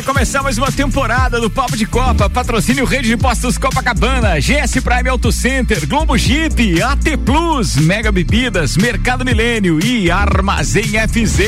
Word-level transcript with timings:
Vai 0.00 0.14
começar 0.14 0.42
mais 0.42 0.56
uma 0.56 0.72
temporada 0.72 1.38
do 1.38 1.50
Papo 1.50 1.76
de 1.76 1.84
Copa. 1.84 2.30
Patrocínio 2.30 2.86
Rede 2.86 3.08
de 3.08 3.18
Postos 3.18 3.58
Copacabana, 3.58 4.40
GS 4.40 4.80
Prime 4.82 5.10
Auto 5.10 5.30
Center, 5.30 5.86
Globo 5.86 6.16
Jeep, 6.16 6.82
AT 6.82 7.18
Plus, 7.22 7.76
Mega 7.76 8.10
Bebidas, 8.10 8.78
Mercado 8.78 9.26
Milênio 9.26 9.78
e 9.84 10.10
Armazém 10.10 10.84
FZ. 10.84 11.40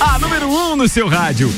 A 0.00 0.18
número 0.18 0.48
1 0.48 0.72
um 0.72 0.76
no 0.76 0.88
seu 0.88 1.06
rádio. 1.06 1.54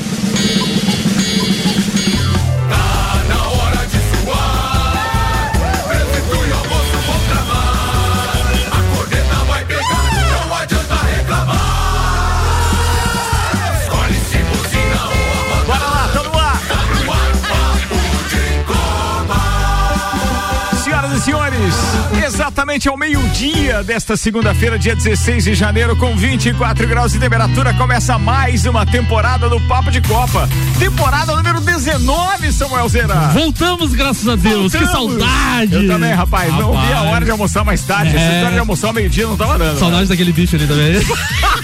Exatamente 22.75 22.89
ao 22.89 22.97
meio-dia 22.97 23.83
desta 23.83 24.17
segunda-feira, 24.17 24.77
dia 24.77 24.95
16 24.95 25.45
de 25.45 25.55
janeiro, 25.55 25.95
com 25.95 26.15
24 26.15 26.87
graus 26.87 27.13
de 27.13 27.19
temperatura, 27.19 27.73
começa 27.73 28.17
mais 28.17 28.65
uma 28.65 28.85
temporada 28.85 29.49
do 29.49 29.59
Papo 29.61 29.89
de 29.89 30.01
Copa. 30.01 30.47
Temporada 30.77 31.35
número 31.35 31.61
19, 31.61 32.51
Samuel 32.51 32.89
Zera. 32.89 33.29
Voltamos, 33.29 33.93
graças 33.93 34.27
a 34.27 34.35
Deus. 34.35 34.73
Voltamos. 34.73 34.87
Que 34.87 34.91
saudade. 34.91 35.75
Eu 35.75 35.87
também, 35.87 36.13
rapaz. 36.13 36.51
rapaz. 36.51 36.67
Não 36.67 36.81
vi 36.81 36.93
a 36.93 37.01
hora 37.03 37.23
de 37.23 37.31
almoçar 37.31 37.63
mais 37.63 37.81
tarde. 37.81 38.15
É. 38.15 38.19
Essa 38.19 38.33
história 38.35 38.53
de 38.53 38.59
almoçar 38.59 38.87
ao 38.87 38.93
meio-dia 38.93 39.25
não 39.25 39.37
tava 39.37 39.57
dando. 39.57 39.79
Saudade 39.79 40.03
né? 40.03 40.09
daquele 40.09 40.33
bicho 40.33 40.55
ali 40.55 40.67
também. 40.67 40.95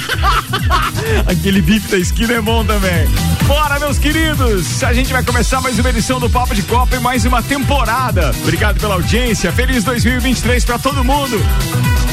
Aquele 1.28 1.62
bife 1.62 1.90
da 1.90 1.98
esquina 1.98 2.34
é 2.34 2.42
bom 2.42 2.66
também. 2.66 3.08
Bora, 3.46 3.80
meus 3.80 3.98
queridos! 3.98 4.84
A 4.84 4.94
gente 4.94 5.12
vai 5.12 5.24
começar 5.24 5.62
mais 5.62 5.78
uma 5.78 5.90
edição 5.90 6.20
do 6.20 6.30
Papo 6.30 6.56
de 6.56 6.64
Copa 6.64 6.96
e 6.96 7.00
mais 7.00 7.26
uma 7.26 7.42
temporada. 7.42 8.32
Obrigado 8.42 8.80
pela 8.80 8.96
audiência. 8.96 9.52
Feliz 9.52 9.84
2023 9.84 10.64
para 10.66 10.80
todo 10.80 11.04
mundo. 11.04 11.38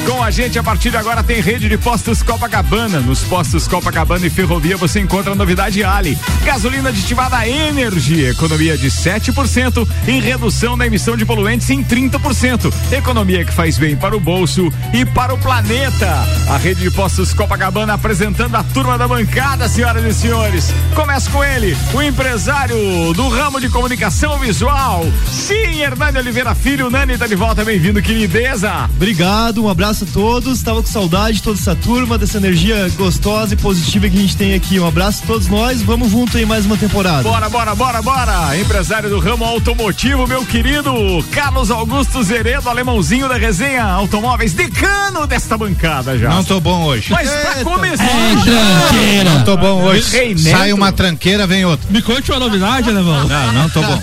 Com 0.07 0.23
a 0.23 0.31
gente 0.31 0.59
a 0.59 0.63
partir 0.63 0.91
de 0.91 0.97
agora 0.97 1.23
tem 1.23 1.41
rede 1.41 1.69
de 1.69 1.77
postos 1.77 2.23
Copacabana. 2.23 3.01
Nos 3.01 3.21
postos 3.25 3.69
Copacabana 3.69 4.27
e 4.27 4.31
Ferrovia 4.31 4.77
você 4.77 5.01
encontra 5.01 5.33
a 5.33 5.35
novidade 5.35 5.85
Ali. 5.85 6.19
Gasolina 6.45 6.89
aditivada 6.89 7.47
Energy, 7.47 8.25
economia 8.25 8.77
de 8.77 8.89
7% 8.89 9.87
e 10.07 10.21
redução 10.21 10.77
na 10.77 10.87
emissão 10.87 11.17
de 11.17 11.27
poluentes 11.27 11.69
em 11.71 11.85
30%. 11.85 12.73
Economia 12.91 13.45
que 13.45 13.53
faz 13.53 13.77
bem 13.77 13.97
para 13.97 14.17
o 14.17 14.21
bolso 14.21 14.73
e 14.95 15.05
para 15.05 15.35
o 15.35 15.39
planeta. 15.39 16.27
A 16.49 16.57
rede 16.57 16.81
de 16.81 16.91
postos 16.91 17.35
Copacabana 17.35 17.95
apresentando 17.95 18.55
a 18.57 18.63
turma 18.63 18.97
da 18.97 19.07
bancada, 19.07 19.69
senhoras 19.69 20.05
e 20.05 20.15
senhores. 20.15 20.73
Começa 20.95 21.31
com 21.31 21.45
ele, 21.45 21.77
o 21.93 22.03
empresário 22.03 22.77
do 23.15 23.29
ramo 23.29 23.61
de 23.61 23.69
comunicação 23.69 24.39
visual. 24.39 25.05
Sim, 25.31 25.83
Hernani 25.83 26.19
Oliveira 26.19 26.55
Filho, 26.55 26.89
Nani 26.89 27.19
tá 27.19 27.27
de 27.27 27.35
volta, 27.35 27.65
bem-vindo, 27.65 28.01
querideza. 28.01 28.89
Obrigado, 28.97 29.65
um 29.65 29.69
abraço 29.69 29.88
a 29.89 30.07
todos. 30.13 30.63
Tava 30.63 30.83
com 30.83 30.89
saudade 30.89 31.39
de 31.39 31.43
toda 31.43 31.59
essa 31.59 31.75
turma, 31.75 32.19
dessa 32.19 32.37
energia 32.37 32.89
gostosa 32.97 33.55
e 33.55 33.57
positiva 33.57 34.09
que 34.09 34.19
a 34.19 34.21
gente 34.21 34.37
tem 34.37 34.55
aqui. 34.55 34.79
Um 34.79 34.87
abraço 34.87 35.23
a 35.25 35.27
todos 35.27 35.49
nós. 35.49 35.81
Vamos 35.81 36.11
junto 36.11 36.37
aí 36.37 36.45
mais 36.45 36.67
uma 36.67 36.77
temporada. 36.77 37.23
Bora, 37.23 37.49
bora, 37.49 37.75
bora, 37.75 38.03
bora. 38.03 38.59
Empresário 38.59 39.09
do 39.09 39.19
ramo 39.19 39.45
automotivo, 39.45 40.27
meu 40.27 40.45
querido 40.45 40.93
Carlos 41.33 41.71
Augusto 41.71 42.23
Zeredo, 42.23 42.69
alemãozinho 42.69 43.29
da 43.29 43.37
resenha 43.37 43.85
Automóveis, 43.85 44.53
decano 44.53 45.27
desta 45.27 45.57
bancada 45.57 46.19
já. 46.19 46.29
Não 46.29 46.45
tô 46.45 46.61
bom 46.61 46.85
hoje. 46.85 47.11
Mas 47.11 47.31
pra 47.31 47.65
começar. 47.65 48.05
É 48.05 48.89
tranqueira. 48.89 49.31
Não 49.31 49.45
tô 49.45 49.57
bom 49.57 49.83
hoje. 49.85 50.39
Sai 50.39 50.73
uma 50.73 50.93
tranqueira, 50.93 51.47
vem 51.47 51.65
outra. 51.65 51.89
Me 51.91 52.03
conte 52.03 52.31
uma 52.31 52.41
novidade, 52.41 52.91
alemão. 52.91 53.27
Não, 53.27 53.53
não 53.53 53.71
tô 53.71 53.81
bom. 53.83 54.03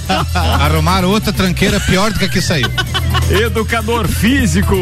Arrumaram 0.59 1.09
outra 1.09 1.31
tranqueira 1.31 1.79
pior 1.79 2.11
do 2.11 2.17
que 2.17 2.25
a 2.25 2.29
que 2.29 2.41
saiu. 2.41 2.69
Educador 3.29 4.07
físico, 4.07 4.75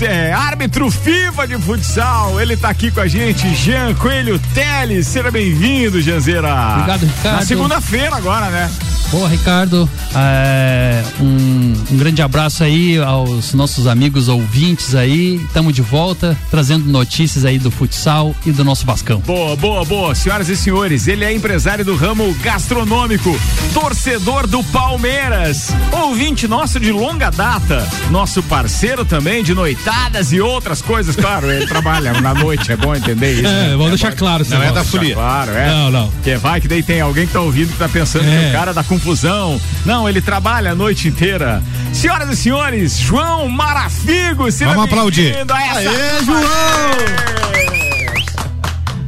é, 0.00 0.32
árbitro 0.32 0.90
FIFA 0.90 1.46
de 1.46 1.58
futsal. 1.58 2.40
Ele 2.40 2.56
tá 2.56 2.68
aqui 2.68 2.90
com 2.90 3.00
a 3.00 3.06
gente, 3.06 3.54
Jean 3.54 3.94
Coelho 3.94 4.40
Teles. 4.52 5.06
Seja 5.06 5.30
bem-vindo, 5.30 6.00
Janzeira. 6.00 6.48
Obrigado, 6.72 7.04
Ricardo. 7.06 7.36
Na 7.36 7.42
segunda-feira 7.42 8.16
agora, 8.16 8.50
né? 8.50 8.70
Boa, 9.10 9.28
Ricardo. 9.28 9.88
É, 10.14 11.02
um, 11.20 11.74
um, 11.92 11.96
grande 11.96 12.20
abraço 12.20 12.64
aí 12.64 12.98
aos 12.98 13.54
nossos 13.54 13.86
amigos 13.86 14.28
ouvintes 14.28 14.94
aí. 14.94 15.36
Estamos 15.36 15.72
de 15.72 15.82
volta, 15.82 16.36
trazendo 16.50 16.86
notícias 16.86 17.44
aí 17.44 17.58
do 17.58 17.70
futsal 17.70 18.34
e 18.44 18.52
do 18.52 18.64
nosso 18.64 18.84
Bascão. 18.84 19.20
Boa, 19.20 19.56
boa, 19.56 19.84
boa. 19.84 20.14
Senhoras 20.14 20.48
e 20.48 20.56
senhores, 20.56 21.06
ele 21.08 21.24
é 21.24 21.32
empresário 21.32 21.84
do 21.84 21.96
ramo 21.96 22.34
gastronômico, 22.42 23.36
torcedor 23.72 24.46
do 24.46 24.62
Palmeiras, 24.64 25.68
ouvinte 25.92 26.46
nosso 26.46 26.78
de 26.80 26.92
longa 26.92 27.30
data, 27.30 27.86
nosso 28.10 28.42
parceiro 28.42 29.04
também 29.04 29.42
de 29.42 29.54
noitadas 29.54 30.32
e 30.32 30.40
outras 30.40 30.82
coisas. 30.82 31.16
Claro, 31.16 31.50
ele 31.50 31.66
trabalha 31.66 32.12
na 32.20 32.34
noite, 32.34 32.72
é 32.72 32.76
bom 32.76 32.94
entender 32.94 33.34
isso. 33.34 33.46
É, 33.46 33.68
né? 33.68 33.70
vamos 33.70 33.86
é 33.86 33.90
deixar 33.90 34.10
bom. 34.10 34.16
claro. 34.16 34.46
Não 34.48 34.62
é 34.62 34.72
da 34.72 34.84
folia. 34.84 35.14
Claro, 35.14 35.52
é. 35.52 35.66
Não, 35.68 35.90
não. 35.90 36.12
Que 36.22 36.36
vai 36.36 36.60
que 36.60 36.68
daí 36.68 36.82
tem 36.82 37.00
alguém 37.00 37.26
que 37.26 37.32
tá 37.32 37.40
ouvindo 37.40 37.72
que 37.72 37.78
tá 37.78 37.88
pensando 37.88 38.28
é. 38.28 38.38
que 38.38 38.48
o 38.48 38.52
cara 38.52 38.72
da 38.72 38.83
confusão. 38.84 39.60
Não, 39.84 40.08
ele 40.08 40.20
trabalha 40.20 40.72
a 40.72 40.74
noite 40.74 41.08
inteira. 41.08 41.62
Senhoras 41.92 42.30
e 42.30 42.36
senhores, 42.36 42.98
João 42.98 43.48
Marafigo, 43.48 44.50
Vamos 44.50 44.84
aplaudir. 44.84 45.36
Aê, 45.48 46.24
João! 46.24 47.34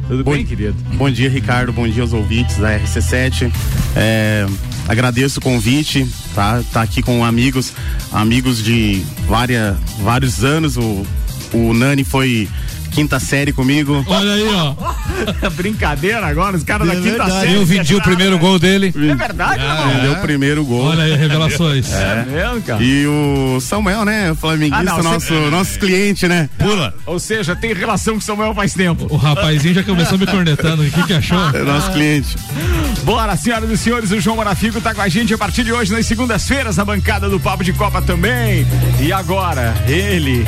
Tudo 0.07 0.23
bom, 0.23 0.31
bem, 0.31 0.45
querido? 0.45 0.75
Bom 0.93 1.09
dia, 1.11 1.29
Ricardo. 1.29 1.73
Bom 1.73 1.87
dia 1.87 2.01
aos 2.01 2.13
ouvintes 2.13 2.57
da 2.57 2.79
RC7. 2.79 3.51
É, 3.93 4.45
agradeço 4.87 5.39
o 5.39 5.43
convite, 5.43 6.07
tá? 6.33 6.63
Tá 6.71 6.81
aqui 6.81 7.01
com 7.01 7.25
amigos, 7.25 7.73
amigos 8.13 8.63
de 8.63 9.03
várias, 9.27 9.75
vários 9.99 10.45
anos. 10.45 10.77
O, 10.77 11.05
o 11.53 11.73
Nani 11.73 12.05
foi 12.05 12.47
quinta 12.97 13.19
série 13.19 13.53
comigo. 13.53 14.03
Olha 14.07 14.33
aí, 14.33 14.47
ó. 14.55 15.49
Brincadeira 15.55 16.25
agora, 16.25 16.57
os 16.57 16.63
caras 16.63 16.89
é 16.89 16.95
da 16.95 16.99
quinta 16.99 17.29
série. 17.29 17.53
Eu 17.53 17.63
vendi 17.63 17.93
o 17.93 18.01
primeiro 18.01 18.39
gol 18.39 18.57
dele. 18.57 18.87
É 18.87 19.13
verdade, 19.13 19.61
ah, 19.61 19.91
Ele 19.91 20.01
deu 20.01 20.13
o 20.13 20.15
primeiro 20.15 20.65
gol. 20.65 20.85
Olha 20.85 21.03
aí, 21.03 21.15
revelações. 21.15 21.93
É, 21.93 21.97
é 21.97 22.25
mesmo, 22.25 22.61
cara. 22.63 22.83
E 22.83 23.05
o 23.05 23.59
Samuel, 23.61 24.03
né? 24.03 24.31
O 24.31 24.35
flamenguista, 24.35 24.93
ah, 24.93 24.97
não, 24.97 25.11
nosso, 25.11 25.27
você... 25.27 25.49
nosso 25.51 25.77
cliente, 25.77 26.27
né? 26.27 26.49
Pula. 26.57 26.91
Ou 27.05 27.19
seja, 27.19 27.55
tem 27.55 27.71
relação 27.71 28.15
com 28.15 28.19
o 28.19 28.23
Samuel 28.23 28.55
faz 28.55 28.73
tempo. 28.73 29.05
O 29.11 29.15
rapazinho 29.15 29.75
já 29.75 29.83
começou 29.83 30.17
me 30.17 30.25
cornetando. 30.25 30.81
O 30.81 30.89
que, 30.89 31.03
que 31.03 31.13
achou? 31.13 31.37
É 31.53 31.61
nosso 31.61 31.91
cliente. 31.91 32.35
Bora, 33.03 33.37
senhoras 33.37 33.69
e 33.69 33.77
senhores, 33.77 34.09
o 34.09 34.19
João 34.19 34.37
Morafico 34.37 34.81
tá 34.81 34.95
com 34.95 35.01
a 35.01 35.07
gente 35.07 35.31
a 35.35 35.37
partir 35.37 35.63
de 35.63 35.71
hoje, 35.71 35.91
nas 35.91 36.07
segundas-feiras, 36.07 36.77
na 36.77 36.83
bancada 36.83 37.29
do 37.29 37.39
Papo 37.39 37.63
de 37.63 37.73
Copa 37.73 38.01
também. 38.01 38.65
E 38.99 39.13
agora, 39.13 39.75
ele 39.87 40.47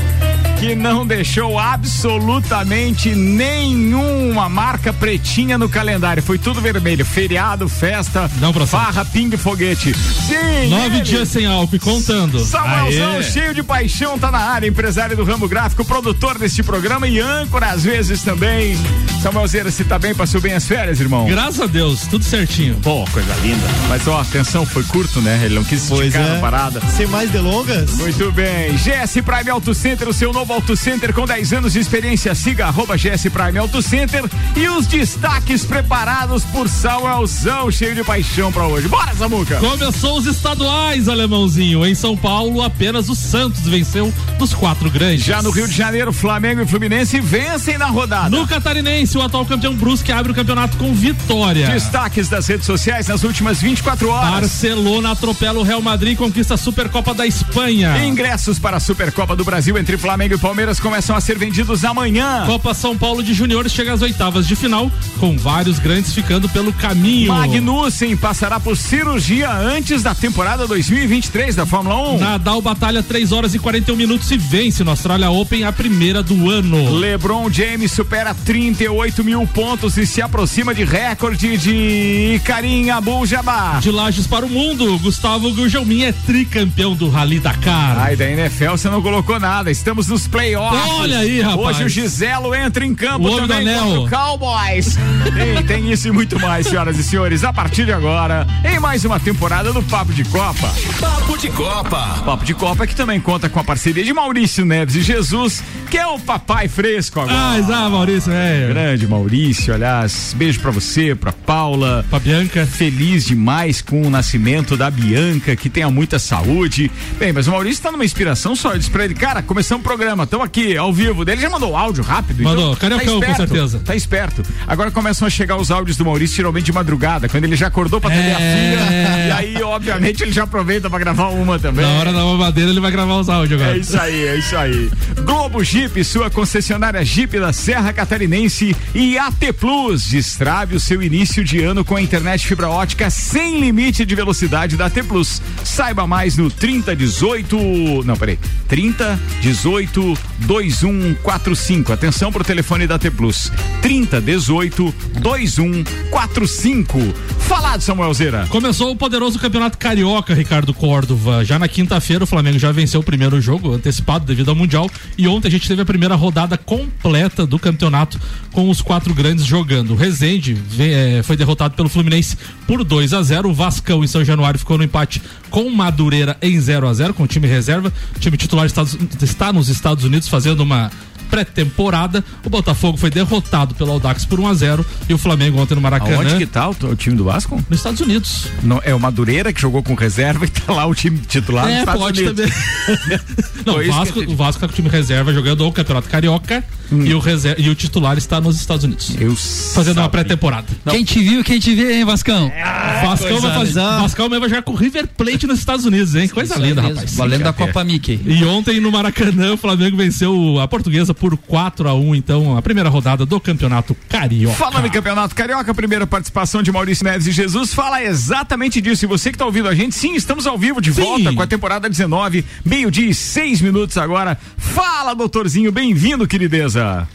que 0.60 0.76
não 0.76 1.08
deixou 1.08 1.58
absolutamente 1.58 3.16
nenhuma 3.16 4.50
marca 4.50 4.92
pretinha 4.92 5.58
no 5.58 5.70
calendário. 5.70 6.22
Foi 6.22 6.38
tudo 6.38 6.60
vermelho. 6.60 7.06
Feriado, 7.06 7.70
festa, 7.70 8.30
não, 8.42 8.54
farra, 8.68 9.06
ping 9.06 9.32
foguete. 9.38 9.94
Sim! 9.94 10.68
Nove 10.70 10.98
ele. 10.98 11.02
dias 11.02 11.30
sem 11.30 11.46
álcool 11.46 11.78
e 11.78 11.80
contando. 11.80 12.44
Samuelzão, 12.44 13.24
cheio 13.24 13.54
de 13.54 13.64
paixão, 13.64 14.20
tá 14.20 14.30
na 14.30 14.40
área. 14.40 14.68
Empresário 14.68 15.16
do 15.16 15.24
ramo 15.24 15.48
gráfico, 15.48 15.86
produtor 15.86 16.38
deste 16.38 16.62
programa 16.62 17.08
e 17.08 17.22
âncora 17.22 17.68
às 17.68 17.86
vezes 17.86 18.22
também. 18.22 18.78
Samuelzeira, 19.22 19.72
se 19.72 19.86
tá 19.86 19.98
bem, 19.98 20.14
passou 20.14 20.42
bem 20.42 20.54
as 20.54 20.66
férias, 20.66 21.00
irmão? 21.00 21.26
Graças 21.26 21.62
a 21.62 21.68
Deus, 21.68 22.02
tudo 22.02 22.26
certinho. 22.26 22.76
Pô, 22.84 23.06
coisa 23.14 23.34
linda. 23.42 23.66
Mas 23.88 24.06
ó, 24.10 24.20
atenção, 24.20 24.66
foi 24.66 24.84
curto, 24.84 25.22
né? 25.22 25.40
Ele 25.46 25.56
não 25.56 25.64
quis 25.64 25.90
esticar 25.90 26.22
é. 26.22 26.34
na 26.34 26.42
parada. 26.42 26.82
Sem 26.98 27.08
mais 27.08 27.30
delongas? 27.32 27.92
Muito 27.92 28.30
bem. 28.34 28.74
GS 28.74 29.22
Prime 29.26 29.50
Auto 29.50 29.74
Center, 29.74 30.10
o 30.10 30.14
seu 30.14 30.34
novo 30.34 30.49
Novo 30.50 30.62
Auto 30.62 30.76
Center 30.76 31.14
com 31.14 31.28
10 31.28 31.54
anos 31.54 31.74
de 31.74 31.80
experiência. 31.80 32.34
Siga 32.34 32.66
arroba 32.66 32.98
GS 32.98 33.30
Prime 33.32 33.60
Auto 33.60 33.84
Center 33.84 34.24
e 34.56 34.68
os 34.68 34.88
destaques 34.88 35.64
preparados 35.64 36.44
por 36.46 36.68
Samuelzão, 36.68 37.70
cheio 37.70 37.94
de 37.94 38.04
paixão 38.04 38.52
para 38.52 38.66
hoje. 38.66 38.88
Bora, 38.88 39.14
Samuca! 39.14 39.58
Começou 39.58 40.18
os 40.18 40.26
estaduais, 40.26 41.08
alemãozinho. 41.08 41.86
Em 41.86 41.94
São 41.94 42.18
Paulo, 42.18 42.64
apenas 42.64 43.10
o 43.10 43.16
Santos 43.16 43.62
venceu 43.62 44.12
dos 44.40 44.52
quatro 44.52 44.90
grandes. 44.90 45.24
Já 45.24 45.40
no 45.44 45.52
Rio 45.52 45.68
de 45.68 45.76
Janeiro, 45.76 46.12
Flamengo 46.12 46.62
e 46.62 46.66
Fluminense 46.66 47.20
vencem 47.20 47.78
na 47.78 47.88
rodada. 47.88 48.36
No 48.36 48.48
Catarinense, 48.48 49.20
o 49.20 49.22
atual 49.22 49.46
campeão 49.46 49.76
Brusque 49.76 50.12
abre 50.12 50.32
o 50.32 50.36
campeonato 50.36 50.78
com 50.78 50.92
vitória. 50.96 51.68
Destaques 51.68 52.28
das 52.28 52.48
redes 52.48 52.66
sociais 52.66 53.08
nas 53.08 53.24
últimas 53.24 53.62
24 53.62 54.10
horas. 54.10 54.32
Barcelona 54.32 55.12
atropela 55.12 55.60
o 55.60 55.64
Real 55.64 55.82
Madrid 55.82 56.14
e 56.14 56.16
conquista 56.16 56.56
a 56.56 56.58
Supercopa 56.58 57.14
da 57.14 57.28
Espanha. 57.28 58.04
Ingressos 58.04 58.58
para 58.58 58.78
a 58.78 58.80
Supercopa 58.80 59.36
do 59.36 59.44
Brasil 59.44 59.78
entre 59.78 59.96
Flamengo 59.96 60.34
e 60.34 60.39
Palmeiras 60.40 60.80
começam 60.80 61.16
a 61.16 61.22
ser 61.22 61.38
vendidos 61.38 61.84
amanhã. 61.84 62.46
Copa 62.46 62.74
São 62.74 62.98
Paulo 62.98 63.22
de 63.22 63.34
Juniores 63.34 63.72
chega 63.72 63.94
às 63.94 64.02
oitavas 64.02 64.48
de 64.48 64.56
final, 64.56 64.90
com 65.20 65.38
vários 65.38 65.80
grandes 65.80 66.14
ficando 66.14 66.48
pelo 66.50 66.72
caminho. 66.72 67.34
Magnussen 67.34 68.16
passará 68.16 68.60
por 68.60 68.78
cirurgia 68.78 69.52
antes 69.52 70.02
da 70.02 70.16
temporada 70.16 70.66
2023 70.66 71.56
da 71.56 71.66
Fórmula 71.66 72.14
1. 72.14 72.20
Nadal 72.20 72.62
batalha 72.62 73.04
3 73.04 73.32
horas 73.32 73.54
e 73.54 73.60
41 73.60 73.96
minutos 73.96 74.32
e 74.32 74.38
vence 74.38 74.84
no 74.84 74.92
Australia 74.92 75.30
Open 75.30 75.66
a 75.66 75.72
primeira 75.72 76.24
do 76.24 76.50
ano. 76.50 76.98
LeBron 76.98 77.52
James 77.52 77.92
supera 77.92 78.34
38 78.34 79.24
mil 79.24 79.46
pontos 79.48 79.98
e 79.98 80.06
se 80.06 80.22
aproxima 80.22 80.74
de 80.74 80.84
recorde 80.84 81.58
de 81.58 82.42
Karim 82.46 82.90
Abdul-Jabbar. 82.90 83.82
De 83.82 83.92
Lages 83.92 84.26
para 84.26 84.46
o 84.46 84.50
mundo, 84.50 84.98
Gustavo 85.00 85.52
Gugelmin 85.54 86.04
é 86.04 86.12
tricampeão 86.12 86.96
do 86.96 87.10
Rally 87.10 87.40
Dakar. 87.40 88.00
Ai, 88.00 88.16
da 88.16 88.30
NFL 88.30 88.72
você 88.72 88.90
não 88.90 89.02
colocou 89.02 89.40
nada. 89.40 89.70
Estamos 89.70 90.08
nos 90.08 90.29
playoffs. 90.30 90.90
Olha 91.00 91.20
aí, 91.20 91.42
rapaz. 91.42 91.78
Hoje 91.78 91.84
o 91.84 91.90
Giselo 91.90 92.54
entra 92.56 92.86
em 92.86 92.94
campo 92.96 93.28
O 93.28 93.36
também 93.36 93.64
do 93.64 93.70
anel. 93.70 93.86
contra 94.02 94.02
o 94.02 94.10
Cowboys. 94.10 94.98
tem, 95.36 95.64
tem 95.66 95.92
isso 95.92 96.08
e 96.08 96.12
muito 96.12 96.40
mais, 96.40 96.68
senhoras 96.68 96.98
e 96.98 97.04
senhores. 97.04 97.44
A 97.44 97.52
partir 97.54 97.86
de 97.86 97.92
agora, 97.92 98.46
em 98.64 98.80
mais 98.80 99.04
uma 99.06 99.20
temporada 99.20 99.72
do 99.74 99.82
Papo 99.84 100.14
de 100.14 100.24
Copa. 100.26 100.74
Papo 101.00 101.38
de 101.38 101.50
Copa. 101.50 102.22
Papo 102.26 102.46
de 102.46 102.54
Copa 102.54 102.88
que 102.88 102.96
também 102.96 103.20
conta 103.20 103.50
com 103.50 103.60
a 103.60 103.64
parceria 103.64 104.04
de 104.04 104.14
Maurício 104.14 104.66
Neves 104.66 104.96
e 104.96 105.02
Jesus, 105.02 105.64
que 105.90 105.98
é 105.98 106.06
o 106.08 106.20
papai 106.20 106.68
fresco 106.68 107.20
agora. 107.20 107.38
Ah, 107.52 107.60
exato, 107.60 107.90
Maurício, 107.92 108.32
é. 108.32 108.68
Grande 108.68 109.08
Maurício, 109.08 109.74
aliás, 109.74 110.34
beijo 110.38 110.60
pra 110.60 110.72
você, 110.72 111.16
pra 111.16 111.32
Paula. 111.32 112.06
Pra 112.10 112.20
Bianca. 112.20 112.66
Feliz 112.66 113.26
demais 113.26 113.82
com 113.82 114.02
o 114.02 114.10
nascimento 114.10 114.78
da 114.78 114.90
Bianca, 114.92 115.56
que 115.56 115.70
tenha 115.70 115.90
muita 115.90 116.20
saúde. 116.20 116.92
Bem, 117.18 117.34
mas 117.34 117.48
o 117.48 117.52
Maurício 117.52 117.82
tá 117.84 117.92
numa 117.92 118.06
inspiração 118.06 118.56
só. 118.56 118.72
Eu 118.74 118.78
disse 118.78 118.90
pra 118.92 119.06
ele, 119.06 119.14
cara, 119.14 119.42
começamos 119.42 119.82
o 119.84 119.88
programa, 119.88 120.19
estamos 120.24 120.46
aqui 120.46 120.76
ao 120.78 120.92
vivo. 120.94 121.24
Ele 121.30 121.42
já 121.42 121.50
mandou 121.50 121.76
áudio 121.76 122.04
rápido. 122.04 122.44
Mandou, 122.44 122.74
então, 122.74 122.76
cariocão, 122.76 123.20
tá 123.20 123.26
com 123.26 123.32
esperto, 123.32 123.50
certeza. 123.54 123.82
Tá 123.86 123.96
esperto. 123.96 124.44
Agora 124.68 124.92
começam 124.92 125.28
a 125.28 125.30
chegar 125.32 125.58
os 125.58 125.72
áudios 125.72 125.98
do 125.98 126.06
Maurício, 126.06 126.36
geralmente 126.36 126.66
de 126.66 126.72
madrugada, 126.74 127.28
quando 127.30 127.44
ele 127.46 127.56
já 127.56 127.68
acordou 127.68 128.00
pra 128.02 128.10
atender 128.10 128.30
É. 128.30 128.34
a 128.34 128.38
filha. 128.38 129.28
E 129.28 129.32
aí, 129.32 129.64
obviamente, 129.64 130.24
ele 130.24 130.32
já 130.32 130.44
aproveita 130.44 130.90
pra 130.90 131.00
gravar 131.00 131.28
uma 131.30 131.58
também. 131.60 131.86
Na 131.86 131.92
hora 132.00 132.12
da 132.14 132.24
mamadeira 132.24 132.70
ele 132.72 132.80
vai 132.80 132.92
gravar 132.92 133.20
os 133.20 133.30
áudios 133.30 133.62
agora. 133.62 133.78
É 133.78 133.80
isso 133.80 134.00
aí, 134.00 134.28
é 134.28 134.36
isso 134.38 134.56
aí. 134.58 134.90
Globo 135.24 135.64
Jeep, 135.64 136.04
sua 136.04 136.30
concessionária 136.30 137.04
Jeep 137.04 137.40
da 137.40 137.54
Serra 137.54 137.92
Catarinense 137.94 138.76
e 138.96 139.18
AT 139.18 139.54
Plus. 139.60 140.04
Destrave 140.10 140.76
o 140.76 140.80
seu 140.80 141.02
início 141.02 141.44
de 141.44 141.62
ano 141.64 141.84
com 141.86 141.96
a 141.96 142.02
internet 142.02 142.48
fibra 142.48 142.70
ótica 142.70 143.10
sem 143.10 143.60
limite 143.60 144.06
de 144.06 144.16
velocidade 144.16 144.76
da 144.78 144.86
AT 144.88 145.04
Plus. 145.08 145.42
Saiba 145.64 146.06
mais 146.08 146.38
no 146.38 146.50
3018. 146.50 148.04
Não, 148.06 148.16
peraí. 148.16 148.38
3018 148.68 150.09
2145. 150.40 151.92
Atenção 151.94 152.32
pro 152.32 152.44
telefone 152.44 152.88
da 152.88 152.96
AT 152.96 153.10
Plus. 153.12 153.52
3018 153.82 154.94
2145. 155.22 157.00
Falado, 157.40 157.82
Samuel 157.82 158.14
Zeira. 158.14 158.46
Começou 158.50 158.92
o 158.92 158.96
poderoso 158.96 159.40
campeonato 159.40 159.78
carioca, 159.78 160.34
Ricardo 160.36 160.74
Córdova. 160.74 161.44
Já 161.44 161.58
na 161.58 161.68
quinta-feira, 161.68 162.24
o 162.24 162.28
Flamengo 162.28 162.60
já 162.60 162.72
venceu 162.72 163.00
o 163.00 163.04
primeiro 163.04 163.42
jogo, 163.42 163.74
antecipado 163.74 164.24
devido 164.26 164.50
ao 164.50 164.56
Mundial. 164.56 164.90
E 165.18 165.28
ontem 165.28 165.48
a 165.48 165.52
gente 165.52 165.68
teve 165.68 165.82
a 165.82 165.86
primeira 165.86 166.14
rodada 166.16 166.58
completa 166.58 167.48
do 167.48 167.58
campeonato, 167.58 168.20
com 168.52 168.70
os 168.70 168.82
quatro 168.82 169.14
grandes 169.16 169.46
jogando. 169.46 169.92
O 169.94 169.96
Rezende 169.96 170.58
eh, 170.80 171.22
foi 171.24 171.36
derrotado 171.36 171.74
pelo 171.76 171.90
Fluminense 171.90 172.38
por 172.68 172.84
2 172.84 173.14
a 173.14 173.24
0 173.24 173.50
O 173.50 173.54
Vascão 173.54 174.04
em 174.04 174.08
São 174.08 174.24
Januário 174.24 174.60
ficou 174.60 174.78
no 174.78 174.84
empate 174.84 175.22
com 175.50 175.68
Madureira 175.72 176.38
em 176.42 176.60
0 176.60 176.88
a 176.88 176.94
0 176.94 177.14
com 177.16 177.24
o 177.24 177.28
time 177.28 177.48
reserva. 177.48 177.92
O 178.16 178.20
time 178.20 178.38
titular 178.38 178.66
Estados- 178.68 178.96
está 179.24 179.52
nos 179.52 179.70
Estados 179.70 179.99
Unidos 180.04 180.28
fazendo 180.28 180.62
uma 180.62 180.92
pré-temporada. 181.30 182.24
O 182.44 182.50
Botafogo 182.50 182.98
foi 182.98 183.10
derrotado 183.10 183.76
pelo 183.76 183.92
Audax 183.92 184.26
por 184.26 184.40
1 184.40 184.48
a 184.48 184.54
0 184.54 184.86
e 185.08 185.14
o 185.14 185.18
Flamengo 185.18 185.60
ontem 185.60 185.76
no 185.76 185.82
Maracanã. 185.82 186.16
Aonde 186.18 186.38
que 186.38 186.46
tá 186.46 186.68
o, 186.70 186.72
o 186.72 186.96
time 186.96 187.16
do 187.16 187.24
Vasco? 187.24 187.56
Nos 187.70 187.80
Estados 187.80 188.02
Unidos. 188.02 188.48
Não, 188.64 188.82
é 188.84 188.94
o 188.96 189.00
Madureira 189.00 189.54
que 189.54 189.62
jogou 189.62 189.84
com 189.84 189.94
reserva 189.94 190.46
e 190.46 190.50
tá 190.50 190.74
lá 190.74 190.86
o 190.86 190.96
time 190.96 191.20
titular 191.20 191.68
É, 191.68 191.80
Estados 191.80 192.02
pode 192.02 192.24
Unidos. 192.24 192.50
também. 192.50 193.20
Não, 193.66 193.76
o 193.78 193.88
Vasco, 193.92 194.18
entendi. 194.20 194.34
o 194.34 194.36
Vasco 194.36 194.60
tá 194.62 194.68
com 194.68 194.74
o 194.74 194.76
time 194.76 194.90
reserva 194.90 195.34
jogando 195.34 195.66
o 195.68 195.72
Campeonato 195.72 196.10
Carioca 196.10 196.64
e, 196.92 197.14
o 197.14 197.20
reser- 197.20 197.56
e 197.60 197.70
o 197.70 197.76
titular 197.76 198.18
está 198.18 198.40
nos 198.42 198.58
Estados 198.60 198.84
Unidos. 198.84 199.16
Eu 199.20 199.36
Fazendo 199.36 199.98
uma 199.98 200.04
sabia. 200.04 200.10
pré-temporada. 200.10 200.68
Quem 200.90 201.04
te 201.04 201.20
viu, 201.20 201.44
quem 201.44 201.60
te 201.60 201.74
vê, 201.76 201.98
hein, 202.00 202.06
Vascão? 202.06 202.48
O 202.48 203.06
Vascão 203.08 203.40
vai, 203.42 203.54
fazer. 203.54 203.74
Vascão 203.80 204.30
vai 204.30 204.40
jogar 204.50 204.62
com 204.64 204.72
o 204.72 204.76
River 204.76 205.08
Plate 205.08 205.48
nos 205.48 205.60
Estados 205.60 205.86
Unidos, 205.86 206.16
hein? 206.16 206.28
Coisa 206.28 206.54
Isso 206.54 206.62
linda, 206.64 206.82
mesmo, 206.82 206.96
rapaz. 206.96 207.16
Valendo 207.16 207.44
da 207.44 207.54
Copa 207.54 207.84
Mickey. 207.84 208.20
E 208.26 208.44
ontem 208.46 208.80
no 208.80 208.92
Maracanã, 208.92 209.54
o 209.54 209.58
Flamengo 209.58 209.98
venceu 209.98 210.60
a 210.60 210.68
portuguesa 210.68 211.14
por 211.14 211.38
4 211.38 211.88
a 211.90 211.94
1 211.94 212.16
então 212.16 212.58
a 212.58 212.62
primeira 212.62 212.90
rodada 212.90 213.26
do 213.26 213.40
Campeonato 213.40 213.96
Carioca. 214.08 214.56
Falando 214.56 214.86
em 214.88 214.90
Campeonato 214.92 215.36
Carioca, 215.36 215.74
primeira 215.74 216.06
participação 216.08 216.62
de 216.64 216.72
Maurício 216.72 217.04
Neves 217.04 217.28
e 217.28 217.32
Jesus 217.32 217.74
fala 217.74 218.04
exatamente 218.04 218.82
disso. 218.82 219.06
E 219.06 219.08
você 219.08 219.32
que 219.32 219.38
tá 219.38 219.46
ouvindo 219.46 219.68
a 219.68 219.76
gente, 219.76 219.96
sim, 219.96 220.16
estamos 220.16 220.46
ao 220.48 220.58
vivo 220.58 220.82
de 220.82 220.94
Sim. 220.94 221.02
volta 221.02 221.34
com 221.34 221.42
a 221.42 221.48
temporada 221.48 221.90
19, 221.90 222.44
meio-dia 222.66 223.10
e 223.10 223.14
seis 223.14 223.62
minutos 223.62 223.98
agora. 223.98 224.38
Fala, 224.58 225.14
doutorzinho, 225.14 225.72
bem-vindo, 225.72 226.28
querideza. 226.28 226.79
uh, 226.80 227.06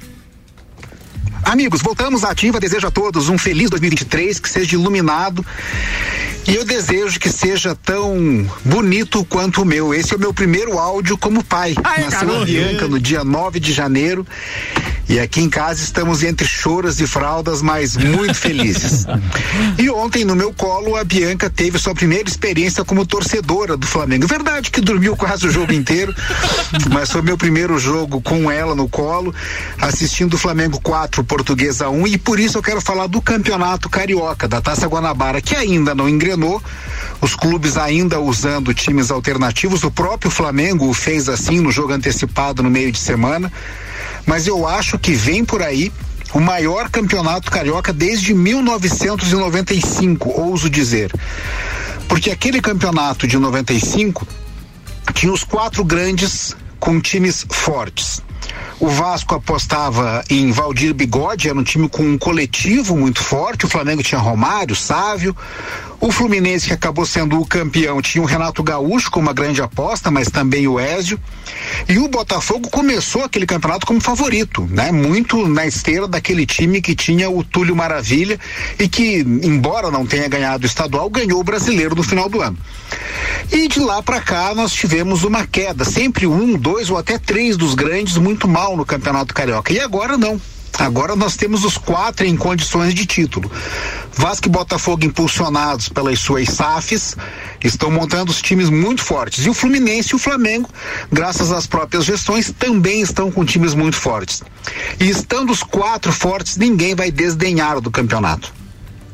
Amigos, 1.44 1.82
voltamos 1.82 2.24
à 2.24 2.30
ativa. 2.30 2.58
Desejo 2.58 2.86
a 2.86 2.90
todos 2.90 3.28
um 3.28 3.38
feliz 3.38 3.70
2023, 3.70 4.38
que 4.40 4.48
seja 4.48 4.74
iluminado. 4.74 5.44
E 6.46 6.54
eu 6.54 6.64
desejo 6.64 7.18
que 7.18 7.30
seja 7.30 7.74
tão 7.74 8.46
bonito 8.64 9.24
quanto 9.24 9.62
o 9.62 9.64
meu. 9.64 9.94
Esse 9.94 10.12
é 10.12 10.16
o 10.16 10.20
meu 10.20 10.32
primeiro 10.34 10.78
áudio 10.78 11.16
como 11.16 11.42
pai. 11.42 11.74
Ai, 11.82 12.04
Nasceu 12.04 12.20
garoto. 12.20 12.42
a 12.42 12.44
Bianca 12.44 12.88
no 12.88 13.00
dia 13.00 13.24
9 13.24 13.60
de 13.60 13.72
janeiro. 13.72 14.26
E 15.06 15.18
aqui 15.20 15.40
em 15.40 15.50
casa 15.50 15.82
estamos 15.82 16.22
entre 16.22 16.46
choras 16.46 16.98
e 16.98 17.06
fraldas, 17.06 17.60
mas 17.60 17.96
muito 17.96 18.34
felizes. 18.34 19.06
E 19.78 19.90
ontem, 19.90 20.24
no 20.24 20.34
meu 20.36 20.52
colo, 20.52 20.96
a 20.96 21.04
Bianca 21.04 21.50
teve 21.50 21.78
sua 21.78 21.94
primeira 21.94 22.28
experiência 22.28 22.84
como 22.84 23.04
torcedora 23.04 23.76
do 23.76 23.86
Flamengo. 23.86 24.26
Verdade 24.26 24.70
que 24.70 24.80
dormiu 24.80 25.16
quase 25.16 25.46
o 25.46 25.50
jogo 25.50 25.72
inteiro, 25.72 26.14
mas 26.92 27.10
foi 27.10 27.22
meu 27.22 27.36
primeiro 27.36 27.78
jogo 27.78 28.20
com 28.20 28.50
ela 28.50 28.74
no 28.74 28.88
colo, 28.88 29.34
assistindo 29.80 30.34
o 30.34 30.38
Flamengo 30.38 30.80
4, 30.80 31.22
Portuguesa 31.34 31.88
1, 31.88 32.06
e 32.06 32.16
por 32.16 32.38
isso 32.38 32.58
eu 32.58 32.62
quero 32.62 32.80
falar 32.80 33.08
do 33.08 33.20
Campeonato 33.20 33.90
Carioca, 33.90 34.46
da 34.46 34.60
Taça 34.60 34.86
Guanabara, 34.86 35.40
que 35.40 35.56
ainda 35.56 35.92
não 35.92 36.08
engrenou. 36.08 36.62
Os 37.20 37.34
clubes 37.34 37.76
ainda 37.76 38.20
usando 38.20 38.72
times 38.72 39.10
alternativos. 39.10 39.82
O 39.82 39.90
próprio 39.90 40.30
Flamengo 40.30 40.88
o 40.88 40.94
fez 40.94 41.28
assim 41.28 41.58
no 41.58 41.72
jogo 41.72 41.92
antecipado 41.92 42.62
no 42.62 42.70
meio 42.70 42.92
de 42.92 43.00
semana. 43.00 43.52
Mas 44.24 44.46
eu 44.46 44.64
acho 44.64 44.96
que 44.96 45.12
vem 45.12 45.44
por 45.44 45.60
aí 45.60 45.92
o 46.32 46.38
maior 46.38 46.88
campeonato 46.88 47.50
carioca 47.50 47.92
desde 47.92 48.32
1995, 48.32 50.40
ouso 50.40 50.70
dizer. 50.70 51.10
Porque 52.06 52.30
aquele 52.30 52.60
campeonato 52.60 53.26
de 53.26 53.38
95 53.38 54.24
tinha 55.12 55.32
os 55.32 55.42
quatro 55.42 55.84
grandes 55.84 56.54
com 56.78 57.00
times 57.00 57.44
fortes. 57.50 58.22
O 58.80 58.88
Vasco 58.88 59.34
apostava 59.34 60.24
em 60.28 60.50
Valdir 60.50 60.92
Bigode, 60.92 61.48
era 61.48 61.58
um 61.58 61.62
time 61.62 61.88
com 61.88 62.02
um 62.02 62.18
coletivo 62.18 62.96
muito 62.96 63.22
forte. 63.22 63.64
O 63.64 63.68
Flamengo 63.68 64.02
tinha 64.02 64.20
Romário, 64.20 64.74
Sávio. 64.74 65.34
O 66.04 66.12
Fluminense, 66.12 66.66
que 66.66 66.74
acabou 66.74 67.06
sendo 67.06 67.40
o 67.40 67.46
campeão, 67.46 68.02
tinha 68.02 68.20
o 68.20 68.26
Renato 68.26 68.62
Gaúcho 68.62 69.10
como 69.10 69.26
uma 69.26 69.32
grande 69.32 69.62
aposta, 69.62 70.10
mas 70.10 70.28
também 70.28 70.68
o 70.68 70.78
Ézio. 70.78 71.18
E 71.88 71.98
o 71.98 72.08
Botafogo 72.08 72.68
começou 72.68 73.24
aquele 73.24 73.46
campeonato 73.46 73.86
como 73.86 74.02
favorito, 74.02 74.68
né? 74.70 74.92
Muito 74.92 75.48
na 75.48 75.66
esteira 75.66 76.06
daquele 76.06 76.44
time 76.44 76.82
que 76.82 76.94
tinha 76.94 77.30
o 77.30 77.42
Túlio 77.42 77.74
Maravilha 77.74 78.38
e 78.78 78.86
que, 78.86 79.20
embora 79.20 79.90
não 79.90 80.04
tenha 80.04 80.28
ganhado 80.28 80.64
o 80.64 80.66
estadual, 80.66 81.08
ganhou 81.08 81.40
o 81.40 81.44
brasileiro 81.44 81.94
no 81.94 82.02
final 82.02 82.28
do 82.28 82.42
ano. 82.42 82.58
E 83.50 83.66
de 83.66 83.80
lá 83.80 84.02
para 84.02 84.20
cá 84.20 84.54
nós 84.54 84.72
tivemos 84.72 85.24
uma 85.24 85.46
queda, 85.46 85.86
sempre 85.86 86.26
um, 86.26 86.52
dois 86.58 86.90
ou 86.90 86.98
até 86.98 87.18
três 87.18 87.56
dos 87.56 87.72
grandes 87.72 88.18
muito 88.18 88.46
mal 88.46 88.76
no 88.76 88.84
Campeonato 88.84 89.32
Carioca. 89.32 89.72
E 89.72 89.80
agora 89.80 90.18
não. 90.18 90.38
Agora 90.78 91.14
nós 91.14 91.36
temos 91.36 91.64
os 91.64 91.78
quatro 91.78 92.26
em 92.26 92.36
condições 92.36 92.94
de 92.94 93.06
título. 93.06 93.50
Vasco 94.12 94.48
e 94.48 94.50
Botafogo 94.50 95.04
impulsionados 95.04 95.88
pelas 95.88 96.18
suas 96.18 96.48
SAFs 96.48 97.16
estão 97.62 97.90
montando 97.90 98.30
os 98.30 98.42
times 98.42 98.68
muito 98.68 99.02
fortes. 99.02 99.44
E 99.46 99.50
o 99.50 99.54
Fluminense 99.54 100.10
e 100.12 100.16
o 100.16 100.18
Flamengo, 100.18 100.68
graças 101.10 101.52
às 101.52 101.66
próprias 101.66 102.04
gestões, 102.04 102.52
também 102.58 103.00
estão 103.00 103.30
com 103.30 103.44
times 103.44 103.74
muito 103.74 103.96
fortes. 103.96 104.42
E 105.00 105.08
estando 105.08 105.50
os 105.50 105.62
quatro 105.62 106.12
fortes, 106.12 106.56
ninguém 106.56 106.94
vai 106.94 107.10
desdenhar 107.10 107.80
do 107.80 107.90
campeonato. 107.90 108.63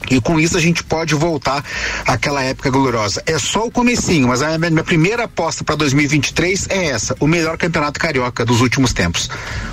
E 0.08 0.20
com 0.20 0.40
isso 0.40 0.56
a 0.56 0.60
gente 0.60 0.82
pode 0.82 1.14
voltar 1.14 1.64
àquela 2.06 2.42
época 2.42 2.70
gloriosa. 2.70 3.22
É 3.26 3.38
só 3.38 3.66
o 3.66 3.70
comecinho, 3.70 4.28
mas 4.28 4.42
a 4.42 4.56
minha, 4.58 4.82
primeira 4.82 5.24
aposta 5.24 5.62
para 5.62 5.74
2023 5.76 6.68
é 6.70 6.86
essa, 6.86 7.16
o 7.20 7.26
melhor 7.26 7.56
campeonato 7.58 8.00
carioca 8.00 8.44
dos 8.44 8.60
últimos 8.60 8.92
tempos. 8.92 9.28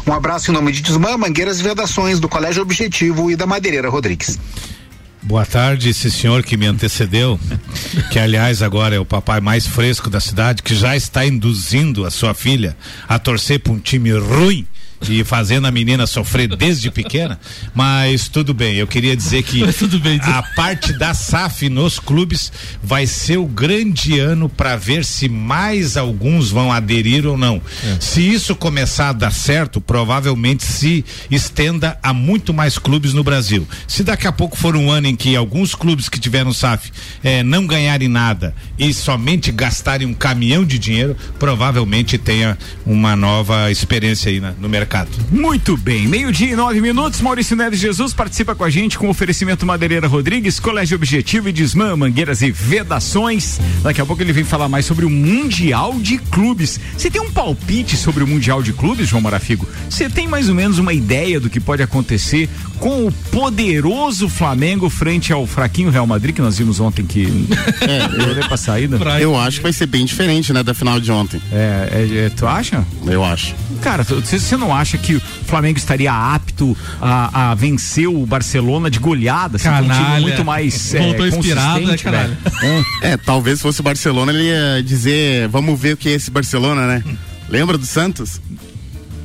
Um 0.05 0.13
abraço 0.13 0.51
em 0.51 0.53
nome 0.53 0.71
de 0.71 0.81
Desmã, 0.81 1.17
Mangueiras 1.17 1.59
e 1.59 1.63
Vedações, 1.63 2.19
do 2.19 2.27
Colégio 2.27 2.61
Objetivo 2.61 3.31
e 3.31 3.35
da 3.35 3.45
Madeireira 3.45 3.89
Rodrigues. 3.89 4.37
Boa 5.23 5.45
tarde, 5.45 5.89
esse 5.89 6.09
senhor 6.09 6.43
que 6.43 6.55
me 6.55 6.67
antecedeu, 6.67 7.39
que 8.11 8.19
aliás 8.19 8.61
agora 8.61 8.95
é 8.95 8.99
o 8.99 9.05
papai 9.05 9.41
mais 9.41 9.65
fresco 9.65 10.09
da 10.09 10.21
cidade, 10.21 10.63
que 10.63 10.75
já 10.75 10.95
está 10.95 11.25
induzindo 11.25 12.05
a 12.05 12.11
sua 12.11 12.33
filha 12.33 12.77
a 13.07 13.19
torcer 13.19 13.59
para 13.59 13.73
um 13.73 13.79
time 13.79 14.11
ruim 14.11 14.65
e 15.07 15.23
fazendo 15.23 15.67
a 15.67 15.71
menina 15.71 16.07
sofrer 16.07 16.55
desde 16.55 16.89
pequena, 16.89 17.39
mas 17.73 18.27
tudo 18.27 18.53
bem, 18.53 18.75
eu 18.75 18.87
queria 18.87 19.15
dizer 19.15 19.43
que 19.43 19.63
bem, 20.01 20.19
a 20.21 20.41
parte 20.55 20.93
da 20.93 21.13
SAF 21.13 21.69
nos 21.69 21.99
clubes 21.99 22.51
vai 22.81 23.05
ser 23.05 23.37
o 23.37 23.45
grande 23.45 24.19
ano 24.19 24.49
para 24.49 24.75
ver 24.75 25.05
se 25.05 25.29
mais 25.29 25.95
alguns 25.97 26.49
vão 26.49 26.71
aderir 26.71 27.25
ou 27.25 27.37
não. 27.37 27.61
É. 27.85 27.97
Se 27.99 28.21
isso 28.21 28.55
começar 28.55 29.09
a 29.09 29.13
dar 29.13 29.31
certo, 29.31 29.79
provavelmente 29.79 30.63
se 30.63 31.05
estenda 31.29 31.97
a 32.01 32.13
muito 32.13 32.53
mais 32.53 32.77
clubes 32.77 33.13
no 33.13 33.23
Brasil. 33.23 33.67
Se 33.87 34.03
daqui 34.03 34.27
a 34.27 34.31
pouco 34.31 34.57
for 34.57 34.75
um 34.75 34.91
ano 34.91 35.07
em 35.07 35.15
que 35.15 35.35
alguns 35.35 35.75
clubes 35.75 36.09
que 36.09 36.19
tiveram 36.19 36.51
SAF 36.51 36.91
eh, 37.23 37.43
não 37.43 37.67
ganharem 37.67 38.07
nada 38.07 38.53
e 38.77 38.93
somente 38.93 39.51
gastarem 39.51 40.07
um 40.07 40.13
caminhão 40.13 40.65
de 40.65 40.79
dinheiro, 40.79 41.15
provavelmente 41.39 42.17
tenha 42.17 42.57
uma 42.85 43.15
nova 43.15 43.71
experiência 43.71 44.29
aí 44.31 44.41
no 44.59 44.67
mercado 44.67 44.86
mercado. 44.87 45.09
Muito 45.29 45.75
bem, 45.75 46.07
meio-dia 46.07 46.53
e 46.53 46.55
nove 46.55 46.79
minutos. 46.79 47.19
Maurício 47.19 47.57
Neves 47.57 47.79
Jesus 47.79 48.13
participa 48.13 48.55
com 48.55 48.63
a 48.63 48.69
gente 48.69 48.97
com 48.97 49.09
oferecimento 49.09 49.65
Madeireira 49.65 50.07
Rodrigues, 50.07 50.61
Colégio 50.61 50.95
Objetivo 50.95 51.49
e 51.49 51.51
Desmã, 51.51 51.93
Mangueiras 51.97 52.41
e 52.41 52.49
Vedações. 52.49 53.59
Daqui 53.83 53.99
a 53.99 54.05
pouco 54.05 54.21
ele 54.21 54.31
vem 54.31 54.45
falar 54.45 54.69
mais 54.69 54.85
sobre 54.85 55.03
o 55.03 55.09
Mundial 55.09 55.99
de 55.99 56.17
Clubes. 56.17 56.79
Você 56.97 57.11
tem 57.11 57.21
um 57.21 57.29
palpite 57.29 57.97
sobre 57.97 58.23
o 58.23 58.27
Mundial 58.27 58.63
de 58.63 58.71
Clubes, 58.71 59.09
João 59.09 59.21
Marafigo? 59.21 59.67
Você 59.89 60.09
tem 60.09 60.25
mais 60.25 60.47
ou 60.47 60.55
menos 60.55 60.79
uma 60.79 60.93
ideia 60.93 61.37
do 61.37 61.49
que 61.49 61.59
pode 61.59 61.83
acontecer 61.83 62.49
com 62.79 63.07
o 63.07 63.11
poderoso 63.11 64.29
Flamengo 64.29 64.89
frente 64.89 65.33
ao 65.33 65.45
fraquinho 65.45 65.89
Real 65.89 66.07
Madrid, 66.07 66.33
que 66.33 66.41
nós 66.41 66.57
vimos 66.57 66.79
ontem 66.79 67.05
que 67.05 67.25
é, 67.81 68.39
eu, 68.39 68.47
pra 68.47 68.55
saída? 68.55 68.97
Eu 69.19 69.35
acho 69.35 69.57
que 69.57 69.63
vai 69.63 69.73
ser 69.73 69.87
bem 69.87 70.05
diferente, 70.05 70.53
né, 70.53 70.63
da 70.63 70.73
final 70.73 70.99
de 70.99 71.11
ontem. 71.11 71.41
É, 71.51 71.89
é, 71.91 72.25
é 72.25 72.29
tu 72.29 72.47
acha? 72.47 72.85
Eu 73.05 73.23
acho. 73.23 73.55
Cara, 73.81 74.03
você 74.03 74.55
não 74.55 74.73
acha 74.73 74.76
que 74.97 75.15
o 75.15 75.21
Flamengo 75.21 75.77
estaria 75.77 76.11
apto 76.11 76.75
a, 77.01 77.51
a 77.51 77.55
vencer 77.55 78.07
o 78.07 78.25
Barcelona 78.25 78.89
de 78.89 78.99
goleada? 78.99 79.57
Assim, 79.57 79.69
um 79.69 79.89
time 79.89 80.21
muito 80.21 80.43
mais 80.45 80.93
é, 80.93 80.99
Voltou 80.99 81.27
inspirado, 81.27 81.85
né, 81.85 81.97
caralho? 81.97 82.37
É. 83.01 83.11
é, 83.11 83.17
talvez 83.17 83.61
fosse 83.61 83.79
o 83.79 83.83
Barcelona, 83.83 84.31
ele 84.31 84.43
ia 84.43 84.83
dizer, 84.83 85.47
vamos 85.47 85.79
ver 85.79 85.93
o 85.93 85.97
que 85.97 86.09
é 86.09 86.13
esse 86.13 86.29
Barcelona, 86.29 86.85
né? 86.85 87.03
Lembra 87.49 87.77
do 87.77 87.85
Santos? 87.85 88.41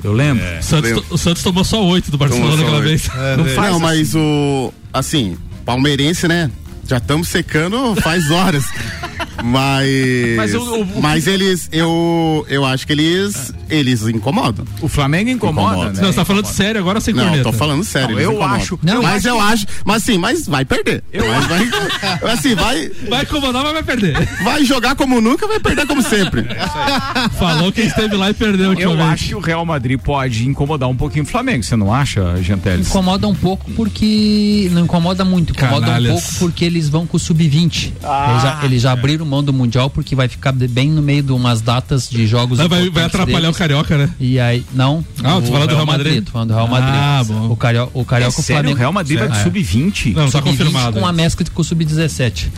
Eu 0.03 0.13
lembro. 0.13 0.45
É. 0.45 0.61
Santos, 0.63 0.91
lembro. 0.91 1.05
O 1.11 1.19
Santos 1.19 1.43
tomou 1.43 1.65
só 1.65 1.85
oito 1.87 2.11
do 2.11 2.19
Barcelona 2.19 2.61
aquela 2.61 2.81
vez. 2.81 3.09
É, 3.15 3.37
não, 3.37 3.45
faz 3.45 3.57
não 3.57 3.77
assim. 3.77 3.81
mas 3.81 4.15
o. 4.15 4.73
Assim, 4.93 5.37
palmeirense, 5.65 6.27
né? 6.27 6.51
Já 6.89 6.99
estamos 6.99 7.29
secando 7.29 7.95
faz 8.01 8.31
horas. 8.31 8.65
Mas. 9.43 9.89
Mas, 10.37 10.55
o, 10.55 10.83
o, 10.83 11.03
mas 11.03 11.27
eles, 11.27 11.69
eu, 11.73 12.47
eu 12.49 12.65
acho 12.65 12.87
que 12.87 12.93
eles, 12.93 13.53
eles 13.73 14.03
incomodam. 14.03 14.65
O 14.81 14.89
Flamengo 14.89 15.31
incomoda. 15.31 15.69
incomoda. 15.77 15.93
Né? 15.93 16.03
Não, 16.03 16.09
você 16.13 16.17
tá 16.17 16.25
falando 16.25 16.47
sério 16.47 16.81
agora 16.81 17.01
sem 17.01 17.15
Não, 17.15 17.25
corneta. 17.25 17.45
tô 17.45 17.53
falando 17.53 17.85
sério. 17.85 18.15
Não, 18.15 18.21
eu 18.21 18.33
incomodam. 18.33 18.57
acho. 18.57 18.79
Não, 18.83 19.03
mas 19.03 19.25
eu 19.25 19.41
acho. 19.41 19.67
Mas 19.85 20.03
assim, 20.03 20.19
mas 20.19 20.47
vai 20.47 20.65
perder. 20.65 21.03
Eu 21.13 21.27
mas 21.29 21.47
vai, 21.47 21.69
assim, 22.33 22.55
vai. 22.55 22.91
Vai 23.09 23.23
incomodar, 23.23 23.63
mas 23.65 23.73
vai 23.73 23.83
perder. 23.83 24.29
Vai 24.45 24.65
jogar 24.65 24.95
como 24.95 25.21
nunca, 25.21 25.47
vai 25.47 25.59
perder 25.61 25.87
como 25.87 26.03
sempre. 26.03 26.43
É 26.43 27.29
Falou 27.39 27.73
quem 27.73 27.87
esteve 27.87 28.17
lá 28.17 28.31
e 28.31 28.35
perdeu. 28.35 28.73
Eu 28.75 29.03
acho 29.03 29.27
que 29.29 29.35
o 29.35 29.41
Real 29.41 29.65
Madrid 29.65 29.99
pode 29.99 30.47
incomodar 30.47 30.89
um 30.89 30.97
pouquinho 30.97 31.25
o 31.25 31.29
Flamengo. 31.29 31.63
Você 31.63 31.77
não 31.77 31.93
acha, 31.93 32.37
Genteles? 32.43 32.89
Incomoda 32.89 33.27
um 33.29 33.35
pouco 33.35 33.71
porque. 33.73 34.69
Não 34.73 34.85
incomoda 34.85 35.25
muito. 35.25 35.51
Incomoda 35.53 35.87
Canalhas. 35.87 36.11
um 36.13 36.15
pouco 36.21 36.35
porque 36.39 36.65
eles 36.65 36.89
vão 36.89 37.07
com 37.07 37.17
o 37.17 37.21
sub-20. 37.21 37.93
Ah, 38.03 38.29
eles, 38.31 38.43
já, 38.43 38.65
eles 38.65 38.83
já 38.83 38.93
abriram 38.93 39.25
mão 39.25 39.43
do 39.43 39.53
Mundial 39.53 39.89
porque 39.91 40.15
vai 40.15 40.29
ficar 40.29 40.53
bem 40.53 40.91
no 40.91 41.03
meio 41.03 41.23
de 41.23 41.33
umas 41.33 41.61
datas 41.61 42.09
de 42.09 42.27
jogos. 42.27 42.59
Vai, 42.59 42.91
vai 42.91 43.05
atrapalhar 43.05 43.41
deles. 43.41 43.57
o 43.57 43.59
Carioca, 43.63 43.97
né? 43.97 44.11
E 44.19 44.41
aí, 44.41 44.65
não. 44.75 45.05
Ah, 45.23 45.41
tu 45.41 45.53
fala 45.53 45.69
do 45.69 45.75
Real 45.77 45.87
Madrid? 45.87 46.15
Madrid 46.15 46.29
falando 46.33 46.49
do 46.49 46.55
Real 46.55 46.67
Madrid. 46.67 46.95
Ah, 46.95 47.23
bom. 47.25 47.53
O, 47.53 47.57
Cario, 47.57 47.89
o 47.95 48.05
Carioca 48.05 48.37
é 48.37 48.41
o 48.41 48.43
Flamengo. 48.43 48.75
O 48.75 48.79
Real 48.79 48.93
Madrid 48.93 49.19
vai 49.21 49.29
é. 49.29 49.43
sub-20? 49.45 50.15
Não, 50.15 50.29
só 50.29 50.43
confirmado. 50.43 50.99
Com 50.99 51.07
a 51.07 51.13
mescla 51.13 51.47
com 51.55 51.63
o 51.63 51.65
sub-17. 51.65 52.49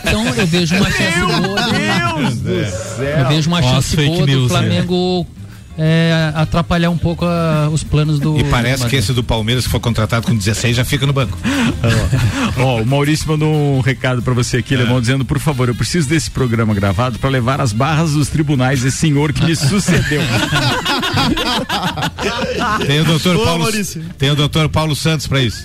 então 0.00 0.26
eu 0.34 0.46
vejo 0.46 0.74
uma 0.74 0.90
chance 0.90 1.20
boa. 1.20 1.72
Meu 1.72 2.30
Deus 2.30 2.38
do 2.38 2.96
céu. 2.96 3.18
Eu 3.18 3.28
vejo 3.28 3.48
uma 3.48 3.62
chance 3.62 3.96
Nossa, 3.96 4.10
boa 4.10 4.26
news, 4.26 4.42
do 4.44 4.48
Flamengo. 4.48 5.26
É 5.80 6.32
atrapalhar 6.34 6.90
um 6.90 6.98
pouco 6.98 7.24
a, 7.24 7.68
os 7.70 7.84
planos 7.84 8.18
do. 8.18 8.36
E 8.36 8.44
parece 8.44 8.86
que 8.88 8.96
esse 8.96 9.12
do 9.12 9.22
Palmeiras, 9.22 9.64
que 9.64 9.70
foi 9.70 9.78
contratado 9.78 10.26
com 10.26 10.36
16, 10.36 10.76
já 10.76 10.84
fica 10.84 11.06
no 11.06 11.12
banco. 11.12 11.38
Ó, 12.58 12.78
oh, 12.78 12.82
o 12.82 12.86
Maurício 12.86 13.28
mandou 13.28 13.78
um 13.78 13.80
recado 13.80 14.20
para 14.20 14.34
você 14.34 14.56
aqui, 14.56 14.74
é. 14.74 15.00
dizendo: 15.00 15.24
por 15.24 15.38
favor, 15.38 15.68
eu 15.68 15.74
preciso 15.74 16.08
desse 16.08 16.30
programa 16.30 16.74
gravado 16.74 17.18
para 17.20 17.30
levar 17.30 17.60
as 17.60 17.72
barras 17.72 18.12
dos 18.12 18.28
tribunais 18.28 18.84
esse 18.84 18.96
senhor 18.96 19.32
que 19.32 19.44
me 19.44 19.54
sucedeu. 19.56 20.20
tem 22.86 23.00
o 23.00 23.04
doutor 23.04 23.44
Paulo. 23.44 23.68
Tem 24.18 24.30
o 24.30 24.36
doutor 24.36 24.68
Paulo 24.68 24.96
Santos 24.96 25.26
para 25.26 25.40
isso. 25.40 25.62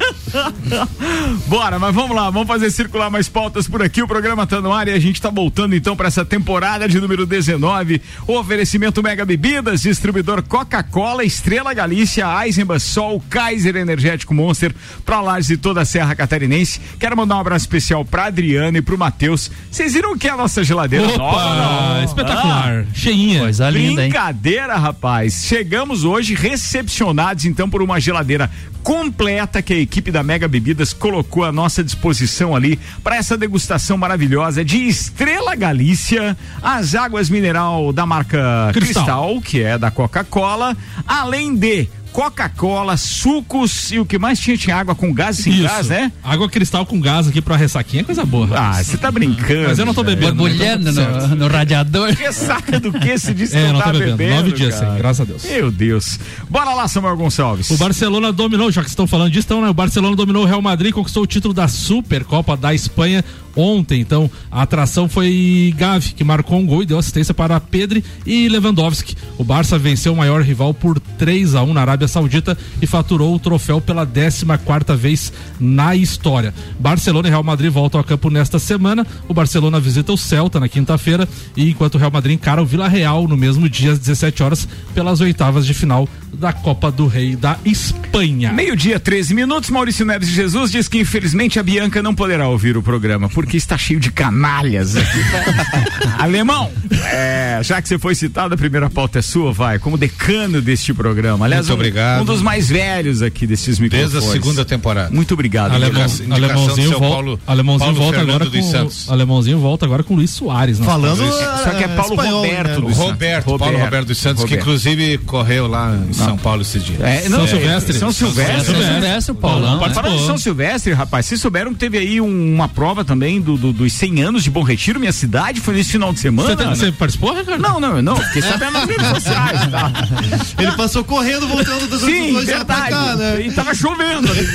Bora, 1.48 1.77
mas 1.79 1.93
vamos 1.93 2.15
lá, 2.15 2.29
vamos 2.29 2.48
fazer 2.48 2.72
circular 2.72 3.10
mais 3.10 3.29
pautas 3.29 3.67
por 3.67 3.82
aqui. 3.82 4.01
O 4.01 4.08
programa 4.08 4.48
tá 4.48 4.62
no 4.62 4.72
ar 4.72 4.88
e 4.88 4.91
a 4.91 5.00
gente 5.00 5.22
tá 5.22 5.29
voltando 5.29 5.75
então 5.75 5.96
para 5.96 6.08
essa 6.08 6.25
temporada 6.25 6.88
de 6.88 7.00
número 7.00 7.25
19. 7.25 8.01
O 8.27 8.38
oferecimento 8.38 9.03
Mega 9.03 9.25
Bebidas, 9.25 9.82
distribuidor 9.82 10.41
Coca-Cola, 10.43 11.24
Estrela 11.24 11.74
Galícia, 11.74 12.25
Eisenbach, 12.43 12.82
Sol, 12.82 13.24
Kaiser 13.29 13.75
Energético 13.75 14.34
Monster, 14.34 14.74
pra 15.05 15.22
Lages 15.22 15.51
e 15.51 15.58
toda 15.58 15.82
a 15.82 15.86
Serra 15.86 16.15
Catarinense. 16.15 16.79
Quero 17.00 17.15
mandar 17.15 17.36
um 17.36 17.39
abraço 17.39 17.65
especial 17.65 18.03
pra 18.03 18.25
Adriana 18.25 18.77
e 18.77 18.82
pro 18.82 18.98
Matheus. 18.98 19.51
Vocês 19.70 19.93
viram 19.93 20.17
que 20.17 20.27
é 20.27 20.32
a 20.32 20.38
nossa 20.38 20.63
geladeira 20.63 21.08
Opa, 21.08 21.17
nova? 21.17 22.03
Espetacular, 22.03 22.86
ah, 22.88 22.93
cheinha. 22.93 23.39
Coisa 23.41 23.70
linda, 23.70 24.01
Brincadeira, 24.01 24.74
hein? 24.74 24.82
rapaz. 24.82 25.34
Chegamos 25.54 26.04
hoje 26.04 26.34
recepcionados 26.34 27.46
então 27.46 27.70
por 27.70 27.84
uma 27.84 28.00
geladeira 28.00 28.50
completa 28.82 29.62
que 29.62 29.72
a 29.72 29.78
equipe 29.78 30.10
da 30.10 30.24
Mega 30.24 30.48
Bebidas 30.48 30.94
colocou 30.94 31.44
à 31.44 31.52
nossa 31.52 31.84
disposição 31.84 32.56
ali 32.56 32.80
para 33.04 33.18
essa 33.18 33.38
degustação 33.38 33.96
maravilhosa 33.96 34.66
de 34.66 34.88
Estrela 34.88 35.54
Galícia, 35.54 36.36
as 36.60 36.96
águas 36.96 37.30
mineral 37.30 37.94
da 37.94 38.04
marca 38.04 38.72
Cristal, 38.74 39.04
Cristal 39.04 39.42
que 39.42 39.62
é 39.62 39.78
da 39.78 39.92
Coca-Cola, 39.92 40.76
além 41.08 41.56
de 41.56 41.88
Coca-Cola, 42.13 42.96
sucos 42.96 43.91
e 43.91 44.00
o 44.00 44.05
que 44.05 44.20
mais 44.20 44.39
tinha 44.39 44.55
tinha 44.55 44.75
água 44.75 44.93
com 44.93 45.12
gás 45.12 45.39
e 45.39 45.43
sem 45.43 45.53
Isso. 45.53 45.63
gás, 45.63 45.89
né? 45.89 46.12
Água 46.24 46.48
cristal 46.48 46.86
com 46.86 47.01
gás 47.01 47.27
aqui 47.27 47.41
pra 47.41 47.58
ressaquinha 47.58 48.01
é 48.01 48.03
coisa 48.05 48.24
boa. 48.24 48.48
Ah, 48.53 48.84
você 48.84 48.96
tá 48.98 49.12
brincando. 49.12 49.67
Mas 49.67 49.79
eu 49.79 49.86
não 49.86 49.96
tô 49.96 50.03
bebendo. 50.03 50.36
Borbulhando 50.36 50.91
no, 50.91 51.36
no, 51.36 51.48
radiador. 51.48 52.15
Que 52.15 52.32
saca 52.32 52.79
do 52.79 52.93
que 52.93 53.17
se 53.17 53.34
diz 53.36 53.50
que 53.50 53.58
é, 53.58 53.74
não, 53.74 53.79
tá 53.79 53.91
bebendo. 53.91 54.17
bebendo. 54.17 54.36
Nove 54.36 54.51
dias 54.51 54.75
sem, 54.75 54.96
graças 54.96 55.22
a 55.22 55.24
Deus. 55.24 55.43
Meu 55.43 55.72
Deus. 55.72 56.20
Bora 56.48 56.74
lá, 56.75 56.88
Samuel 56.88 57.17
Gonçalves. 57.17 57.72
O 57.72 57.77
Barcelona 57.77 58.32
dominou, 58.32 58.72
já 58.72 58.84
que 58.84 58.89
estão 58.89 59.08
falando 59.08 59.32
disso, 59.32 59.48
então, 59.48 59.62
né? 59.62 59.70
O 59.70 59.74
Barcelona 59.74 60.15
dominou 60.15 60.43
o 60.43 60.46
Real 60.46 60.62
Madrid, 60.62 60.93
conquistou 60.93 61.24
o 61.24 61.27
título 61.27 61.53
da 61.53 61.67
Supercopa 61.67 62.55
da 62.55 62.75
Espanha 62.75 63.25
ontem. 63.56 64.02
Então, 64.02 64.30
a 64.52 64.62
atração 64.62 65.08
foi 65.08 65.74
Gavi, 65.78 66.14
que 66.14 66.24
marcou 66.24 66.60
um 66.60 66.66
gol 66.66 66.84
e 66.84 66.86
deu 66.86 66.98
assistência 66.98 67.34
para 67.34 67.60
Pedri 67.60 68.04
e 68.26 68.48
Lewandowski. 68.50 69.16
O 69.38 69.44
Barça 69.44 69.78
venceu 69.78 70.14
o 70.14 70.18
maior 70.18 70.42
rival 70.42 70.74
por 70.74 71.00
3 71.00 71.56
a 71.56 71.64
1 71.64 71.74
na 71.74 71.82
Arábia 71.82 72.08
Saudita 72.08 72.58
e 72.82 72.88
faturou 72.88 73.34
o 73.34 73.40
troféu 73.40 73.80
pela 73.82 74.06
14 74.06 74.46
quarta 74.66 74.96
vez 74.96 75.34
na 75.60 75.96
história. 75.96 76.54
Barcelona 76.80 77.28
e 77.28 77.32
Real 77.32 77.44
Madrid 77.44 77.72
voltam 77.72 78.00
a 78.00 78.04
campo 78.04 78.30
nesta 78.30 78.60
semana. 78.60 79.06
O 79.28 79.34
Barcelona 79.34 79.80
visita 79.80 80.12
o 80.12 80.18
Celta 80.18 80.60
na 80.60 80.70
quinta-feira 80.70 81.28
e 81.56 81.70
enquanto 81.70 81.96
o 81.96 81.98
Real 81.98 82.12
Madrid 82.12 82.36
encara 82.36 82.62
o 82.62 82.66
Vila 82.66 82.88
Real 82.88 83.28
no 83.28 83.38
mesmo 83.38 83.70
dia 83.70 83.92
às 83.92 84.00
17 84.00 84.44
horas 84.44 84.68
pelas 84.94 85.22
oitavas 85.22 85.66
de 85.66 85.74
final 85.74 86.08
da 86.34 86.52
Copa 86.52 86.92
do 86.92 87.08
Rei 87.08 87.36
da 87.36 87.58
Espanha. 87.66 88.52
Meio-dia, 88.52 89.00
13 89.00 89.34
minutos. 89.34 89.70
Maurício 89.70 90.06
Neves 90.06 90.30
de 90.30 90.36
Jesus 90.36 90.72
diz 90.72 90.88
que 90.88 91.00
infelizmente 91.00 91.60
a 91.60 91.63
Bianca 91.63 92.02
não 92.02 92.13
poderá 92.13 92.48
ouvir 92.48 92.75
o 92.78 92.84
programa 92.84 93.30
porque 93.30 93.58
está 93.58 93.78
cheio 93.78 94.00
de 94.00 94.12
canalhas 94.12 94.96
aqui. 94.96 95.20
Alemão, 96.18 96.72
é, 97.06 97.60
já 97.63 97.82
que 97.82 97.88
você 97.88 98.00
foi 98.00 98.16
citado, 98.16 98.54
a 98.54 98.58
primeira 98.58 98.90
pauta 98.90 99.20
é 99.20 99.22
sua, 99.22 99.52
vai, 99.52 99.80
como 99.80 99.98
decano 99.98 100.62
deste 100.62 100.94
programa. 100.94 101.46
Aliás, 101.46 101.68
Muito 101.68 101.80
obrigado. 101.80 102.20
Um, 102.20 102.22
um 102.24 102.25
dos 102.25 102.42
mais 102.42 102.70
velhos 102.70 103.22
aqui 103.22 103.46
desses 103.46 103.80
microfones. 103.80 104.12
Desde 104.13 104.30
a 104.30 104.32
segunda 104.32 104.66
temporada. 104.66 105.12
Muito 105.12 105.34
obrigado. 105.34 105.74
Alemão, 105.74 106.06
alemãozinho, 106.32 106.92
vol 106.92 107.00
Paulo, 107.00 107.40
alemãozinho 107.46 107.94
Paulo 107.96 108.12
volta 108.12 108.22
agora 108.22 108.46
com 108.50 108.63
Santos. 108.63 109.10
alemãozinho 109.10 109.60
volta 109.60 109.86
agora 109.86 110.04
com 110.04 110.16
Luiz 110.16 110.32
Soares. 110.32 110.80
Né? 110.80 110.86
Falando, 110.86 111.24
só 111.63 111.70
que 111.72 111.84
é 111.84 111.88
Paulo 111.88 112.13
espanhol, 112.13 112.42
Roberto, 112.44 112.82
né? 112.82 112.94
Roberto, 112.94 112.96
Roberto, 112.96 113.58
Paulo 113.60 113.78
Roberto 113.78 114.08
dos 114.08 114.18
Santos, 114.18 114.44
Roberto. 114.44 114.58
que 114.58 114.62
inclusive 114.62 115.18
correu 115.20 115.68
lá 115.68 115.96
em 115.96 116.13
São 116.25 116.38
Paulo 116.38 116.62
esses 116.62 116.84
dias. 116.84 117.00
É, 117.01 117.22
São 117.30 117.48
Silvestre. 117.48 117.94
São 117.94 118.12
Silvestre. 118.12 118.65
São 118.65 118.75
Silvestre, 118.94 119.32
o 119.32 119.36
Paulão. 119.36 119.80
Falando 119.94 120.18
de 120.18 120.25
São 120.25 120.38
Silvestre, 120.38 120.94
rapaz, 120.94 121.25
vocês 121.25 121.39
souberam 121.42 121.74
que 121.74 121.80
teve 121.80 121.98
aí 121.98 122.20
um- 122.22 122.53
uma 122.53 122.68
prova 122.68 123.03
também 123.06 123.39
do, 123.42 123.58
do- 123.58 123.74
dos 123.74 123.94
100 123.94 124.22
anos 124.22 124.44
de 124.44 124.50
Bom 124.50 124.63
Retiro, 124.63 125.00
minha 125.00 125.12
cidade, 125.12 125.60
foi 125.62 125.75
nesse 125.75 125.92
final 125.92 126.12
de 126.13 126.20
semana. 126.20 126.50
Você, 126.50 126.56
tá- 126.56 126.70
você 126.70 126.92
participou, 126.92 127.34
Ricardo? 127.36 127.62
Não, 127.62 127.80
não, 127.80 128.01
não, 128.01 128.15
fiquei 128.18 128.42
sabendo 128.42 128.72
nas 128.74 128.86
redes 128.89 129.08
sociais. 129.08 129.62
Tá? 129.72 129.92
Ele 130.62 130.72
passou 130.74 131.03
correndo, 131.03 131.48
voltando 131.48 131.88
dos 131.88 132.01
Sim, 132.01 132.34
verdade. 132.46 132.89
cá, 132.89 133.15
né? 133.15 133.42
E 133.46 133.51
tava 133.51 133.74
chovendo 133.75 134.30
ali, 134.32 134.48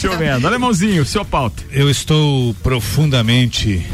chovendo. 0.00 0.46
Alemãozinho, 0.46 1.04
seu 1.04 1.24
pauta. 1.24 1.62
Eu 1.72 1.90
estou 1.90 2.54
profundamente 2.62 3.86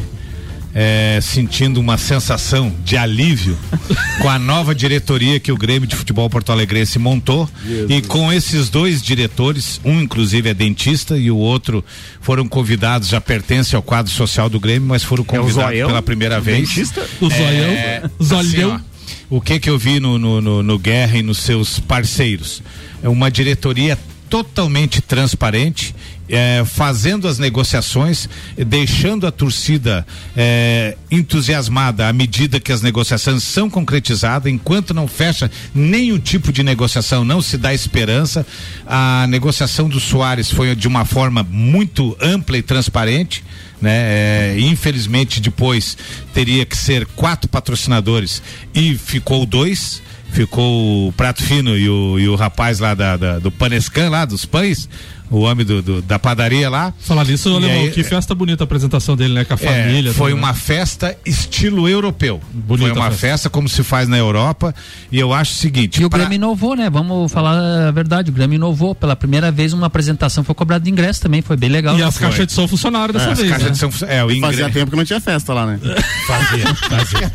é, 0.74 1.18
sentindo 1.20 1.80
uma 1.80 1.98
sensação 1.98 2.72
de 2.84 2.96
alívio 2.96 3.58
com 4.22 4.28
a 4.28 4.38
nova 4.38 4.74
diretoria 4.74 5.40
que 5.40 5.50
o 5.50 5.56
Grêmio 5.56 5.86
de 5.88 5.96
Futebol 5.96 6.30
Porto 6.30 6.52
Alegrense 6.52 6.98
montou 6.98 7.48
e 7.88 8.00
com 8.02 8.32
esses 8.32 8.68
dois 8.68 9.02
diretores, 9.02 9.80
um 9.84 10.00
inclusive 10.00 10.48
é 10.48 10.54
dentista 10.54 11.18
e 11.18 11.30
o 11.30 11.36
outro 11.36 11.84
foram 12.20 12.46
convidados, 12.46 13.08
já 13.08 13.20
pertence 13.20 13.74
ao 13.74 13.82
quadro 13.82 14.12
social 14.12 14.48
do 14.48 14.60
Grêmio, 14.60 14.88
mas 14.88 15.02
foram 15.02 15.24
convidados 15.24 15.70
Zoião? 15.72 15.88
pela 15.88 16.02
primeira 16.02 16.40
vez. 16.40 16.68
Dentista? 16.68 17.06
O 17.20 17.28
zoião. 17.28 17.44
É, 17.70 18.02
Zolhão. 18.22 18.74
assim, 18.74 18.84
ó, 18.86 18.90
o 19.36 19.40
que 19.40 19.58
que 19.58 19.68
eu 19.70 19.78
vi 19.78 19.98
no, 19.98 20.18
no, 20.18 20.40
no- 20.40 20.62
no 20.62 20.78
Guerra 20.78 21.18
e 21.18 21.22
nos 21.22 21.38
seus 21.38 21.78
parceiros? 21.80 22.62
É 23.02 23.08
uma 23.08 23.30
diretoria 23.30 23.98
totalmente 24.28 25.00
transparente, 25.00 25.92
é, 26.30 26.62
fazendo 26.64 27.26
as 27.28 27.38
negociações, 27.38 28.28
deixando 28.56 29.26
a 29.26 29.30
torcida 29.32 30.06
é, 30.37 30.96
entusiasmada 31.10 32.08
à 32.08 32.12
medida 32.12 32.60
que 32.60 32.72
as 32.72 32.82
negociações 32.82 33.42
são 33.42 33.68
concretizadas, 33.68 34.52
enquanto 34.52 34.94
não 34.94 35.06
fecha 35.08 35.50
nenhum 35.75 36.18
tipo 36.18 36.52
de 36.52 36.62
negociação, 36.62 37.25
não 37.25 37.42
se 37.42 37.58
dá 37.58 37.75
esperança. 37.75 38.46
A 38.87 39.26
negociação 39.28 39.88
do 39.88 39.99
Soares 40.00 40.50
foi 40.50 40.75
de 40.75 40.88
uma 40.88 41.04
forma 41.04 41.42
muito 41.42 42.16
ampla 42.20 42.56
e 42.58 42.62
transparente 42.62 43.44
né? 43.80 43.90
É, 43.92 44.56
infelizmente 44.60 45.40
depois 45.40 45.96
teria 46.34 46.66
que 46.66 46.76
ser 46.76 47.06
quatro 47.06 47.49
patrocinadores 47.49 48.42
e 48.75 48.94
ficou 48.94 49.46
dois. 49.46 50.02
Ficou 50.32 51.08
o 51.08 51.12
Prato 51.12 51.42
Fino 51.42 51.76
e 51.76 51.88
o, 51.88 52.16
e 52.20 52.28
o 52.28 52.37
rapaz 52.37 52.78
lá 52.78 52.94
da, 52.94 53.16
da- 53.16 53.38
do 53.40 53.50
Panescan 53.50 54.10
lá, 54.10 54.25
dos 54.25 54.44
pães, 54.44 54.88
o 55.30 55.40
homem 55.40 55.64
do, 55.64 55.80
do- 55.80 56.02
da 56.02 56.18
padaria 56.18 56.68
lá. 56.68 56.92
Falar 57.00 57.25
nisso, 57.25 57.49
E 57.50 57.56
Alemão, 57.56 57.82
aí, 57.82 57.90
que 57.90 58.02
festa 58.02 58.34
bonita 58.34 58.62
a 58.62 58.66
apresentação 58.66 59.16
dele, 59.16 59.34
né? 59.34 59.44
Com 59.44 59.54
a 59.54 59.56
é, 59.56 59.58
família. 59.84 60.12
foi 60.12 60.30
tudo, 60.32 60.40
né? 60.40 60.46
uma 60.46 60.54
festa 60.54 61.16
estilo 61.25 61.88
europeu. 61.88 62.40
Bonita 62.52 62.90
foi 62.90 62.99
uma 63.00 63.10
festa. 63.10 63.26
festa. 63.28 63.50
como 63.50 63.68
se 63.68 63.82
faz 63.82 64.08
na 64.08 64.18
Europa. 64.18 64.75
E 65.12 65.18
eu 65.18 65.32
acho 65.32 65.52
o 65.52 65.56
seguinte. 65.56 66.00
E 66.00 66.04
o 66.04 66.10
pra- 66.10 66.18
Grêmio 66.20 66.34
inovou, 66.37 66.75
né? 66.75 66.90
Vamos 66.90 67.30
falar 67.30 67.58
a 67.88 67.90
verdade. 67.90 68.30
O 68.30 68.34
Grêmio 68.34 68.56
inovou. 68.56 68.94
Pela 68.94 69.14
primeira 69.14 69.50
vez, 69.52 69.72
uma 69.72 69.87
apresentação 69.87 70.42
foi 70.42 70.54
cobrada 70.54 70.84
de 70.84 70.90
ingresso 70.90 71.20
também. 71.20 71.40
Foi 71.42 71.56
bem 71.56 71.70
legal. 71.70 71.94
E 71.96 71.99
né? 72.00 72.04
as 72.04 72.18
caixas 72.18 72.46
de 72.46 72.52
som 72.52 72.66
funcionaram 72.66 73.12
dessa 73.12 73.30
as 73.30 73.38
vez. 73.38 73.50
caixas 73.50 73.66
né? 73.68 73.72
de 73.72 73.78
São 73.78 74.08
é, 74.08 74.25
o 74.25 74.30
ingre- 74.30 74.40
Fazia 74.50 74.70
tempo 74.70 74.90
que 74.90 74.96
não 74.96 75.04
tinha 75.04 75.20
festa 75.20 75.54
lá, 75.54 75.66
né? 75.66 75.78
Fazia, 76.26 76.75
fazia. 76.75 77.32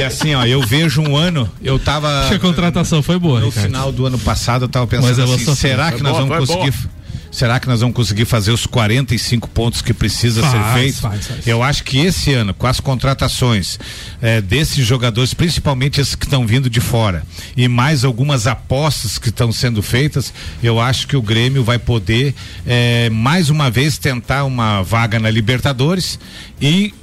e 0.00 0.04
assim, 0.04 0.34
ó, 0.34 0.44
eu 0.44 0.60
vejo 0.62 1.00
um 1.02 1.16
ano, 1.16 1.48
eu 1.62 1.78
tava. 1.78 2.26
Que 2.28 2.34
a 2.34 2.38
contratação 2.38 3.02
foi 3.02 3.18
boa, 3.18 3.40
No 3.40 3.46
Ricardo. 3.46 3.66
final 3.66 3.92
do 3.92 4.06
ano 4.06 4.18
passado 4.18 4.64
eu 4.64 4.68
tava 4.68 4.86
Mas 4.90 5.00
pensando 5.00 5.20
eu 5.20 5.26
vou 5.26 5.36
assim, 5.36 5.54
será 5.54 5.88
Foi 5.88 5.96
que 5.98 6.02
nós 6.02 6.12
boa, 6.16 6.26
vamos 6.26 6.48
foi 6.48 6.56
conseguir 6.56 6.88
será 7.32 7.58
que 7.58 7.66
nós 7.66 7.80
vamos 7.80 7.96
conseguir 7.96 8.26
fazer 8.26 8.52
os 8.52 8.66
45 8.66 9.48
pontos 9.48 9.82
que 9.82 9.92
precisa 9.92 10.42
Faz, 10.42 10.52
ser 10.52 10.78
feito? 10.78 11.00
faz, 11.00 11.26
faz. 11.26 11.46
Eu 11.46 11.62
acho 11.62 11.82
que 11.82 11.98
esse 11.98 12.32
ano, 12.34 12.52
com 12.54 12.66
as 12.66 12.78
contratações 12.78 13.80
eh, 14.20 14.40
desses 14.40 14.86
jogadores, 14.86 15.32
principalmente 15.34 16.00
esses 16.00 16.14
que 16.14 16.26
estão 16.26 16.46
vindo 16.46 16.68
de 16.68 16.80
fora, 16.80 17.24
e 17.56 17.66
mais 17.66 18.04
algumas 18.04 18.46
apostas 18.46 19.18
que 19.18 19.30
estão 19.30 19.50
sendo 19.50 19.82
feitas, 19.82 20.32
eu 20.62 20.78
acho 20.78 21.08
que 21.08 21.16
o 21.16 21.22
Grêmio 21.22 21.64
vai 21.64 21.78
poder 21.78 22.34
eh, 22.66 23.08
mais 23.10 23.48
uma 23.48 23.70
vez 23.70 23.96
tentar 23.96 24.44
uma 24.44 24.82
vaga 24.82 25.18
na 25.18 25.30
Libertadores 25.30 26.18
e 26.60 26.94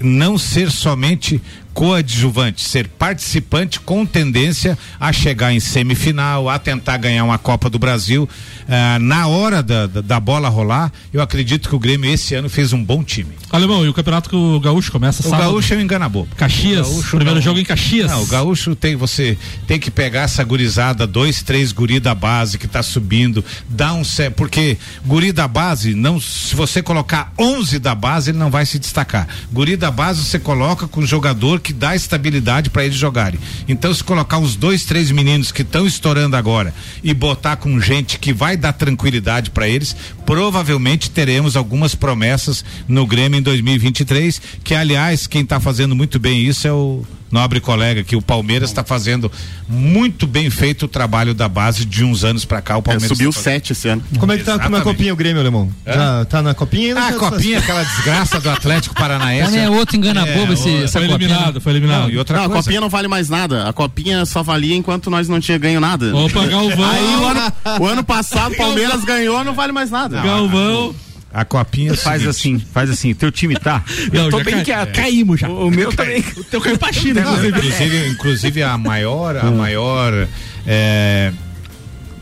não 0.00 0.36
ser 0.36 0.70
somente 0.70 1.40
coadjuvante, 1.78 2.60
ser 2.68 2.88
participante 2.88 3.78
com 3.78 4.04
tendência 4.04 4.76
a 4.98 5.12
chegar 5.12 5.52
em 5.52 5.60
semifinal, 5.60 6.48
a 6.48 6.58
tentar 6.58 6.96
ganhar 6.96 7.22
uma 7.22 7.38
Copa 7.38 7.70
do 7.70 7.78
Brasil. 7.78 8.28
Ah, 8.68 8.98
na 8.98 9.28
hora 9.28 9.62
da, 9.62 9.86
da, 9.86 10.18
bola 10.18 10.48
rolar, 10.48 10.90
eu 11.12 11.22
acredito 11.22 11.68
que 11.68 11.76
o 11.76 11.78
Grêmio 11.78 12.10
esse 12.12 12.34
ano 12.34 12.48
fez 12.50 12.72
um 12.72 12.82
bom 12.84 13.04
time. 13.04 13.30
Alemão, 13.52 13.86
e 13.86 13.88
o 13.88 13.94
campeonato 13.94 14.28
que 14.28 14.34
o 14.34 14.58
Gaúcho 14.58 14.90
começa 14.90 15.20
O 15.20 15.30
sábado. 15.30 15.50
Gaúcho 15.52 15.72
é 15.72 15.76
um 15.76 15.80
engana-bobo. 15.80 16.28
Caxias, 16.36 16.86
O 16.88 16.90
Gaúcho 16.90 17.08
primeiro 17.10 17.34
não- 17.36 17.42
jogo 17.42 17.60
em 17.60 17.64
Caxias. 17.64 18.10
Não, 18.10 18.24
o 18.24 18.26
Gaúcho 18.26 18.74
tem, 18.74 18.96
você 18.96 19.38
tem 19.68 19.78
que 19.78 19.88
pegar 19.90 20.22
essa 20.22 20.42
gurizada, 20.42 21.06
dois, 21.06 21.42
três 21.44 21.70
guri 21.70 22.00
da 22.00 22.14
base 22.14 22.58
que 22.58 22.66
tá 22.66 22.82
subindo, 22.82 23.44
dá 23.68 23.94
um 23.94 24.02
sé- 24.02 24.30
porque 24.30 24.76
guri 25.06 25.30
da 25.30 25.46
base, 25.46 25.94
não, 25.94 26.20
se 26.20 26.56
você 26.56 26.82
colocar 26.82 27.32
11 27.38 27.78
da 27.78 27.94
base, 27.94 28.32
ele 28.32 28.38
não 28.38 28.50
vai 28.50 28.66
se 28.66 28.80
destacar. 28.80 29.28
Guri 29.52 29.76
da 29.76 29.92
base 29.92 30.24
você 30.24 30.40
coloca 30.40 30.88
com 30.88 31.06
jogador 31.06 31.60
que 31.60 31.67
dá 31.72 31.94
estabilidade 31.94 32.70
para 32.70 32.84
eles 32.84 32.96
jogarem. 32.96 33.40
Então 33.68 33.92
se 33.92 34.02
colocar 34.02 34.38
uns 34.38 34.56
dois, 34.56 34.84
três 34.84 35.10
meninos 35.10 35.52
que 35.52 35.62
estão 35.62 35.86
estourando 35.86 36.36
agora 36.36 36.74
e 37.02 37.12
botar 37.12 37.56
com 37.56 37.80
gente 37.80 38.18
que 38.18 38.32
vai 38.32 38.56
dar 38.56 38.72
tranquilidade 38.72 39.50
para 39.50 39.68
eles, 39.68 39.94
provavelmente 40.24 41.10
teremos 41.10 41.56
algumas 41.56 41.94
promessas 41.94 42.64
no 42.86 43.06
Grêmio 43.06 43.38
em 43.38 43.42
2023, 43.42 44.40
que 44.62 44.74
aliás, 44.74 45.26
quem 45.26 45.44
tá 45.44 45.60
fazendo 45.60 45.94
muito 45.94 46.18
bem 46.18 46.40
isso 46.40 46.66
é 46.66 46.72
o 46.72 47.04
nobre 47.30 47.60
colega 47.60 48.02
que 48.02 48.16
o 48.16 48.22
Palmeiras 48.22 48.70
está 48.70 48.82
fazendo 48.84 49.30
muito 49.68 50.26
bem 50.26 50.48
feito 50.50 50.84
o 50.86 50.88
trabalho 50.88 51.34
da 51.34 51.48
base 51.48 51.84
de 51.84 52.04
uns 52.04 52.24
anos 52.24 52.44
para 52.44 52.60
cá. 52.62 52.76
O 52.76 52.78
É, 52.78 52.82
Palmeiras 52.82 53.08
subiu 53.08 53.32
tá 53.32 53.40
sete 53.40 53.72
esse 53.72 53.88
ano. 53.88 54.02
Como 54.18 54.32
é 54.32 54.38
que 54.38 54.44
tá 54.44 54.52
na 54.52 54.56
Exatamente. 54.64 54.82
copinha 54.84 55.12
o 55.12 55.16
Grêmio, 55.16 55.40
alemão? 55.40 55.70
Já 55.86 56.24
tá 56.24 56.42
na 56.42 56.54
copinha? 56.54 56.96
Ah, 56.98 57.08
a 57.08 57.12
copinha, 57.12 57.58
aquela 57.58 57.82
desgraça 57.82 58.40
do 58.40 58.50
Atlético 58.50 58.94
Paranaense. 58.94 59.50
Também 59.50 59.64
é 59.64 59.70
outro 59.70 59.96
engana 59.96 60.24
bobo 60.26 60.52
esse, 60.52 60.84
essa 60.84 60.98
Foi 60.98 61.08
copinha, 61.08 61.28
eliminado, 61.30 61.60
foi 61.60 61.72
eliminado. 61.72 62.02
Não, 62.02 62.10
e 62.10 62.18
outra 62.18 62.36
não, 62.36 62.44
a 62.44 62.48
coisa. 62.48 62.62
copinha 62.62 62.80
não 62.80 62.88
vale 62.88 63.08
mais 63.08 63.28
nada. 63.28 63.68
A 63.68 63.72
copinha 63.72 64.24
só 64.24 64.42
valia 64.42 64.74
enquanto 64.74 65.10
nós 65.10 65.28
não 65.28 65.40
tinha 65.40 65.58
ganho 65.58 65.80
nada. 65.80 66.14
Opa, 66.16 66.46
Galvão. 66.46 66.90
Aí 66.90 67.16
o 67.16 67.26
ano, 67.26 67.52
o 67.80 67.86
ano 67.86 68.04
passado 68.04 68.52
o 68.52 68.56
Palmeiras 68.56 69.04
ganhou, 69.04 69.44
não 69.44 69.54
vale 69.54 69.72
mais 69.72 69.90
nada. 69.90 70.20
Galvão. 70.22 70.94
A 71.32 71.44
copinha 71.44 71.90
é 71.90 71.92
o 71.92 71.96
Faz 71.96 72.26
assim, 72.26 72.58
faz 72.58 72.88
assim. 72.90 73.12
Teu 73.14 73.30
time 73.30 73.54
tá? 73.54 73.84
Não, 74.12 74.24
Eu 74.24 74.30
tô 74.30 74.42
bem 74.42 74.54
cai- 74.54 74.64
quieto. 74.64 74.94
Caímos 74.96 75.40
já. 75.40 75.48
O 75.48 75.70
meu 75.70 75.92
também. 75.92 76.24
O 76.36 76.44
teu 76.44 76.60
caiu 76.60 76.78
pra 76.78 76.92
China, 76.92 77.20
inclusive. 77.20 77.48
inclusive, 77.58 78.08
inclusive 78.08 78.62
a 78.62 78.78
maior, 78.78 79.36
a 79.36 79.50
maior 79.50 80.26
é, 80.66 81.32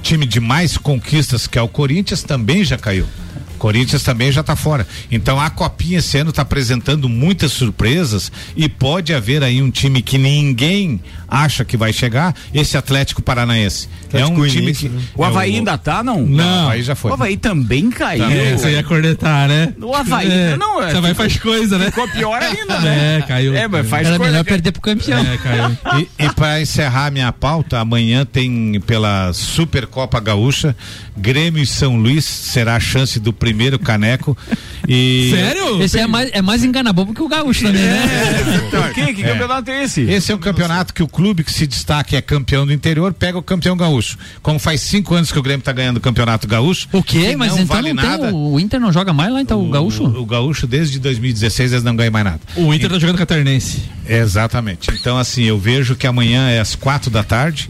time 0.02 0.26
de 0.26 0.40
mais 0.40 0.76
conquistas 0.76 1.46
que 1.46 1.56
é 1.58 1.62
o 1.62 1.68
Corinthians 1.68 2.22
também 2.24 2.64
já 2.64 2.76
caiu. 2.76 3.06
Corinthians 3.66 4.04
também 4.04 4.30
já 4.30 4.42
está 4.42 4.54
fora. 4.54 4.86
Então 5.10 5.40
a 5.40 5.50
Copinha 5.50 5.98
esse 5.98 6.16
ano 6.18 6.30
está 6.30 6.42
apresentando 6.42 7.08
muitas 7.08 7.50
surpresas 7.50 8.30
e 8.56 8.68
pode 8.68 9.12
haver 9.12 9.42
aí 9.42 9.60
um 9.60 9.72
time 9.72 10.00
que 10.02 10.16
ninguém 10.18 11.00
acha 11.28 11.64
que 11.64 11.76
vai 11.76 11.92
chegar, 11.92 12.32
esse 12.54 12.76
Atlético 12.76 13.20
Paranaense. 13.20 13.88
é 14.12 14.18
um 14.18 14.34
Atlético 14.34 14.46
time 14.48 14.62
início, 14.66 14.88
que 14.88 14.94
né? 14.94 15.02
O 15.16 15.24
é 15.24 15.26
Havaí 15.26 15.56
ainda 15.56 15.76
tá, 15.76 16.04
não? 16.04 16.22
Não. 16.24 16.68
Aí 16.68 16.80
já 16.84 16.94
foi. 16.94 17.10
O 17.10 17.14
Havaí 17.14 17.36
também 17.36 17.90
caiu. 17.90 18.24
É, 18.24 18.56
você 18.56 18.70
ia 18.70 18.84
cornetar, 18.84 19.48
né? 19.48 19.74
O 19.82 19.92
Havaí, 19.92 20.30
É, 20.30 20.56
não, 20.56 20.80
é, 20.80 20.92
Você 20.92 21.00
vai 21.00 21.14
faz 21.14 21.36
coisa, 21.36 21.76
né? 21.76 21.86
Ficou 21.86 22.06
pior 22.08 22.40
ainda, 22.40 22.78
né? 22.78 23.18
É, 23.18 23.22
caiu. 23.26 23.56
É, 23.56 23.66
mas 23.66 23.88
faz 23.88 24.06
Era 24.06 24.16
coisa 24.16 24.30
melhor 24.30 24.44
que- 24.44 24.50
perder 24.50 24.70
pro 24.70 24.80
campeão. 24.80 25.18
É, 25.18 25.36
caiu. 25.38 25.76
E, 25.98 26.24
e 26.24 26.30
para 26.34 26.60
encerrar 26.60 27.10
minha 27.10 27.32
pauta, 27.32 27.80
amanhã 27.80 28.24
tem 28.24 28.80
pela 28.86 29.32
Supercopa 29.32 30.20
Gaúcha, 30.20 30.76
Grêmio 31.16 31.60
e 31.60 31.66
São 31.66 31.96
Luís 31.96 32.24
será 32.24 32.76
a 32.76 32.80
chance 32.80 33.18
do 33.18 33.32
primeiro 33.32 33.55
caneco. 33.78 34.36
E 34.88 35.30
Sério? 35.34 35.82
Esse 35.82 35.98
é 35.98 36.06
mais, 36.06 36.30
é 36.32 36.42
mais 36.42 36.62
engana 36.64 36.92
bobo 36.92 37.12
que 37.12 37.22
o 37.22 37.28
Gaúcho 37.28 37.64
também, 37.64 37.82
né? 37.82 38.04
Então, 38.68 38.92
que, 38.92 39.14
que 39.14 39.22
campeonato 39.22 39.70
é 39.70 39.84
esse? 39.84 40.02
Esse 40.02 40.32
é 40.32 40.34
um 40.34 40.38
campeonato 40.38 40.94
que 40.94 41.02
o 41.02 41.08
clube 41.08 41.42
que 41.42 41.52
se 41.52 41.66
destaca 41.66 42.16
é 42.16 42.20
campeão 42.20 42.66
do 42.66 42.72
interior 42.72 43.12
pega 43.12 43.38
o 43.38 43.42
campeão 43.42 43.76
gaúcho. 43.76 44.16
Como 44.42 44.58
faz 44.58 44.80
cinco 44.80 45.14
anos 45.14 45.32
que 45.32 45.38
o 45.38 45.42
Grêmio 45.42 45.60
está 45.60 45.72
ganhando 45.72 45.96
o 45.96 46.00
campeonato 46.00 46.46
gaúcho. 46.46 46.88
O 46.92 47.02
quê? 47.02 47.30
que 47.30 47.36
Mas 47.36 47.52
não 47.52 47.62
então 47.62 47.76
vale 47.76 47.92
não 47.92 48.02
tem. 48.02 48.10
nada. 48.10 48.34
O, 48.34 48.54
o 48.54 48.60
Inter 48.60 48.80
não 48.80 48.92
joga 48.92 49.12
mais 49.12 49.32
lá, 49.32 49.40
então 49.40 49.60
o, 49.60 49.70
Gaúcho? 49.70 50.04
O, 50.04 50.22
o 50.22 50.26
gaúcho 50.26 50.66
desde 50.66 50.98
2016 50.98 51.72
eles 51.72 51.84
não 51.84 51.96
ganham 51.96 52.12
mais 52.12 52.24
nada. 52.24 52.40
O 52.56 52.72
Inter 52.72 52.90
tá 52.90 52.98
jogando 52.98 53.18
catarinense. 53.18 53.82
Exatamente. 54.08 54.90
Então, 54.92 55.18
assim, 55.18 55.44
eu 55.44 55.58
vejo 55.58 55.96
que 55.96 56.06
amanhã 56.06 56.48
é 56.48 56.60
às 56.60 56.74
quatro 56.74 57.10
da 57.10 57.22
tarde 57.22 57.68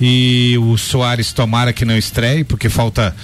e 0.00 0.56
o 0.60 0.76
Soares 0.76 1.32
tomara 1.32 1.72
que 1.72 1.84
não 1.84 1.96
estreie, 1.96 2.44
porque 2.44 2.68
falta 2.68 3.14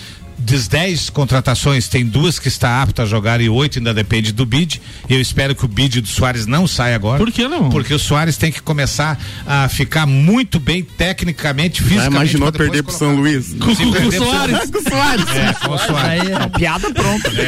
das 0.43 0.69
10 0.69 1.11
contratações, 1.11 1.89
tem 1.89 2.05
duas 2.05 2.39
que 2.39 2.49
está 2.49 2.83
apta 2.83 3.03
a 3.03 3.07
jogar 3.07 3.41
e 3.41 3.49
oito 3.49 3.79
ainda 3.79 3.95
depende 3.95 4.33
do 4.33 4.45
bid. 4.45 4.81
Eu 5.09 5.21
espero 5.21 5.55
que 5.55 5.65
o 5.65 5.69
bid 5.69 6.01
do 6.01 6.09
Soares 6.09 6.47
não 6.47 6.67
saia 6.67 6.95
agora. 6.97 7.19
Por 7.19 7.31
que 7.33 7.47
não? 7.49 7.71
Porque 7.71 7.95
o 7.95 7.99
Soares 7.99 8.37
tem 8.37 8.51
que 8.53 8.61
começar 8.61 9.19
a 9.47 9.69
ficar 9.69 10.07
muito 10.07 10.59
bem 10.61 10.83
tecnicamente, 10.83 11.81
Já 11.83 11.89
fisicamente. 11.89 12.15
imaginou 12.17 12.53
pra 12.53 12.65
depois 12.67 12.71
perder 12.71 12.83
pro. 12.83 12.93
São 12.99 13.15
Luís? 13.17 13.49
Com, 13.59 13.75
com, 13.77 13.93
com 13.93 14.07
o 14.09 14.13
Soares. 14.13 14.71
Com 14.73 14.79
o 14.79 14.83
Soares. 14.91 15.29
É, 15.37 15.53
com 15.67 15.75
o 15.75 15.79
Soares. 15.79 16.23
Aí, 16.23 16.33
é- 16.33 16.49
Piada 16.59 16.91
pronta. 16.93 17.31
né? 17.31 17.43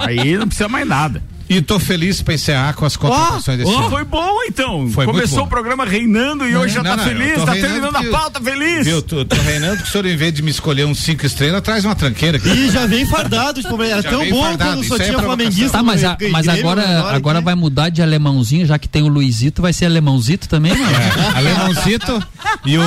Aí 0.00 0.36
não 0.36 0.46
precisa 0.46 0.68
mais 0.68 0.86
nada. 0.86 1.22
E 1.48 1.62
tô 1.62 1.78
feliz 1.80 2.20
pra 2.20 2.34
encerrar 2.34 2.74
com 2.74 2.84
as 2.84 2.96
contratações 2.96 3.58
desse 3.58 3.70
Ó, 3.70 3.78
ano. 3.80 3.90
foi 3.90 4.04
bom 4.04 4.38
então. 4.46 4.88
Foi 4.90 5.06
Começou 5.06 5.38
bom. 5.40 5.44
o 5.44 5.48
programa 5.48 5.84
reinando 5.84 6.46
e 6.46 6.54
hoje 6.54 6.74
já 6.74 6.82
Não, 6.82 6.90
tá 6.90 6.96
não, 6.98 7.04
eu 7.10 7.16
feliz, 7.18 7.44
tá 7.44 7.52
terminando 7.52 7.96
a 7.96 8.04
pauta 8.04 8.40
feliz. 8.40 8.84
Viu, 8.86 9.00
tô, 9.02 9.24
tô 9.24 9.36
reinando 9.36 9.78
que 9.82 9.88
o 9.88 9.90
senhor, 9.90 10.06
em 10.06 10.16
vez 10.16 10.32
de 10.34 10.42
me 10.42 10.50
escolher 10.50 10.84
uns 10.84 10.98
cinco 10.98 11.24
estrelas, 11.24 11.62
traz 11.62 11.84
uma 11.84 11.94
tranqueira 11.94 12.36
aqui. 12.36 12.48
E 12.48 12.70
já 12.70 12.84
vem 12.86 13.06
fardado, 13.06 13.62
tipo, 13.62 13.82
era 13.82 14.02
Já 14.02 14.10
tão 14.10 14.28
bom 14.28 14.42
fardado, 14.42 14.70
quando 14.72 14.80
isso 14.84 14.96
só 14.96 15.02
é 15.02 15.06
tinha 15.06 15.18
flamenguista. 15.18 15.78
Tá, 15.78 15.82
mas, 15.82 16.04
a- 16.04 16.18
mas 16.30 16.48
agora, 16.48 17.00
agora 17.14 17.40
vai 17.40 17.54
mudar 17.54 17.88
de 17.88 18.02
alemãozinho, 18.02 18.66
já 18.66 18.78
que 18.78 18.88
tem 18.88 19.02
o 19.02 19.08
Luizito, 19.08 19.62
vai 19.62 19.72
ser 19.72 19.86
alemãozito 19.86 20.48
também, 20.48 20.76
mano. 20.76 20.92
É, 20.92 21.36
Alemãozito 21.38 22.22
e 22.66 22.76
o, 22.76 22.82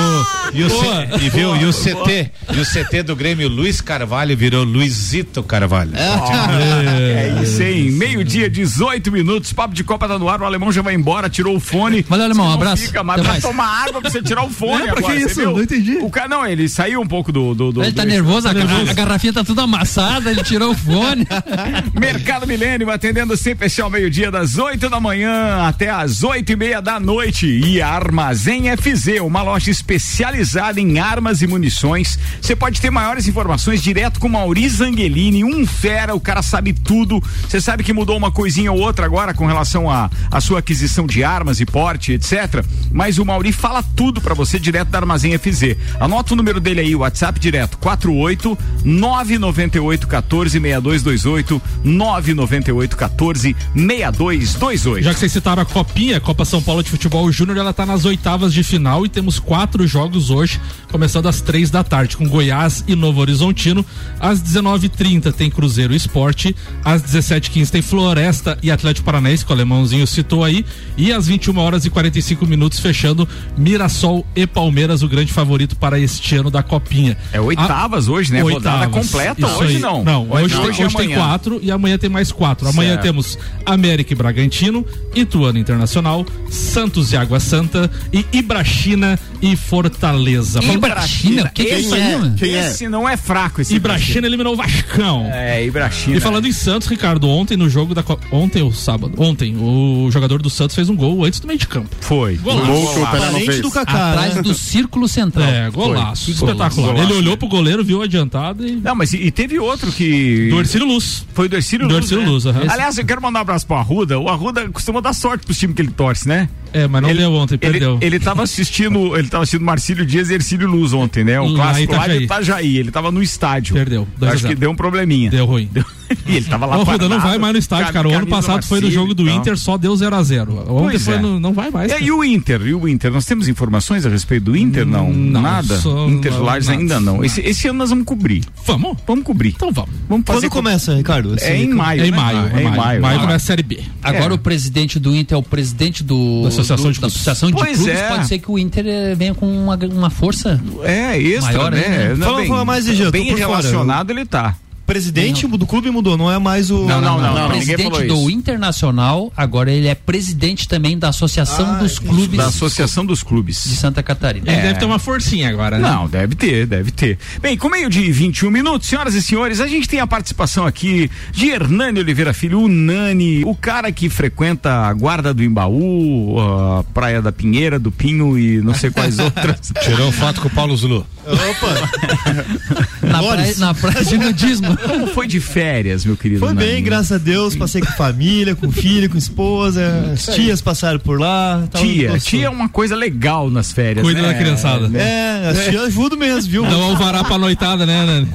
e 0.54 0.62
o, 0.64 0.68
Boa. 0.68 1.06
C- 1.18 1.24
e 1.24 1.30
viu, 1.30 1.56
e 1.56 1.64
o 1.64 1.72
CT, 1.72 2.30
e 2.54 2.60
o 2.60 2.64
CT 2.64 3.02
do 3.02 3.16
Grêmio 3.16 3.48
Luiz 3.48 3.80
Carvalho 3.80 4.36
virou 4.36 4.62
Luizito 4.64 5.42
Carvalho. 5.42 5.92
É 5.96 7.40
isso 7.42 7.60
aí, 7.62 7.90
meio-dia, 7.90 8.48
18 8.52 9.10
minutos, 9.10 9.52
papo 9.52 9.74
de 9.74 9.82
Copa 9.82 10.06
tá 10.06 10.18
no 10.18 10.28
ar, 10.28 10.40
o 10.40 10.44
alemão 10.44 10.70
já 10.70 10.82
vai 10.82 10.94
embora, 10.94 11.28
tirou 11.28 11.56
o 11.56 11.60
fone. 11.60 12.02
Valeu, 12.08 12.26
alemão, 12.26 12.46
um 12.46 12.52
abraço. 12.52 12.84
Fica, 12.86 13.02
mas 13.02 13.22
mais. 13.26 13.42
tomar 13.42 13.84
água 13.88 14.00
pra 14.00 14.10
você 14.10 14.22
tirar 14.22 14.44
o 14.44 14.50
fone 14.52 14.82
É, 14.84 14.90
pra 14.92 14.98
agora, 14.98 15.14
que 15.16 15.22
isso? 15.22 15.42
Não 15.42 15.62
entendi. 15.62 15.96
O 16.00 16.10
cara, 16.10 16.28
não, 16.28 16.46
ele 16.46 16.68
saiu 16.68 17.00
um 17.00 17.06
pouco 17.06 17.32
do... 17.32 17.54
do, 17.54 17.72
do 17.72 17.82
Ele 17.82 17.92
tá 17.92 18.02
do- 18.04 18.08
nervoso, 18.08 18.46
a, 18.46 18.52
a- 18.52 18.90
a 18.90 18.94
garrafinha 18.94 19.32
tá 19.32 19.42
tudo 19.42 19.60
amassada, 19.62 20.30
ele 20.30 20.44
tirou 20.44 20.70
o 20.72 20.74
fone. 20.76 21.26
Mercado 21.98 22.46
Milênio 22.46 22.90
atendendo 22.90 23.36
sempre 23.36 23.68
ao 23.82 23.88
meio-dia 23.90 24.30
das 24.30 24.58
8 24.58 24.88
da 24.90 25.00
manhã 25.00 25.66
até 25.66 25.88
as 25.88 26.22
oito 26.22 26.52
e 26.52 26.56
meia 26.56 26.80
da 26.82 27.00
noite. 27.00 27.46
E 27.46 27.80
Armazém 27.80 28.64
FZ, 28.76 29.20
uma 29.22 29.42
loja 29.42 29.70
especializada 29.70 30.80
em 30.80 30.98
armas 30.98 31.40
e 31.42 31.46
munições. 31.46 32.18
Você 32.40 32.54
pode 32.54 32.80
ter 32.80 32.90
maiores 32.90 33.26
informações 33.26 33.82
direto 33.82 34.20
com 34.20 34.28
Mauri 34.28 34.68
Zangelini, 34.68 35.42
um 35.44 35.66
fera, 35.66 36.14
o 36.14 36.20
cara 36.20 36.42
sabe 36.42 36.72
tudo. 36.72 37.22
Você 37.48 37.60
sabe 37.60 37.82
que 37.82 37.92
mudou 37.92 38.16
uma 38.16 38.30
coisinha 38.42 38.72
ou 38.72 38.80
outra 38.80 39.06
agora 39.06 39.32
com 39.32 39.46
relação 39.46 39.88
à 39.88 40.10
a, 40.28 40.40
sua 40.40 40.58
aquisição 40.58 41.06
de 41.06 41.22
armas 41.22 41.60
e 41.60 41.64
porte, 41.64 42.10
etc. 42.10 42.64
Mas 42.90 43.16
o 43.16 43.24
Mauri 43.24 43.52
fala 43.52 43.84
tudo 43.94 44.20
pra 44.20 44.34
você 44.34 44.58
direto 44.58 44.88
da 44.88 44.98
Armazém 44.98 45.38
FZ. 45.38 45.76
Anota 46.00 46.34
o 46.34 46.36
número 46.36 46.58
dele 46.58 46.80
aí, 46.80 46.96
o 46.96 47.00
WhatsApp 47.00 47.38
direto: 47.38 47.78
48 47.78 48.58
998 48.84 50.08
14 50.08 50.50
6228 50.58 51.62
998 51.84 52.96
14 52.96 53.56
6228. 53.76 55.04
Já 55.04 55.14
que 55.14 55.20
vocês 55.20 55.30
citaram 55.30 55.62
a 55.62 55.64
Copinha, 55.64 56.18
Copa 56.18 56.44
São 56.44 56.60
Paulo 56.60 56.82
de 56.82 56.90
Futebol 56.90 57.30
Júnior, 57.30 57.58
ela 57.58 57.72
tá 57.72 57.86
nas 57.86 58.04
oitavas 58.04 58.52
de 58.52 58.64
final 58.64 59.06
e 59.06 59.08
temos 59.08 59.38
quatro 59.38 59.86
jogos 59.86 60.30
hoje, 60.30 60.60
começando 60.90 61.28
às 61.28 61.40
três 61.40 61.70
da 61.70 61.84
tarde, 61.84 62.16
com 62.16 62.28
Goiás 62.28 62.82
e 62.88 62.96
Novo 62.96 63.20
Horizontino. 63.20 63.86
Às 64.18 64.42
19h30 64.42 65.32
tem 65.32 65.48
Cruzeiro 65.48 65.94
Esporte, 65.94 66.56
às 66.84 67.00
17h15 67.02 67.70
tem 67.70 67.82
Floresta 67.82 68.31
e 68.62 68.70
Atlético 68.70 69.04
Paranaense, 69.04 69.44
que 69.44 69.50
o 69.50 69.54
alemãozinho 69.54 70.06
citou 70.06 70.44
aí, 70.44 70.64
e 70.96 71.12
às 71.12 71.26
21 71.26 71.58
horas 71.58 71.84
e 71.84 71.90
45 71.90 72.46
minutos, 72.46 72.80
fechando 72.80 73.28
Mirassol 73.56 74.26
e 74.34 74.46
Palmeiras, 74.46 75.02
o 75.02 75.08
grande 75.08 75.32
favorito 75.32 75.76
para 75.76 75.98
este 75.98 76.34
ano 76.36 76.50
da 76.50 76.62
Copinha. 76.62 77.16
É 77.32 77.40
oitavas 77.40 78.08
hoje, 78.08 78.32
né? 78.32 78.40
Rodada 78.42 78.88
completa 78.88 79.40
Isso 79.46 79.58
hoje 79.58 79.76
aí. 79.76 79.80
não. 79.80 80.04
Não, 80.04 80.30
hoje, 80.30 80.42
Hoje 80.44 80.54
tem, 80.54 80.64
é 80.82 80.86
hoje 80.86 80.96
tem 80.96 81.06
amanhã. 81.06 81.16
quatro 81.18 81.60
e 81.62 81.70
amanhã 81.70 81.98
tem 81.98 82.10
mais 82.10 82.32
quatro. 82.32 82.68
Amanhã 82.68 82.92
Certo. 82.92 83.02
temos 83.02 83.38
América 83.64 84.12
e 84.12 84.16
Bragantino, 84.16 84.84
Ituano 85.14 85.58
Internacional, 85.58 86.24
Santos 86.50 87.12
e 87.12 87.16
Água 87.16 87.40
Santa 87.40 87.90
e 88.12 88.24
Ibrachina 88.32 89.18
e 89.40 89.56
Fortaleza. 89.56 90.62
Ibrachina? 90.62 91.42
O 91.44 91.50
que, 91.50 91.64
que 91.64 91.70
é 91.70 91.78
isso 91.80 91.94
aí, 91.94 92.16
mano? 92.16 92.34
Quem 92.36 92.54
é? 92.54 92.66
Esse 92.68 92.88
não 92.88 93.08
é 93.08 93.16
fraco, 93.16 93.60
esse 93.60 93.74
Ibrachina 93.74 94.26
eliminou 94.26 94.54
o 94.54 94.56
Vascão. 94.56 95.28
É, 95.32 95.64
Ibrachina. 95.64 96.16
E 96.16 96.20
falando 96.20 96.46
em 96.46 96.52
Santos, 96.52 96.88
Ricardo, 96.88 97.28
ontem 97.28 97.56
no 97.56 97.68
jogo 97.68 97.94
da 97.94 98.02
ontem 98.30 98.62
ou 98.62 98.72
sábado, 98.72 99.14
ontem 99.18 99.56
o 99.56 100.10
jogador 100.10 100.40
do 100.40 100.48
Santos 100.50 100.74
fez 100.74 100.88
um 100.88 100.96
gol 100.96 101.24
antes 101.24 101.40
do 101.40 101.46
meio 101.46 101.58
de 101.58 101.66
campo. 101.66 101.88
Foi. 102.00 102.36
Golaço. 102.36 102.66
Gol 102.66 102.94
que 102.94 103.00
o 103.00 103.06
Parente 103.06 103.46
fez. 103.46 103.60
do 103.60 103.70
Kaká, 103.70 104.10
Atrás 104.10 104.34
né? 104.36 104.42
do 104.42 104.54
círculo 104.54 105.08
central. 105.08 105.48
É, 105.48 105.70
golaço, 105.70 106.24
Foi. 106.24 106.34
espetacular. 106.34 106.92
Golaço. 106.94 107.10
Ele 107.12 107.18
olhou 107.18 107.36
pro 107.36 107.48
goleiro, 107.48 107.84
viu 107.84 108.02
adiantado 108.02 108.66
e 108.66 108.76
Não, 108.76 108.94
mas 108.94 109.12
e, 109.12 109.18
e 109.18 109.30
teve 109.30 109.58
outro 109.58 109.90
que. 109.92 110.48
do 110.50 110.58
Ercílio 110.58 110.86
Luz. 110.86 111.26
Foi 111.34 111.48
do 111.48 111.56
Ercílio 111.56 111.86
Do 111.88 111.94
Luz. 111.94 112.04
Ercílio 112.04 112.24
né? 112.24 112.30
Luz, 112.30 112.46
aham. 112.46 112.62
Aliás, 112.68 112.98
eu 112.98 113.04
quero 113.04 113.20
mandar 113.20 113.40
um 113.40 113.42
abraço 113.42 113.66
pro 113.66 113.76
Arruda. 113.76 114.18
O 114.18 114.28
Arruda 114.28 114.68
costuma 114.68 115.00
dar 115.00 115.12
sorte 115.12 115.44
pros 115.44 115.58
times 115.58 115.74
que 115.76 115.82
ele 115.82 115.90
torce, 115.90 116.26
né? 116.28 116.48
É, 116.72 116.88
mas 116.88 117.02
não 117.02 117.10
ele, 117.10 117.18
deu 117.18 117.32
ontem, 117.32 117.54
ele, 117.60 117.70
perdeu. 117.72 117.98
Ele 118.00 118.18
tava 118.18 118.42
assistindo, 118.42 119.16
ele 119.16 119.28
tava 119.28 119.42
assistindo 119.44 119.64
Marcílio 119.64 120.04
Dias 120.06 120.30
e 120.30 120.34
Ercílio 120.34 120.68
Luz 120.68 120.92
ontem, 120.92 121.22
né? 121.24 121.40
O 121.40 121.48
Lá 121.48 121.64
clássico 121.72 121.92
em 121.92 121.96
lá 121.96 122.02
de 122.08 122.14
Itajaí. 122.14 122.24
Itajaí. 122.24 122.76
Ele 122.78 122.90
tava 122.90 123.10
no 123.10 123.22
estádio. 123.22 123.74
Perdeu, 123.74 124.06
Acho 124.22 124.46
que 124.46 124.54
deu 124.54 124.70
um 124.70 124.74
probleminha. 124.74 125.30
Deu 125.30 125.44
ruim. 125.46 125.68
e 126.26 126.36
ele 126.36 126.46
tava 126.46 126.66
lá 126.66 126.78
Ô, 126.78 126.82
Ruda, 126.84 127.08
não 127.08 127.20
vai 127.20 127.38
mais 127.38 127.52
no 127.52 127.58
estádio, 127.58 127.92
cara. 127.92 128.08
O 128.08 128.14
ano 128.14 128.26
passado 128.26 128.64
foi 128.64 128.80
no 128.80 128.86
Marcílio 128.86 128.90
jogo 128.90 129.14
do 129.14 129.22
e 129.24 129.26
tal. 129.26 129.36
Inter, 129.38 129.56
só 129.58 129.76
deu 129.78 129.92
0x0. 129.94 130.48
Ontem 130.50 130.66
Pois 130.90 131.04
foi 131.04 131.14
é. 131.14 131.18
no, 131.18 131.38
não 131.40 131.52
vai 131.52 131.70
mais. 131.70 131.90
É, 131.90 131.94
cara. 131.94 132.04
e 132.06 132.10
o 132.10 132.24
Inter? 132.24 132.62
E 132.66 132.74
o 132.74 132.88
Inter? 132.88 133.10
Nós 133.12 133.24
temos 133.24 133.48
informações 133.48 134.04
a 134.06 134.08
respeito 134.08 134.44
do 134.44 134.56
Inter? 134.56 134.86
Não, 134.86 135.12
Não, 135.12 135.40
nada. 135.42 135.76
só- 135.78 136.08
Inter 136.08 136.32
não, 136.32 136.42
Lages 136.42 136.68
ainda 136.68 136.98
não. 137.00 137.24
Esse, 137.24 137.40
esse 137.40 137.68
ano 137.68 137.78
nós 137.78 137.90
vamos 137.90 138.04
cobrir. 138.04 138.44
Vamos? 138.66 138.96
Vamos 139.06 139.24
cobrir. 139.24 139.50
Então 139.50 139.70
vamos. 139.72 139.90
Vamos 140.08 140.24
fazer 140.26 140.40
Quando 140.48 140.50
co- 140.50 140.56
começa, 140.56 140.94
Ricardo? 140.94 141.36
É 141.40 141.56
em 141.56 141.68
maio. 141.68 142.02
É 142.02 142.06
em 142.06 142.10
né? 142.10 142.16
maio. 142.16 142.38
É 142.56 142.60
em 142.62 142.76
maio. 142.76 143.02
Maio 143.02 143.20
começa 143.20 143.36
a 143.36 143.46
Série 143.46 143.62
B. 143.62 143.80
Agora 144.02 144.32
É. 144.32 144.34
o 144.34 144.38
presidente 144.38 144.98
do 144.98 145.14
Inter 145.14 145.36
é 145.36 145.38
o 145.38 145.42
presidente 145.42 146.02
do, 146.04 146.42
Associação 146.62 146.86
do- 146.90 146.92
de 146.94 146.98
Clubes. 147.00 147.14
Associação 147.16 147.50
de 147.50 147.56
Pois 147.56 147.76
Clubes. 147.78 147.94
é. 148.00 148.08
Pode 148.08 148.26
ser 148.28 148.38
que 148.38 148.50
o 148.50 148.58
Inter 148.58 148.84
eh, 148.86 149.14
venha 149.14 149.34
com 149.34 149.46
uma, 149.46 149.76
uma 149.76 150.10
força. 150.10 150.60
É, 150.82 151.18
extra, 151.18 151.52
Maior 151.52 151.72
né? 151.72 151.84
ainda. 151.86 152.16
Não, 152.16 152.26
Fala- 152.26 152.38
bem, 152.38 152.48
fala 152.48 152.64
mais, 152.64 152.84
tô 152.86 153.10
Bem 153.10 153.26
por 153.28 153.38
fora. 153.38 153.50
relacionado 153.50 154.10
ele 154.10 154.24
tá. 154.24 154.56
Presidente 154.86 155.46
do 155.46 155.66
clube 155.66 155.90
mudou, 155.90 156.16
não 156.16 156.30
é 156.30 156.38
mais 156.38 156.70
o. 156.70 156.84
Não, 156.84 157.00
não, 157.00 157.20
não. 157.20 157.32
o 157.34 157.52
ninguém 157.52 157.76
presidente 157.76 157.82
falou 157.82 158.06
do 158.06 158.14
isso. 158.14 158.30
Internacional, 158.30 159.32
agora 159.36 159.70
ele 159.70 159.86
é 159.86 159.94
presidente 159.94 160.66
também 160.68 160.98
da 160.98 161.08
Associação 161.08 161.74
Ah, 161.74 161.78
dos. 161.78 161.98
Clubes 161.98 162.36
Da 162.36 162.46
Associação 162.46 163.04
dos 163.06 163.20
de 163.20 163.24
Clubes. 163.24 163.56
Santa 163.58 164.02
Catarina. 164.02 164.50
Ele 164.50 164.56
É. 164.58 164.62
deve 164.62 164.78
ter 164.80 164.84
uma 164.84 164.98
forcinha 164.98 165.48
agora, 165.48 165.78
né? 165.78 165.88
Não, 165.88 166.08
deve 166.08 166.34
ter, 166.34 166.66
deve 166.66 166.90
ter. 166.90 167.18
Bem, 167.40 167.56
com 167.56 167.68
meio 167.68 167.88
de 167.88 168.10
21 168.12 168.50
minutos, 168.50 168.88
senhoras 168.88 169.14
e 169.14 169.22
senhores, 169.22 169.60
a 169.60 169.66
gente 169.66 169.88
tem 169.88 170.00
a 170.00 170.06
participação 170.06 170.66
aqui 170.66 171.10
de 171.32 171.48
Hernani 171.48 172.00
Oliveira 172.00 172.34
Filho, 172.34 172.60
o 172.60 172.68
Nani, 172.68 173.44
o 173.44 173.54
cara 173.54 173.90
que 173.92 174.08
frequenta 174.08 174.70
a 174.86 174.92
Guarda 174.92 175.32
do 175.32 175.42
Embaú, 175.42 176.38
a 176.40 176.84
Praia 176.92 177.22
da 177.22 177.30
Pinheira, 177.32 177.78
do 177.78 177.90
Pinho 177.92 178.38
e 178.38 178.60
não 178.60 178.74
sei 178.74 178.90
quais 178.90 179.18
outras. 179.20 179.72
Tirou 179.84 180.10
foto 180.12 180.40
com 180.40 180.48
o 180.48 180.50
Paulo 180.50 180.76
Zulu. 180.76 181.06
Opa! 181.24 183.06
Na 183.06 183.22
praia, 183.22 183.54
na 183.58 183.74
praia 183.74 184.04
de 184.04 184.18
nudismo. 184.18 184.71
Como 184.76 185.06
foi 185.08 185.26
de 185.26 185.40
férias, 185.40 186.04
meu 186.04 186.16
querido 186.16 186.40
Foi 186.40 186.54
bem, 186.54 186.82
graças 186.82 187.12
a 187.12 187.18
Deus. 187.18 187.54
Passei 187.56 187.80
com 187.80 187.92
família, 187.92 188.54
com 188.54 188.70
filho, 188.70 189.08
com 189.08 189.18
esposa. 189.18 190.10
As 190.12 190.26
tias 190.26 190.60
passaram 190.60 190.98
por 190.98 191.20
lá. 191.20 191.64
Tia, 191.74 192.18
tia 192.18 192.46
é 192.46 192.50
uma 192.50 192.68
coisa 192.68 192.94
legal 192.96 193.50
nas 193.50 193.72
férias, 193.72 194.04
Cuida 194.04 194.22
né? 194.22 194.28
da 194.28 194.34
criançada. 194.34 194.90
É, 194.98 195.48
as 195.48 195.64
tias 195.64 195.82
ajudam 195.84 196.18
mesmo, 196.18 196.50
viu? 196.50 196.62
Dá 196.62 196.76
um 196.76 196.82
alvará 196.82 197.24
pra 197.24 197.38
noitada, 197.38 197.86
né, 197.86 198.04
Nani? 198.04 198.28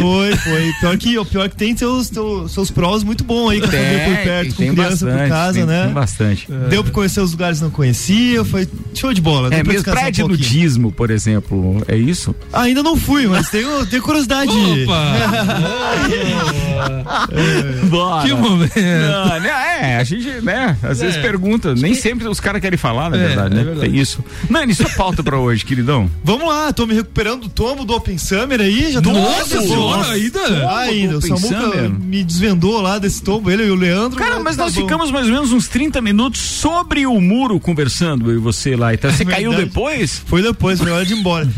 Foi, 0.00 0.36
foi. 0.36 0.72
Pior 0.80 0.96
que, 0.98 1.18
o 1.18 1.24
pior 1.24 1.48
que 1.48 1.56
tem 1.56 1.76
seus, 1.76 2.08
seus, 2.08 2.52
seus 2.52 2.70
prós 2.70 3.02
muito 3.02 3.24
bons 3.24 3.50
aí, 3.50 3.60
com 3.60 3.66
a 3.66 3.70
família 3.70 4.04
por 4.04 4.24
perto, 4.24 4.54
tem 4.54 4.68
com 4.68 4.74
criança 4.74 5.06
bastante, 5.06 5.22
por 5.22 5.28
casa, 5.28 5.58
tem, 5.58 5.66
né? 5.66 5.84
Tem 5.84 5.94
bastante. 5.94 6.48
Deu 6.68 6.84
pra 6.84 6.92
conhecer 6.92 7.20
os 7.20 7.32
lugares 7.32 7.58
que 7.58 7.64
não 7.64 7.70
conhecia, 7.70 8.44
foi 8.44 8.68
show 8.94 9.12
de 9.12 9.20
bola. 9.20 9.48
É 9.54 9.62
mesmo, 9.62 9.84
de 10.12 10.22
um 10.22 10.28
nudismo, 10.28 10.92
por 10.92 11.10
exemplo, 11.10 11.82
é 11.88 11.96
isso? 11.96 12.34
Ainda 12.52 12.82
não 12.82 12.96
fui, 12.96 13.26
mas 13.26 13.48
tenho, 13.48 13.86
tenho 13.86 14.02
curiosidade. 14.02 14.50
Opa! 14.50 15.14
Bora. 17.88 18.26
que 18.26 18.34
momento! 18.34 18.72
Não, 18.76 19.40
né, 19.40 19.50
é, 19.80 19.96
a 19.96 20.04
gente, 20.04 20.28
né, 20.42 20.76
às 20.82 21.00
vezes 21.00 21.16
pergunta, 21.16 21.74
nem 21.74 21.94
sempre 21.94 22.26
os 22.28 22.40
caras 22.40 22.60
querem 22.60 22.78
falar, 22.78 23.10
na 23.10 23.16
É, 23.16 23.26
verdade, 23.28 23.54
é 23.54 23.58
né? 23.58 23.64
verdade. 23.64 23.90
Tem 23.90 24.00
isso. 24.00 24.24
Nani, 24.48 24.74
sua 24.74 24.88
pauta 24.90 25.22
pra 25.22 25.38
hoje, 25.38 25.64
queridão. 25.64 26.10
Vamos 26.22 26.48
lá, 26.48 26.72
tô 26.72 26.86
me 26.86 26.94
recuperando 26.94 27.42
do 27.42 27.48
tombo 27.48 27.84
do 27.84 27.94
Open 27.94 28.18
Summer 28.18 28.60
aí. 28.60 28.92
Já 28.92 29.00
Nossa 29.00 29.56
tô... 29.56 29.62
senhora, 29.62 30.12
ainda? 30.12 30.76
Ainda, 30.78 31.18
o 31.18 31.22
Samuca 31.22 31.88
me 31.88 32.24
desvendou 32.24 32.80
lá 32.80 32.98
desse 32.98 33.22
tombo, 33.22 33.50
ele 33.50 33.64
e 33.66 33.70
o 33.70 33.74
Leandro. 33.74 34.18
Cara, 34.18 34.40
mas 34.40 34.56
tá 34.56 34.64
nós 34.64 34.74
bom. 34.74 34.82
ficamos 34.82 35.10
mais 35.10 35.26
ou 35.26 35.32
menos 35.32 35.52
uns 35.52 35.68
30 35.68 36.00
minutos 36.00 36.40
sobre 36.40 37.06
o 37.06 37.20
muro 37.20 37.58
conversando, 37.60 38.30
eu 38.30 38.36
e 38.36 38.38
você 38.38 38.76
lá. 38.76 38.94
Então 38.94 39.10
você 39.10 39.24
caiu 39.24 39.50
verdade. 39.50 39.68
depois? 39.70 40.22
Foi 40.26 40.42
depois, 40.42 40.80
foi 40.80 40.90
hora 40.90 41.04
de 41.04 41.14
ir 41.14 41.18
embora. 41.18 41.44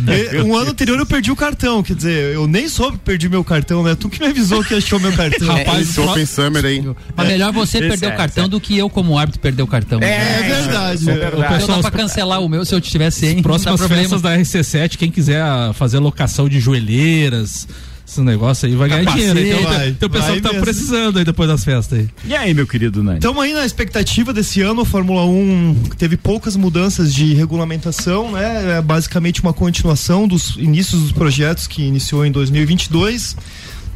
Um 0.46 0.56
ano 0.56 0.70
anterior 0.70 0.98
eu 0.98 1.06
perdi 1.06 1.30
o 1.30 1.36
cartão, 1.36 1.82
quer 1.82 1.94
dizer, 1.94 2.34
eu 2.34 2.46
nem 2.46 2.68
soube 2.68 2.98
que 2.98 3.04
perdi 3.04 3.28
meu 3.28 3.42
cartão, 3.44 3.82
né? 3.82 3.94
Tu 3.98 4.08
que 4.16 4.24
me 4.24 4.30
avisou 4.30 4.64
que 4.64 4.74
achou 4.74 4.98
meu 4.98 5.12
cartão. 5.12 5.46
Rapaz, 5.48 5.88
Esse 5.88 6.00
Open 6.00 6.26
Summer 6.26 6.64
aí. 6.64 6.84
Mas 7.14 7.28
melhor 7.28 7.52
você 7.52 7.78
Esse 7.78 7.88
perder 7.88 8.06
é, 8.06 8.14
o 8.14 8.16
cartão 8.16 8.48
do 8.48 8.60
que 8.60 8.76
eu, 8.76 8.88
como 8.88 9.18
árbitro, 9.18 9.40
perder 9.40 9.62
o 9.62 9.66
cartão. 9.66 10.00
É 10.00 10.42
verdade. 10.42 11.08
É 11.08 11.14
né? 11.14 11.20
verdade. 11.20 11.36
O 11.36 11.44
Então 11.44 11.58
pessoal, 11.58 11.82
dá 11.82 11.90
pra 11.90 12.00
cancelar 12.00 12.40
o 12.40 12.48
meu 12.48 12.64
se 12.64 12.74
eu 12.74 12.80
tivesse 12.80 13.20
sem. 13.20 13.36
dá 13.36 13.42
próximas 13.42 13.80
festas 13.86 14.22
da 14.22 14.36
RC7, 14.36 14.96
quem 14.96 15.10
quiser 15.10 15.44
fazer 15.74 15.98
locação 15.98 16.48
de 16.48 16.60
joelheiras, 16.60 17.66
esse 18.08 18.20
negócio 18.20 18.68
aí, 18.68 18.76
vai 18.76 18.88
ganhar 18.88 19.04
Capacete, 19.04 19.34
dinheiro. 19.34 19.58
Então, 19.58 19.72
vai, 19.72 19.92
tem 19.92 20.06
o 20.06 20.10
pessoal 20.10 20.40
tá 20.40 20.48
mesmo. 20.50 20.64
precisando 20.64 21.18
aí 21.18 21.24
depois 21.24 21.48
das 21.48 21.64
festas 21.64 21.98
aí. 21.98 22.08
E 22.24 22.36
aí, 22.36 22.54
meu 22.54 22.66
querido 22.66 23.02
Nani? 23.02 23.18
Estamos 23.18 23.42
aí 23.42 23.52
na 23.52 23.66
expectativa 23.66 24.32
desse 24.32 24.60
ano. 24.60 24.82
A 24.82 24.84
Fórmula 24.84 25.24
1 25.26 25.74
teve 25.98 26.16
poucas 26.16 26.54
mudanças 26.54 27.12
de 27.12 27.34
regulamentação, 27.34 28.30
né? 28.30 28.78
É 28.78 28.80
basicamente 28.80 29.42
uma 29.42 29.52
continuação 29.52 30.28
dos 30.28 30.54
inícios 30.56 31.02
dos 31.02 31.12
projetos 31.12 31.66
que 31.66 31.82
iniciou 31.82 32.24
em 32.24 32.30
2022. 32.30 33.36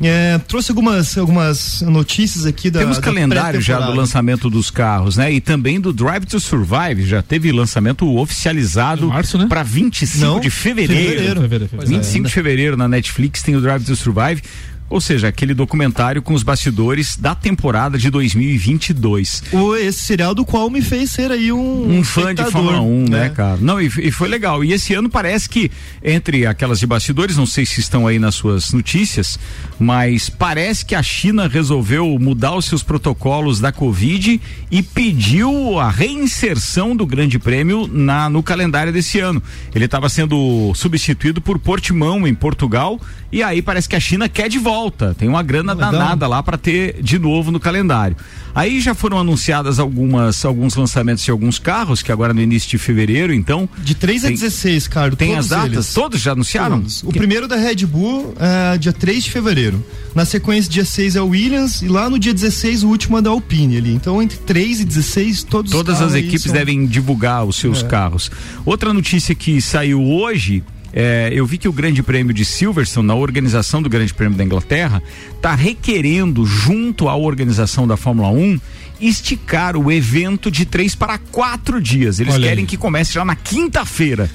É, 0.03 0.39
trouxe 0.39 0.71
algumas, 0.71 1.17
algumas 1.19 1.83
notícias 1.83 2.47
aqui 2.47 2.71
da. 2.71 2.81
Temos 2.81 2.97
da 2.97 3.03
calendário 3.03 3.61
já 3.61 3.79
do 3.81 3.93
lançamento 3.93 4.49
dos 4.49 4.71
carros, 4.71 5.17
né? 5.17 5.33
E 5.33 5.41
também 5.41 5.81
do 5.81 5.93
Drive 5.93 6.25
to 6.25 6.41
Survive, 6.41 7.05
já 7.05 7.23
teve 7.23 7.53
lançamento 7.53 8.09
oficializado 8.17 9.09
né? 9.09 9.47
para 9.49 9.63
25 9.63 10.25
Não, 10.25 10.41
de 10.41 10.49
fevereiro. 10.51 11.03
fevereiro. 11.03 11.41
Fevereiro, 11.43 11.69
fevereiro. 11.69 12.03
25 12.03 12.27
de 12.29 12.33
fevereiro 12.33 12.77
na 12.77 12.89
Netflix 12.89 13.43
tem 13.43 13.57
o 13.57 13.61
Drive 13.61 13.85
to 13.85 13.95
Survive. 13.95 14.43
Ou 14.90 15.00
seja, 15.00 15.29
aquele 15.29 15.55
documentário 15.55 16.20
com 16.20 16.35
os 16.35 16.42
bastidores 16.42 17.16
da 17.16 17.33
temporada 17.33 17.96
de 17.96 18.11
2022. 18.11 19.44
O, 19.53 19.76
esse 19.76 20.00
serial 20.00 20.35
do 20.35 20.44
qual 20.44 20.68
me 20.68 20.83
fez 20.83 21.12
ser 21.12 21.31
aí 21.31 21.53
um. 21.53 21.98
um 21.98 22.03
fã 22.03 22.35
de 22.35 22.44
Fórmula 22.50 22.81
1, 22.81 23.05
né, 23.05 23.20
né? 23.20 23.29
cara? 23.29 23.59
Não, 23.61 23.81
e, 23.81 23.87
e 23.87 24.11
foi 24.11 24.29
legal. 24.29 24.64
E 24.64 24.72
esse 24.72 24.92
ano 24.92 25.09
parece 25.09 25.48
que, 25.48 25.70
entre 26.03 26.44
aquelas 26.44 26.81
de 26.81 26.88
bastidores, 26.88 27.37
não 27.37 27.46
sei 27.46 27.64
se 27.64 27.79
estão 27.79 28.05
aí 28.05 28.18
nas 28.18 28.35
suas 28.35 28.72
notícias, 28.72 29.38
mas 29.79 30.29
parece 30.29 30.85
que 30.85 30.96
a 30.96 31.03
China 31.05 31.46
resolveu 31.46 32.18
mudar 32.18 32.57
os 32.57 32.64
seus 32.64 32.83
protocolos 32.83 33.61
da 33.61 33.70
Covid 33.70 34.40
e 34.72 34.83
pediu 34.83 35.79
a 35.79 35.88
reinserção 35.88 36.96
do 36.96 37.07
Grande 37.07 37.38
Prêmio 37.38 37.87
na, 37.87 38.29
no 38.29 38.42
calendário 38.42 38.92
desse 38.92 39.20
ano. 39.20 39.40
Ele 39.72 39.85
estava 39.85 40.09
sendo 40.09 40.72
substituído 40.74 41.40
por 41.40 41.61
Portimão, 41.61 42.26
em 42.26 42.35
Portugal, 42.35 43.00
e 43.31 43.40
aí 43.40 43.62
parece 43.62 43.88
que 43.88 43.94
a 43.94 44.00
China 44.00 44.29
quer 44.29 44.48
de 44.48 44.59
volta. 44.59 44.80
Tem 45.19 45.29
uma 45.29 45.43
grana 45.43 45.73
Legal. 45.73 45.90
danada 45.93 46.27
lá 46.29 46.43
para 46.43 46.57
ter 46.57 47.03
de 47.03 47.19
novo 47.19 47.51
no 47.51 47.59
calendário. 47.59 48.16
Aí 48.55 48.81
já 48.81 48.95
foram 48.95 49.19
anunciadas 49.19 49.79
algumas 49.79 50.45
alguns 50.45 50.75
lançamentos 50.75 51.23
de 51.25 51.31
alguns 51.31 51.59
carros 51.59 52.03
que 52.03 52.11
agora 52.11 52.33
no 52.35 52.40
início 52.40 52.69
de 52.71 52.79
fevereiro, 52.79 53.33
então 53.33 53.69
De 53.79 53.95
3 53.95 54.25
a 54.25 54.29
Tem- 54.29 54.37
16, 54.37 54.88
Carlos. 54.88 55.16
tem 55.19 55.37
as 55.37 55.49
datas, 55.49 55.73
eles. 55.73 55.95
todos 55.95 56.21
já 56.21 56.33
anunciaram? 56.33 56.79
Todos. 56.81 57.03
O 57.05 57.12
primeiro 57.12 57.47
da 57.47 57.57
Red 57.57 57.87
Bull, 57.87 58.35
é, 58.40 58.77
dia 58.79 58.93
3 58.93 59.25
de 59.25 59.31
fevereiro. 59.31 59.85
Na 60.14 60.25
sequência, 60.25 60.71
dia 60.71 60.85
6 60.85 61.14
é 61.14 61.23
o 61.23 61.29
Williams. 61.29 61.83
E 61.83 61.88
lá 61.88 62.11
no 62.11 62.19
dia 62.19 62.35
16, 62.35 62.83
o 62.83 62.88
último 62.88 63.19
é 63.19 63.23
da 63.23 63.31
Alpine 63.31 63.77
ali. 63.77 63.93
Então, 63.95 64.21
entre 64.21 64.38
3 64.38 64.81
e 64.81 64.85
16, 64.85 65.45
todos 65.45 65.73
os 65.73 65.79
Todas 65.79 66.01
as 66.03 66.14
equipes 66.14 66.43
são- 66.43 66.53
devem 66.53 66.87
divulgar 66.87 67.45
os 67.45 67.55
seus 67.57 67.83
É. 67.85 67.87
carros. 67.87 68.31
Outra 68.66 68.93
notícia 68.93 69.35
que 69.35 69.61
saiu 69.61 70.03
hoje. 70.03 70.64
É, 70.92 71.31
eu 71.33 71.46
vi 71.46 71.59
que 71.59 71.68
o 71.68 71.72
Grande 71.72 72.03
Prêmio 72.03 72.35
de 72.35 72.44
Silverstone, 72.44 73.07
na 73.07 73.14
organização 73.14 73.81
do 73.81 73.88
Grande 73.88 74.12
Prêmio 74.12 74.37
da 74.37 74.44
Inglaterra, 74.44 75.03
está 75.35 75.55
requerendo, 75.55 76.44
junto 76.44 77.09
à 77.09 77.16
organização 77.16 77.87
da 77.87 77.96
Fórmula 77.96 78.31
1, 78.31 78.61
esticar 79.00 79.76
o 79.76 79.90
evento 79.90 80.50
de 80.50 80.64
três 80.66 80.94
para 80.94 81.18
quatro 81.18 81.81
dias. 81.81 82.20
Eles 82.20 82.35
Olha 82.35 82.48
querem 82.48 82.64
aí. 82.64 82.68
que 82.68 82.76
comece 82.76 83.14
já 83.14 83.24
na 83.24 83.37
quinta-feira. 83.37 84.29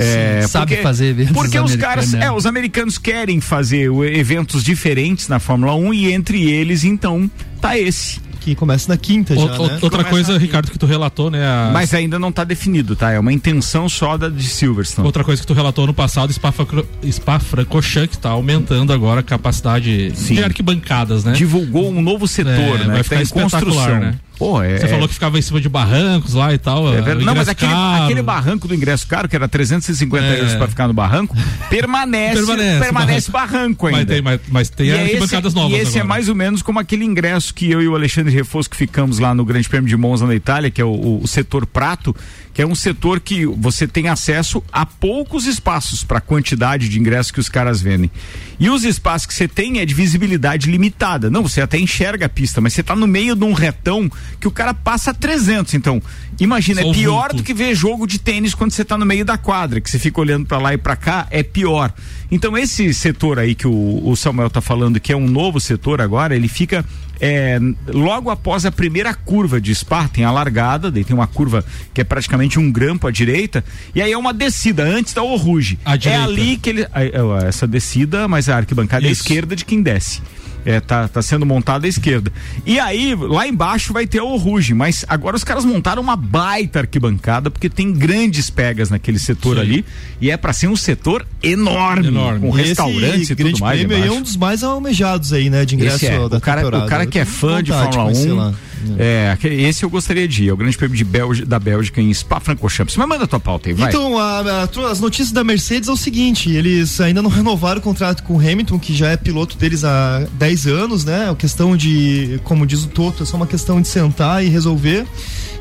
É, 0.00 0.46
sabe 0.46 0.76
fazer 0.76 1.06
eventos 1.06 1.32
Porque 1.32 1.58
os 1.58 1.74
caras, 1.74 2.12
né? 2.12 2.26
é, 2.26 2.30
os 2.30 2.46
americanos 2.46 2.98
querem 2.98 3.40
fazer 3.40 3.90
eventos 4.14 4.62
diferentes 4.62 5.26
na 5.26 5.40
Fórmula 5.40 5.74
1 5.74 5.92
e 5.92 6.12
entre 6.12 6.48
eles, 6.48 6.84
então, 6.84 7.28
tá 7.60 7.76
esse. 7.76 8.20
Que 8.48 8.54
começa 8.54 8.90
na 8.90 8.96
quinta 8.96 9.36
já, 9.36 9.44
né? 9.44 9.78
Outra 9.82 10.02
coisa. 10.04 10.38
Ricardo, 10.38 10.70
que 10.70 10.78
tu 10.78 10.86
relatou, 10.86 11.30
né? 11.30 11.44
a- 11.44 11.68
Mas 11.70 11.92
ainda 11.92 12.18
não 12.18 12.30
está 12.30 12.44
definido, 12.44 12.96
tá? 12.96 13.10
É 13.10 13.18
uma 13.18 13.30
intenção 13.30 13.86
só 13.90 14.16
da 14.16 14.30
de 14.30 14.42
Silverstone. 14.42 15.04
Outra 15.04 15.22
coisa 15.22 15.42
que 15.42 15.46
tu 15.46 15.52
relatou 15.52 15.86
no 15.86 15.92
passado, 15.92 16.32
Spa-Francorchamps, 16.32 18.16
que 18.16 18.18
tá 18.18 18.30
aumentando 18.30 18.90
agora 18.92 19.20
a 19.20 19.22
capacidade 19.22 20.12
Sim. 20.14 20.36
de 20.36 20.44
arquibancadas, 20.44 21.24
né? 21.24 21.32
Divulgou 21.32 21.90
um 21.90 22.00
novo 22.00 22.26
setor, 22.26 22.52
É, 22.52 22.78
né? 22.78 22.84
vai 22.86 22.96
tá 22.98 23.04
ficar 23.04 23.16
em 23.20 23.22
espetacular, 23.22 23.60
construção. 23.64 24.00
né? 24.00 24.14
Pô, 24.38 24.62
é, 24.62 24.78
Você 24.78 24.84
é- 24.86 24.88
falou 24.88 25.08
que 25.08 25.14
ficava 25.14 25.36
em 25.38 25.42
cima 25.42 25.60
de 25.60 25.68
barrancos 25.68 26.34
lá 26.34 26.54
e 26.54 26.58
tal. 26.58 26.94
é. 26.94 27.14
Não, 27.16 27.34
mas 27.34 27.48
aquele, 27.48 27.72
aquele 27.72 28.22
barranco 28.22 28.68
do 28.68 28.74
ingresso 28.74 29.06
caro, 29.08 29.28
que 29.28 29.34
era 29.34 29.48
350 29.48 30.24
É. 30.24 30.38
euros 30.38 30.54
para 30.54 30.68
ficar 30.68 30.86
no 30.86 30.94
barranco, 30.94 31.34
permanece, 31.68 32.34
permanece, 32.36 32.78
Permanece, 32.84 33.30
barranco 33.30 33.86
ainda. 33.88 33.98
Mas 33.98 34.06
tem, 34.06 34.22
mas, 34.22 34.40
mas 34.48 34.70
tem 34.70 34.86
E 34.86 34.90
é 34.90 35.02
arquibancadas 35.02 35.52
esse, 35.52 35.56
novas 35.56 35.72
E 35.78 35.80
esse 35.80 35.98
é 35.98 36.00
agora. 36.02 36.04
mais 36.08 36.28
ou 36.28 36.34
menos 36.34 36.62
como 36.62 36.78
aquele 36.78 37.04
ingresso 37.04 37.52
que 37.52 37.70
eu 37.70 37.82
e 37.82 37.88
o 37.88 37.94
Alexandre 37.96 38.32
Refosco 38.32 38.76
ficamos 38.76 39.18
lá 39.18 39.34
no 39.34 39.44
Grande 39.44 39.68
Prêmio 39.68 39.88
de 39.88 39.96
Monza 39.96 40.26
na 40.26 40.34
Itália, 40.34 40.70
que 40.70 40.80
é 40.80 40.84
o, 40.84 40.88
o- 40.90 41.22
o 41.22 41.26
setor 41.26 41.66
prato, 41.66 42.14
que 42.58 42.62
é 42.62 42.66
um 42.66 42.74
setor 42.74 43.20
que 43.20 43.46
você 43.46 43.86
tem 43.86 44.08
acesso 44.08 44.60
a 44.72 44.84
poucos 44.84 45.46
espaços 45.46 46.02
para 46.02 46.18
a 46.18 46.20
quantidade 46.20 46.88
de 46.88 46.98
ingressos 46.98 47.30
que 47.30 47.38
os 47.38 47.48
caras 47.48 47.80
vendem. 47.80 48.10
E 48.58 48.68
os 48.68 48.82
espaços 48.82 49.28
que 49.28 49.34
você 49.34 49.46
tem 49.46 49.78
é 49.78 49.86
de 49.86 49.94
visibilidade 49.94 50.68
limitada. 50.68 51.30
Não, 51.30 51.44
você 51.44 51.60
até 51.60 51.78
enxerga 51.78 52.26
a 52.26 52.28
pista, 52.28 52.60
mas 52.60 52.72
você 52.72 52.80
está 52.80 52.96
no 52.96 53.06
meio 53.06 53.36
de 53.36 53.44
um 53.44 53.52
retão 53.52 54.10
que 54.40 54.48
o 54.48 54.50
cara 54.50 54.74
passa 54.74 55.14
300. 55.14 55.74
Então, 55.74 56.02
imagina, 56.40 56.82
Só 56.82 56.90
é 56.90 56.92
pior 56.92 57.28
vulto. 57.28 57.36
do 57.36 57.42
que 57.44 57.54
ver 57.54 57.76
jogo 57.76 58.08
de 58.08 58.18
tênis 58.18 58.56
quando 58.56 58.72
você 58.72 58.82
está 58.82 58.98
no 58.98 59.06
meio 59.06 59.24
da 59.24 59.38
quadra, 59.38 59.80
que 59.80 59.88
você 59.88 60.00
fica 60.00 60.20
olhando 60.20 60.44
para 60.44 60.58
lá 60.58 60.74
e 60.74 60.78
para 60.78 60.96
cá, 60.96 61.28
é 61.30 61.44
pior. 61.44 61.92
Então, 62.28 62.58
esse 62.58 62.92
setor 62.92 63.38
aí 63.38 63.54
que 63.54 63.68
o, 63.68 64.02
o 64.04 64.16
Samuel 64.16 64.50
tá 64.50 64.60
falando, 64.60 64.98
que 64.98 65.12
é 65.12 65.16
um 65.16 65.28
novo 65.28 65.60
setor 65.60 66.00
agora, 66.00 66.34
ele 66.34 66.48
fica 66.48 66.84
é, 67.20 67.58
logo 67.88 68.30
após 68.30 68.64
a 68.64 68.72
primeira 68.72 69.12
curva 69.14 69.60
de 69.60 69.74
Spa, 69.74 70.08
tem 70.08 70.24
a 70.24 70.30
largada, 70.30 70.90
daí 70.90 71.04
tem 71.04 71.14
uma 71.14 71.26
curva 71.26 71.64
que 71.92 72.00
é 72.00 72.04
praticamente 72.04 72.58
um 72.58 72.70
grampo 72.70 73.06
à 73.06 73.10
direita, 73.10 73.64
e 73.94 74.00
aí 74.00 74.12
é 74.12 74.18
uma 74.18 74.32
descida 74.32 74.84
antes 74.84 75.12
da 75.12 75.22
Oruge. 75.22 75.78
É 75.84 76.16
ali 76.16 76.56
que 76.56 76.70
ele. 76.70 76.82
é, 76.82 76.88
é, 76.94 77.48
Essa 77.48 77.66
descida, 77.66 78.28
mas 78.28 78.48
a 78.48 78.56
arquibancada 78.56 79.06
é 79.06 79.08
à 79.08 79.12
Isso. 79.12 79.22
esquerda 79.22 79.56
de 79.56 79.64
quem 79.64 79.82
desce. 79.82 80.20
É, 80.64 80.80
tá, 80.80 81.08
tá 81.08 81.22
sendo 81.22 81.46
montada 81.46 81.86
à 81.86 81.88
esquerda. 81.88 82.32
E 82.66 82.78
aí, 82.78 83.14
lá 83.14 83.46
embaixo 83.46 83.92
vai 83.92 84.06
ter 84.06 84.18
a 84.18 84.24
Oruge, 84.24 84.74
mas 84.74 85.04
agora 85.08 85.36
os 85.36 85.44
caras 85.44 85.64
montaram 85.64 86.02
uma 86.02 86.16
baita 86.16 86.80
arquibancada, 86.80 87.50
porque 87.50 87.70
tem 87.70 87.92
grandes 87.92 88.50
pegas 88.50 88.90
naquele 88.90 89.18
setor 89.18 89.56
Sim. 89.56 89.62
ali, 89.62 89.84
e 90.20 90.30
é 90.30 90.36
para 90.36 90.52
ser 90.52 90.68
um 90.68 90.76
setor 90.76 91.26
enorme, 91.42 92.08
Enorme. 92.08 92.40
com 92.40 92.58
E 92.58 92.62
restaurantes 92.62 93.30
e 93.30 93.36
tudo 93.36 93.58
mais. 93.60 93.78
prêmio 93.80 94.04
é 94.04 94.10
um 94.10 94.20
dos 94.22 94.36
mais 94.36 94.62
almejados 94.62 95.32
aí, 95.32 95.48
né? 95.48 95.64
De 95.64 95.74
ingresso 95.74 96.04
é. 96.06 96.28
da 96.28 96.36
o, 96.36 96.40
cara, 96.40 96.62
temporada. 96.62 96.84
o 96.84 96.88
cara 96.88 97.06
que 97.06 97.18
é 97.18 97.24
fã 97.24 97.62
de 97.62 97.70
Fórmula 97.72 98.04
conhecer 98.04 98.32
1, 98.32 98.36
lá. 98.36 98.54
É, 98.98 99.36
esse 99.42 99.84
eu 99.84 99.90
gostaria 99.90 100.26
de 100.28 100.44
ir, 100.44 100.48
é 100.48 100.52
o 100.52 100.56
Grande 100.56 100.76
Prêmio 100.76 100.96
de 100.96 101.04
Bélgi- 101.04 101.44
da 101.44 101.58
Bélgica 101.58 102.00
em 102.00 102.12
Spa-Francorchamps. 102.12 102.96
Mas 102.96 103.08
manda 103.08 103.24
a 103.24 103.26
tua 103.26 103.40
pauta 103.40 103.68
aí, 103.68 103.74
vai. 103.74 103.88
Então, 103.88 104.18
a- 104.18 104.40
a- 104.64 104.90
as 104.90 105.00
notícias 105.00 105.32
da 105.32 105.42
Mercedes 105.44 105.88
é 105.88 105.92
o 105.92 105.96
seguinte: 105.96 106.50
eles 106.50 107.00
ainda 107.00 107.22
não 107.22 107.30
renovaram 107.30 107.78
o 107.80 107.82
contrato 107.82 108.22
com 108.22 108.34
o 108.34 108.38
Hamilton, 108.38 108.78
que 108.78 108.94
já 108.94 109.08
é 109.10 109.16
piloto 109.16 109.56
deles 109.56 109.84
há 109.84 110.26
10 110.32 110.66
anos, 110.66 111.04
né? 111.04 111.30
A 111.30 111.34
questão 111.34 111.76
de, 111.76 112.40
como 112.44 112.66
diz 112.66 112.84
o 112.84 112.88
Toto, 112.88 113.22
é 113.22 113.26
só 113.26 113.36
uma 113.36 113.46
questão 113.46 113.80
de 113.80 113.88
sentar 113.88 114.44
e 114.44 114.48
resolver. 114.48 115.06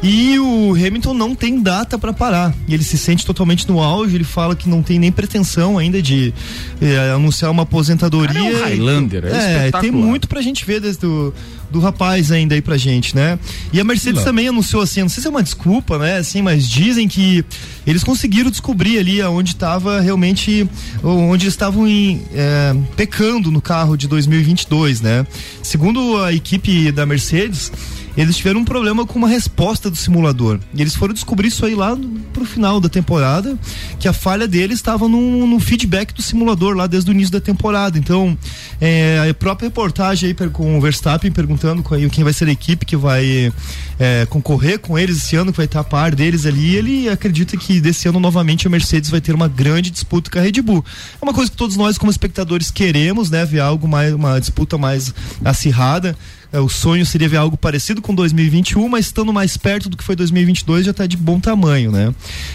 E 0.03 0.37
o 0.37 0.73
Hamilton 0.75 1.13
não 1.15 1.33
tem 1.33 1.59
data 1.59 1.97
para 1.97 2.13
parar. 2.13 2.53
E 2.67 2.73
ele 2.73 2.83
se 2.83 2.97
sente 2.99 3.25
totalmente 3.25 3.67
no 3.67 3.81
auge. 3.81 4.15
Ele 4.15 4.23
fala 4.23 4.55
que 4.55 4.69
não 4.69 4.83
tem 4.83 4.99
nem 4.99 5.11
pretensão 5.11 5.75
ainda 5.77 5.99
de 6.01 6.31
eh, 6.79 7.11
anunciar 7.15 7.49
uma 7.49 7.63
aposentadoria. 7.63 8.33
Cara, 8.33 8.47
é 8.49 8.57
um 8.57 8.63
Highlander, 8.63 9.25
é 9.25 9.67
é, 9.67 9.71
tem 9.81 9.89
muito 9.91 10.27
pra 10.27 10.39
gente 10.41 10.63
ver 10.65 10.79
desde 10.79 11.01
do, 11.01 11.33
do 11.69 11.79
rapaz 11.79 12.31
ainda 12.31 12.55
aí 12.55 12.61
pra 12.61 12.77
gente, 12.77 13.15
né? 13.15 13.37
E 13.71 13.79
a 13.79 13.83
Mercedes 13.83 14.23
também 14.23 14.47
anunciou 14.47 14.81
assim, 14.81 15.01
não 15.01 15.09
sei 15.09 15.21
se 15.21 15.27
é 15.27 15.29
uma 15.29 15.43
desculpa, 15.43 15.97
né? 15.97 16.17
Assim, 16.17 16.41
mas 16.41 16.67
dizem 16.67 17.07
que 17.07 17.43
eles 17.85 18.03
conseguiram 18.03 18.49
descobrir 18.49 18.97
ali 18.97 19.21
aonde 19.21 19.51
estava 19.51 19.99
realmente, 19.99 20.67
onde 21.03 21.47
estavam 21.47 21.87
em, 21.87 22.21
é, 22.33 22.75
pecando 22.95 23.51
no 23.51 23.61
carro 23.61 23.95
de 23.97 24.07
2022, 24.07 25.01
né? 25.01 25.25
Segundo 25.61 26.23
a 26.23 26.33
equipe 26.33 26.91
da 26.91 27.05
Mercedes, 27.05 27.71
eles 28.17 28.35
tiveram 28.37 28.61
um 28.61 28.65
problema 28.65 29.05
com 29.05 29.17
uma 29.17 29.27
resposta 29.27 29.89
do 29.89 29.95
simulador. 29.95 30.59
E 30.73 30.81
eles 30.81 30.95
foram 30.95 31.13
descobrir 31.13 31.49
isso 31.49 31.65
aí 31.65 31.75
lá 31.75 31.95
no, 31.95 32.19
pro 32.33 32.45
final 32.45 32.79
da 32.79 32.89
temporada, 32.89 33.57
que 33.99 34.07
a 34.07 34.13
falha 34.13 34.47
deles 34.47 34.79
estava 34.79 35.07
no, 35.07 35.45
no 35.45 35.59
feedback 35.59 36.13
do 36.13 36.21
simulador 36.21 36.75
lá 36.75 36.87
desde 36.87 37.11
o 37.11 37.13
início 37.13 37.31
da 37.31 37.39
temporada. 37.39 37.97
Então, 37.97 38.37
é, 38.81 39.27
a 39.29 39.33
própria 39.33 39.67
reportagem 39.67 40.29
aí 40.29 40.49
com 40.49 40.77
o 40.77 40.81
Verstappen 40.81 41.31
perguntando 41.31 41.83
quem 42.11 42.23
vai 42.23 42.33
ser 42.33 42.47
a 42.47 42.51
equipe 42.51 42.85
que 42.85 42.95
vai 42.95 43.53
é, 43.99 44.25
concorrer 44.29 44.79
com 44.79 44.97
eles 44.97 45.17
esse 45.17 45.35
ano, 45.35 45.51
que 45.51 45.57
vai 45.57 45.65
estar 45.65 45.81
a 45.81 45.83
par 45.83 46.15
deles 46.15 46.45
ali. 46.45 46.75
Ele 46.75 47.09
acredita 47.09 47.55
que 47.55 47.79
desse 47.79 48.07
ano 48.07 48.19
novamente 48.19 48.65
a 48.65 48.69
Mercedes 48.69 49.09
vai 49.09 49.21
ter 49.21 49.35
uma 49.35 49.47
grande 49.47 49.89
disputa 49.91 50.31
com 50.31 50.39
a 50.39 50.41
Red 50.41 50.61
Bull. 50.61 50.83
É 51.21 51.23
uma 51.23 51.33
coisa 51.33 51.51
que 51.51 51.57
todos 51.57 51.75
nós, 51.75 51.97
como 51.97 52.11
espectadores, 52.11 52.71
queremos, 52.71 53.29
né? 53.29 53.45
Ver 53.45 53.59
algo 53.59 53.87
mais, 53.87 54.13
uma 54.13 54.39
disputa 54.39 54.77
mais 54.77 55.13
acirrada. 55.43 56.17
É, 56.51 56.59
o 56.59 56.69
sonho 56.69 57.05
seria 57.05 57.27
ver 57.27 57.37
algo 57.37 57.57
parecido 57.57 58.01
com 58.01 58.13
2021, 58.13 58.87
mas 58.87 59.05
estando 59.05 59.33
mais 59.33 59.57
perto 59.57 59.89
do 59.89 59.97
que 59.97 60.03
foi 60.03 60.15
2022 60.15 60.85
já 60.85 60.91
está 60.91 61.05
de 61.05 61.17
bom 61.17 61.39
tamanho, 61.39 61.91
né? 61.91 62.13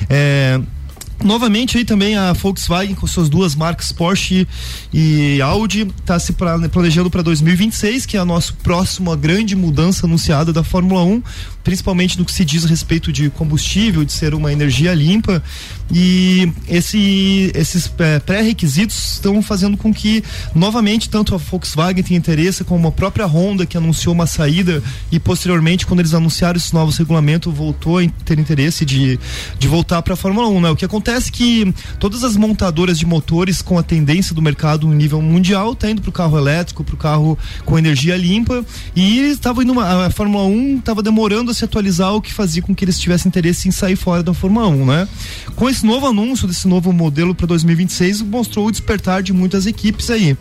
É, 0.08 0.60
Novamente 1.22 1.78
aí 1.78 1.84
também 1.84 2.16
a 2.16 2.32
Volkswagen 2.32 2.96
com 2.96 3.06
suas 3.06 3.28
duas 3.28 3.54
marcas 3.54 3.92
Porsche 3.92 4.46
e 4.92 5.40
Audi 5.40 5.86
está 6.00 6.18
se 6.18 6.32
planejando 6.32 7.10
para 7.10 7.22
2026, 7.22 8.06
que 8.06 8.16
é 8.16 8.20
a 8.20 8.24
nossa 8.24 8.52
próxima 8.62 9.14
grande 9.14 9.54
mudança 9.54 10.06
anunciada 10.06 10.52
da 10.52 10.64
Fórmula 10.64 11.04
1, 11.04 11.22
principalmente 11.62 12.18
no 12.18 12.24
que 12.24 12.32
se 12.32 12.44
diz 12.44 12.64
respeito 12.64 13.12
de 13.12 13.30
combustível, 13.30 14.04
de 14.04 14.12
ser 14.12 14.34
uma 14.34 14.52
energia 14.52 14.94
limpa. 14.94 15.42
E 15.94 16.50
esse, 16.68 17.52
esses 17.54 17.92
é, 17.98 18.18
pré-requisitos 18.18 19.14
estão 19.14 19.42
fazendo 19.42 19.76
com 19.76 19.92
que, 19.92 20.24
novamente, 20.54 21.10
tanto 21.10 21.34
a 21.34 21.38
Volkswagen 21.38 22.02
tenha 22.02 22.18
interesse, 22.18 22.64
como 22.64 22.88
a 22.88 22.92
própria 22.92 23.26
Honda, 23.26 23.66
que 23.66 23.76
anunciou 23.76 24.14
uma 24.14 24.26
saída, 24.26 24.82
e 25.10 25.20
posteriormente, 25.20 25.86
quando 25.86 26.00
eles 26.00 26.14
anunciaram 26.14 26.56
esse 26.56 26.72
novo 26.72 26.90
regulamento, 26.96 27.50
voltou 27.50 27.98
a 27.98 28.08
ter 28.24 28.38
interesse 28.38 28.84
de, 28.84 29.20
de 29.58 29.68
voltar 29.68 30.00
para 30.02 30.14
a 30.14 30.16
Fórmula 30.16 30.48
1. 30.48 30.60
Né? 30.62 30.70
O 30.70 30.76
que 30.76 30.84
acontece 30.84 31.28
é 31.28 31.32
que 31.32 31.74
todas 31.98 32.24
as 32.24 32.36
montadoras 32.36 32.98
de 32.98 33.04
motores 33.04 33.60
com 33.60 33.78
a 33.78 33.82
tendência 33.82 34.34
do 34.34 34.40
mercado 34.40 34.86
no 34.86 34.94
nível 34.94 35.20
mundial 35.20 35.74
tá 35.74 35.90
indo 35.90 36.00
para 36.00 36.08
o 36.08 36.12
carro 36.12 36.38
elétrico, 36.38 36.82
para 36.82 36.94
o 36.94 36.98
carro 36.98 37.38
com 37.66 37.78
energia 37.78 38.16
limpa, 38.16 38.64
e 38.96 39.20
estava 39.30 39.62
indo 39.62 39.72
uma, 39.72 40.06
a 40.06 40.10
Fórmula 40.10 40.44
1 40.44 40.78
estava 40.78 41.02
demorando 41.02 41.51
se 41.52 41.64
atualizar, 41.64 42.14
o 42.14 42.20
que 42.20 42.32
fazia 42.32 42.62
com 42.62 42.74
que 42.74 42.84
eles 42.84 42.98
tivessem 42.98 43.28
interesse 43.28 43.68
em 43.68 43.70
sair 43.70 43.96
fora 43.96 44.22
da 44.22 44.34
Fórmula 44.34 44.68
1, 44.68 44.86
né? 44.86 45.08
Com 45.56 45.68
esse 45.68 45.84
novo 45.84 46.06
anúncio 46.06 46.46
desse 46.46 46.68
novo 46.68 46.92
modelo 46.92 47.34
para 47.34 47.46
2026 47.46 48.22
mostrou 48.22 48.66
o 48.66 48.70
despertar 48.70 49.22
de 49.22 49.32
muitas 49.32 49.66
equipes 49.66 50.10
aí. 50.10 50.36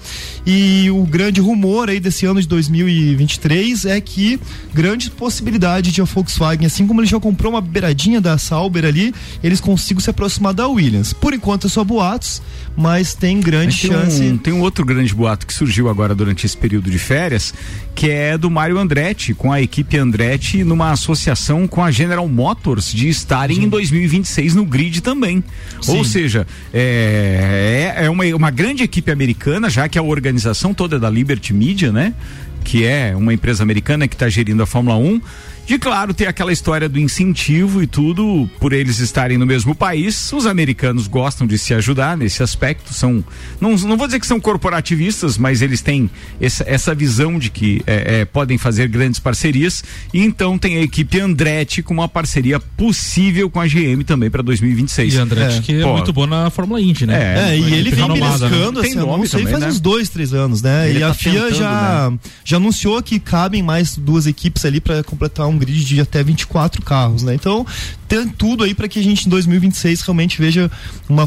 E 0.46 0.90
o 0.92 1.04
grande 1.04 1.42
rumor 1.42 1.90
aí 1.90 2.00
desse 2.00 2.26
ano 2.26 2.42
de 2.42 2.48
2023 2.48 3.86
é 3.86 4.00
que 4.02 4.40
grande 4.74 5.10
possibilidade 5.10 5.92
de 5.92 6.02
a 6.02 6.04
Volkswagen, 6.04 6.66
assim 6.66 6.88
como 6.88 7.02
ele 7.02 7.08
já 7.08 7.20
comprou 7.20 7.54
uma 7.54 7.62
beiradinha 7.62 8.20
da 8.20 8.38
Sauber 8.38 8.86
ali, 8.86 9.14
eles 9.44 9.62
consigam 9.62 10.02
se 10.02 10.10
aproximar 10.10 10.54
da 10.54 10.68
Williams. 10.68 11.14
Por 11.14 11.34
enquanto 11.34 11.68
é 11.68 11.70
só 11.70 11.84
boatos, 11.84 12.42
mas 12.76 13.14
tem 13.14 13.40
grande 13.40 13.80
tem 13.80 13.92
chance. 13.92 14.22
Um, 14.22 14.38
tem 14.38 14.54
um 14.54 14.62
outro 14.62 14.86
grande 14.86 15.14
boato 15.14 15.46
que 15.46 15.54
surgiu 15.54 15.90
agora 15.90 16.16
durante 16.16 16.46
esse 16.46 16.56
período 16.56 16.90
de 16.90 16.98
férias, 16.98 17.54
que 17.94 18.10
é 18.10 18.38
do 18.38 18.50
Mário 18.50 18.78
Andretti, 18.78 19.34
com 19.34 19.52
a 19.52 19.62
equipe 19.62 19.98
Andretti 19.98 20.64
numa 20.64 20.92
associação 20.92 21.68
com 21.68 21.84
a 21.84 21.92
General 21.92 22.28
Motors 22.28 22.92
de 22.92 23.10
estarem 23.10 23.58
Sim. 23.58 23.64
em 23.64 23.70
2026 23.70 24.56
no 24.56 24.66
grid 24.66 25.02
também. 25.02 25.44
Sim. 25.82 25.98
Ou 25.98 26.06
seja, 26.06 26.48
é, 26.74 27.94
é, 27.98 28.06
é 28.06 28.10
uma, 28.10 28.26
uma 28.36 28.52
grande 28.52 28.84
equipe 28.84 29.12
americana, 29.12 29.70
já 29.70 29.88
que 29.88 29.98
a 29.98 30.02
organização 30.02 30.74
toda 30.74 30.96
é 30.96 31.00
da 31.00 31.10
Liberty 31.10 31.54
Media, 31.54 31.92
né? 31.92 32.14
Que 32.64 32.86
é 32.86 33.16
uma 33.16 33.34
empresa 33.34 33.64
americana 33.64 34.08
que 34.08 34.16
está 34.16 34.30
gerindo 34.30 34.62
a 34.62 34.66
Fórmula 34.66 34.98
1 34.98 35.22
de 35.72 35.80
claro 35.80 36.14
ter 36.14 36.28
aquela 36.28 36.52
história 36.52 36.90
do 36.90 37.00
incentivo 37.00 37.82
e 37.82 37.88
tudo 37.88 38.50
por 38.60 38.74
eles 38.74 39.00
estarem 39.00 39.38
no 39.38 39.46
mesmo 39.46 39.74
país. 39.74 40.34
Os 40.34 40.46
americanos 40.46 41.08
gostam 41.08 41.48
de 41.48 41.58
se 41.58 41.74
ajudar 41.74 42.18
nesse 42.18 42.44
aspecto. 42.44 42.94
São 42.94 43.24
não, 43.62 43.78
não 43.78 43.96
vou 43.96 44.06
dizer 44.06 44.20
que 44.20 44.28
são 44.28 44.38
corporativistas, 44.38 45.38
mas 45.38 45.62
eles 45.62 45.82
têm 45.82 46.10
essa, 46.42 46.66
essa 46.68 46.94
visão 46.94 47.40
de 47.40 47.50
que 47.50 47.82
é, 47.88 48.20
é, 48.20 48.26
podem 48.26 48.58
fazer 48.58 48.90
grandes 48.90 49.18
parcerias. 49.18 49.82
E 50.14 50.20
então 50.20 50.58
tem 50.58 50.76
a 50.76 50.82
equipe 50.82 51.22
Andretti 51.22 51.82
com 51.82 51.94
uma 51.94 52.10
parceria 52.10 52.60
possível 52.60 53.50
com 53.50 53.62
a 53.62 53.66
GM 53.66 54.04
também 54.06 54.30
para 54.30 54.44
2026. 54.44 55.14
E 55.14 55.18
Andretti 55.20 55.60
é. 55.60 55.62
que 55.62 55.74
é 55.76 55.84
Pô, 55.84 55.94
muito 55.94 56.12
bom 56.12 56.28
na 56.28 56.50
Fórmula 56.50 56.82
Indy, 56.82 57.06
né? 57.06 57.54
É, 57.54 57.58
e 57.58 57.74
ele 57.76 57.92
vem 57.92 58.08
beliscando 58.10 58.82
né? 58.82 58.88
esse 58.90 58.98
anúncio 58.98 59.40
aí 59.40 59.46
faz 59.46 59.60
né? 59.62 59.70
uns 59.70 59.80
dois, 59.80 60.10
três 60.10 60.34
anos, 60.34 60.62
né? 60.62 60.90
Ele 60.90 60.98
e 60.98 61.02
tá 61.02 61.12
a 61.12 61.14
FIA 61.14 61.32
tentando, 61.32 61.56
já, 61.56 62.10
né? 62.10 62.20
já 62.44 62.58
anunciou 62.58 63.02
que 63.02 63.22
cabem 63.22 63.64
mais 63.64 63.96
duas 63.96 64.28
equipes 64.28 64.66
ali 64.66 64.82
para 64.82 65.02
completar 65.02 65.48
um 65.48 65.61
grid 65.66 65.86
de 65.86 66.02
até 66.02 66.24
24 66.24 66.82
carros, 66.82 67.24
né? 67.24 67.34
Então, 67.34 67.66
tem 68.08 68.28
tudo 68.28 68.64
aí 68.64 68.74
para 68.74 68.88
que 68.88 69.00
a 69.00 69.04
gente 69.04 69.26
em 69.26 69.30
2026 69.30 70.02
realmente 70.02 70.42
veja 70.42 70.70
uma 71.08 71.26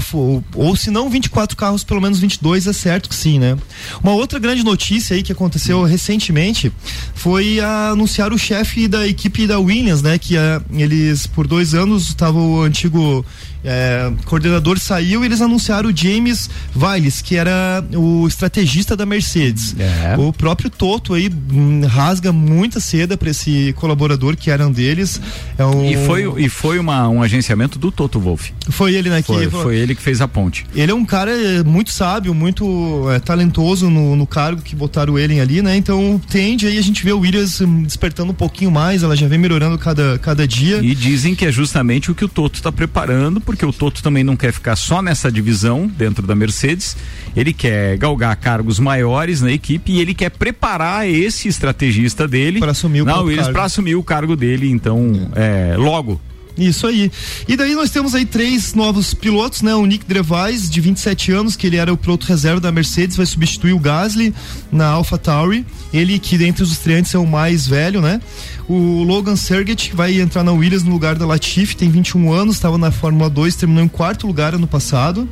ou 0.55 0.77
se 0.77 0.91
não 0.91 1.09
24 1.09 1.57
carros, 1.57 1.83
pelo 1.83 2.01
menos 2.01 2.19
22 2.19 2.67
é 2.67 2.73
certo 2.73 3.09
que 3.09 3.15
sim, 3.15 3.39
né? 3.39 3.57
Uma 4.03 4.13
outra 4.13 4.39
grande 4.39 4.63
notícia 4.63 5.17
aí 5.17 5.23
que 5.23 5.33
aconteceu 5.33 5.83
recentemente 5.85 6.73
foi 7.15 7.61
a, 7.61 7.91
anunciar 7.91 8.33
o 8.33 8.39
chefe 8.39 8.87
da 8.87 9.07
equipe 9.07 9.47
da 9.47 9.59
Williams, 9.59 10.03
né? 10.03 10.19
Que 10.19 10.37
a, 10.37 10.61
eles 10.73 11.27
por 11.27 11.47
dois 11.47 11.75
anos 11.75 12.09
estava 12.09 12.39
o 12.39 12.63
antigo 12.63 13.25
é, 13.65 14.13
coordenador 14.27 14.79
saiu 14.79 15.23
e 15.23 15.27
eles 15.27 15.41
anunciaram 15.41 15.89
o 15.89 15.97
James 15.97 16.51
Viles, 16.75 17.23
que 17.23 17.37
era 17.37 17.83
o 17.95 18.29
estrategista 18.29 18.95
da 18.95 19.07
Mercedes. 19.07 19.75
É. 19.79 20.17
O 20.19 20.33
próprio 20.33 20.69
Toto 20.69 21.15
aí 21.15 21.31
hum, 21.51 21.83
rasga 21.87 22.31
muita 22.33 22.79
seda 22.79 23.17
para 23.17 23.31
esse 23.31 23.73
colaborador 23.79 24.37
que 24.37 24.51
era 24.51 24.67
um 24.67 24.73
deles. 24.73 25.21
É 25.57 25.65
um... 25.65 25.91
E 25.91 25.97
foi, 26.07 26.45
e 26.45 26.49
foi 26.49 26.79
uma, 26.79 27.09
um 27.09 27.23
agenciamento 27.23 27.79
do 27.79 27.91
Toto 27.91 28.21
Wolff. 28.21 28.53
Foi 28.69 28.95
ele, 28.95 29.09
né? 29.09 29.23
Foi, 29.23 29.47
que, 29.47 29.51
foi 29.51 29.77
ele 29.77 29.95
que 29.95 30.03
fez 30.03 30.21
a 30.21 30.29
ponte. 30.29 30.67
Ele 30.75 30.93
é 30.93 30.95
um 30.95 31.05
cara 31.05 31.31
é, 31.31 31.63
muito 31.63 31.91
sábio, 31.91 32.35
muito 32.35 33.09
é, 33.11 33.19
talentoso 33.19 33.89
no, 33.89 34.15
no, 34.15 34.27
cargo 34.27 34.61
que 34.61 34.77
botaram 34.77 35.19
ele 35.19 35.41
ali, 35.41 35.63
né? 35.63 35.77
Então 35.77 36.21
tende 36.29 36.67
aí 36.67 36.77
a 36.77 36.83
gente 36.83 37.03
vê 37.03 37.13
o 37.13 37.21
Williams 37.21 37.61
hum, 37.61 37.83
despertando 37.83 38.33
um 38.33 38.35
pouquinho 38.35 38.71
mais, 38.71 39.03
ela 39.03 39.17
já 39.17 39.27
vem 39.27 39.39
melhorando 39.39 39.79
cada, 39.79 40.19
cada 40.19 40.47
dia. 40.47 40.81
E 40.83 40.95
dizem 40.95 41.35
que 41.35 41.47
é 41.47 41.53
justamente 41.53 42.11
o 42.11 42.15
que 42.15 42.25
o 42.25 42.29
Toto 42.29 42.57
está 42.57 42.71
preparando, 42.73 43.41
porque 43.41 43.54
o 43.63 43.73
Toto 43.73 44.03
também 44.03 44.25
não 44.25 44.37
quer 44.37 44.53
ficar 44.53 44.75
só 44.75 45.03
nessa 45.03 45.31
divisão 45.31 45.87
dentro 45.87 46.27
da 46.27 46.35
Mercedes, 46.35 46.97
ele 47.37 47.53
quer 47.53 47.99
galgar 47.99 48.35
cargos 48.37 48.79
maiores 48.79 49.43
na 49.43 49.53
equipe 49.53 49.93
e 49.93 50.01
ele 50.01 50.15
quer 50.15 50.31
preparar 50.31 51.07
esse 51.07 51.47
estrategista 51.47 52.27
dele. 52.27 52.59
Para 52.59 52.71
assumir 52.71 53.03
o 53.03 53.05
não, 53.05 53.31
eles 53.31 53.49
para 53.49 53.65
assumir 53.65 53.97
o 53.97 54.03
cargo 54.03 54.35
dele, 54.35 54.71
então 54.71 55.31
é, 55.35 55.75
logo 55.77 56.21
isso 56.57 56.87
aí. 56.87 57.11
E 57.49 57.57
daí 57.57 57.75
nós 57.75 57.91
temos 57.91 58.15
aí 58.15 58.25
três 58.25 58.75
novos 58.75 59.13
pilotos, 59.13 59.63
né? 59.63 59.75
O 59.75 59.85
Nick 59.85 60.05
Drevais, 60.07 60.71
de 60.71 60.81
27 60.81 61.33
anos, 61.33 61.57
que 61.57 61.67
ele 61.67 61.77
era 61.77 61.93
o 61.93 61.97
piloto 61.97 62.27
reserva 62.27 62.61
da 62.61 62.71
Mercedes, 62.71 63.17
vai 63.17 63.27
substituir 63.27 63.73
o 63.73 63.79
Gasly 63.79 64.33
na 64.71 64.87
AlphaTauri. 64.87 65.67
Ele 65.93 66.19
que 66.19 66.39
dentre 66.39 66.63
os 66.63 66.73
estreantes 66.73 67.15
é 67.15 67.19
o 67.19 67.27
mais 67.27 67.67
velho, 67.67 68.01
né? 68.01 68.21
O 68.69 69.03
Logan 69.03 69.37
Sergett 69.37 69.95
vai 69.95 70.21
entrar 70.21 70.43
na 70.43 70.53
Williams 70.53 70.85
no 70.85 70.93
lugar 70.93 71.17
da 71.17 71.27
Latifi, 71.27 71.77
tem 71.77 71.91
21 71.91 72.33
anos, 72.33 72.57
estava 72.57 72.79
na 72.79 72.91
Fórmula 72.91 73.29
2, 73.29 73.57
terminou 73.57 73.85
em 73.85 73.89
quarto 73.89 74.27
lugar 74.27 74.55
ano 74.55 74.67
passado. 74.67 75.29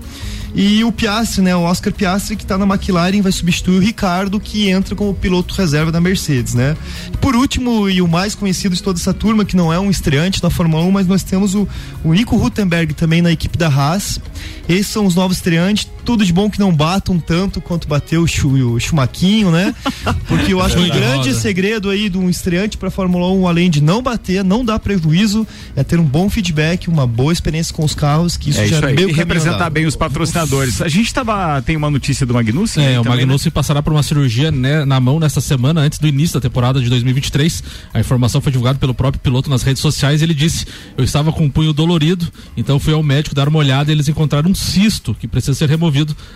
E 0.54 0.84
o 0.84 0.92
Piastri, 0.92 1.42
né, 1.42 1.56
o 1.56 1.62
Oscar 1.62 1.92
Piastri 1.92 2.36
que 2.36 2.42
está 2.42 2.58
na 2.58 2.66
McLaren 2.66 3.22
vai 3.22 3.32
substituir 3.32 3.76
o 3.76 3.80
Ricardo 3.80 4.38
que 4.38 4.68
entra 4.68 4.94
como 4.94 5.14
piloto 5.14 5.54
reserva 5.54 5.90
da 5.90 6.00
Mercedes, 6.00 6.54
né? 6.54 6.76
Por 7.20 7.34
último 7.34 7.88
e 7.88 8.02
o 8.02 8.08
mais 8.08 8.34
conhecido 8.34 8.74
de 8.74 8.82
toda 8.82 8.98
essa 8.98 9.14
turma 9.14 9.44
que 9.44 9.56
não 9.56 9.72
é 9.72 9.78
um 9.78 9.90
estreante 9.90 10.42
da 10.42 10.50
Fórmula 10.50 10.84
1, 10.84 10.90
mas 10.90 11.06
nós 11.06 11.22
temos 11.22 11.54
o, 11.54 11.66
o 12.04 12.12
Nico 12.12 12.36
Hutenberg 12.36 12.92
também 12.92 13.22
na 13.22 13.32
equipe 13.32 13.56
da 13.56 13.68
Haas. 13.68 14.20
Esses 14.68 14.88
são 14.88 15.06
os 15.06 15.14
novos 15.14 15.38
estreantes, 15.38 15.88
tudo 16.04 16.24
de 16.24 16.32
bom 16.32 16.50
que 16.50 16.58
não 16.58 16.72
batam 16.72 17.18
tanto 17.18 17.60
quanto 17.60 17.88
bateu 17.88 18.22
o, 18.24 18.48
o 18.74 18.80
Chumaquinho, 18.80 19.50
né? 19.50 19.74
Porque 20.26 20.52
eu 20.52 20.60
acho 20.60 20.76
que 20.76 20.82
o 20.82 20.92
grande 20.92 21.34
segredo 21.34 21.88
aí 21.88 22.08
de 22.08 22.18
um 22.18 22.28
estreante 22.28 22.76
para 22.76 22.90
Fórmula 22.90 23.30
1, 23.30 23.48
além 23.48 23.70
de 23.70 23.80
não 23.80 24.02
bater, 24.02 24.44
não 24.44 24.64
dar 24.64 24.78
prejuízo, 24.78 25.46
é 25.76 25.84
ter 25.84 25.98
um 25.98 26.04
bom 26.04 26.28
feedback, 26.28 26.88
uma 26.88 27.06
boa 27.06 27.32
experiência 27.32 27.74
com 27.74 27.84
os 27.84 27.94
carros, 27.94 28.36
que 28.36 28.50
isso 28.50 28.60
é 28.60 28.66
já 28.66 28.76
isso 28.76 28.86
é 28.86 28.92
meio 28.92 29.10
E 29.10 29.12
representar 29.12 29.70
bem 29.70 29.86
os 29.86 29.96
patrocinadores. 29.96 30.80
A 30.82 30.88
gente 30.88 31.12
tava, 31.12 31.60
tem 31.62 31.76
uma 31.76 31.90
notícia 31.90 32.26
do 32.26 32.34
Magnussen? 32.34 32.84
É, 32.84 33.00
o 33.00 33.04
Magnussen 33.04 33.50
né? 33.50 33.52
passará 33.54 33.82
por 33.82 33.92
uma 33.92 34.02
cirurgia 34.02 34.50
né, 34.50 34.84
na 34.84 34.98
mão 35.00 35.20
nesta 35.20 35.40
semana, 35.40 35.80
antes 35.80 35.98
do 35.98 36.06
início 36.06 36.34
da 36.34 36.40
temporada 36.40 36.80
de 36.80 36.88
2023. 36.88 37.62
A 37.94 38.00
informação 38.00 38.40
foi 38.40 38.50
divulgada 38.50 38.78
pelo 38.78 38.94
próprio 38.94 39.20
piloto 39.20 39.48
nas 39.48 39.62
redes 39.62 39.80
sociais. 39.80 40.22
Ele 40.22 40.34
disse: 40.34 40.66
Eu 40.96 41.04
estava 41.04 41.32
com 41.32 41.42
o 41.42 41.46
um 41.46 41.50
punho 41.50 41.72
dolorido, 41.72 42.30
então 42.56 42.78
fui 42.78 42.92
ao 42.92 43.02
médico 43.02 43.34
dar 43.34 43.48
uma 43.48 43.58
olhada 43.58 43.90
e 43.90 43.94
eles 43.94 44.08
encontraram 44.08 44.50
um 44.50 44.54
cisto 44.54 45.14
que 45.14 45.28
precisa 45.28 45.54
ser 45.54 45.68
removido 45.68 45.91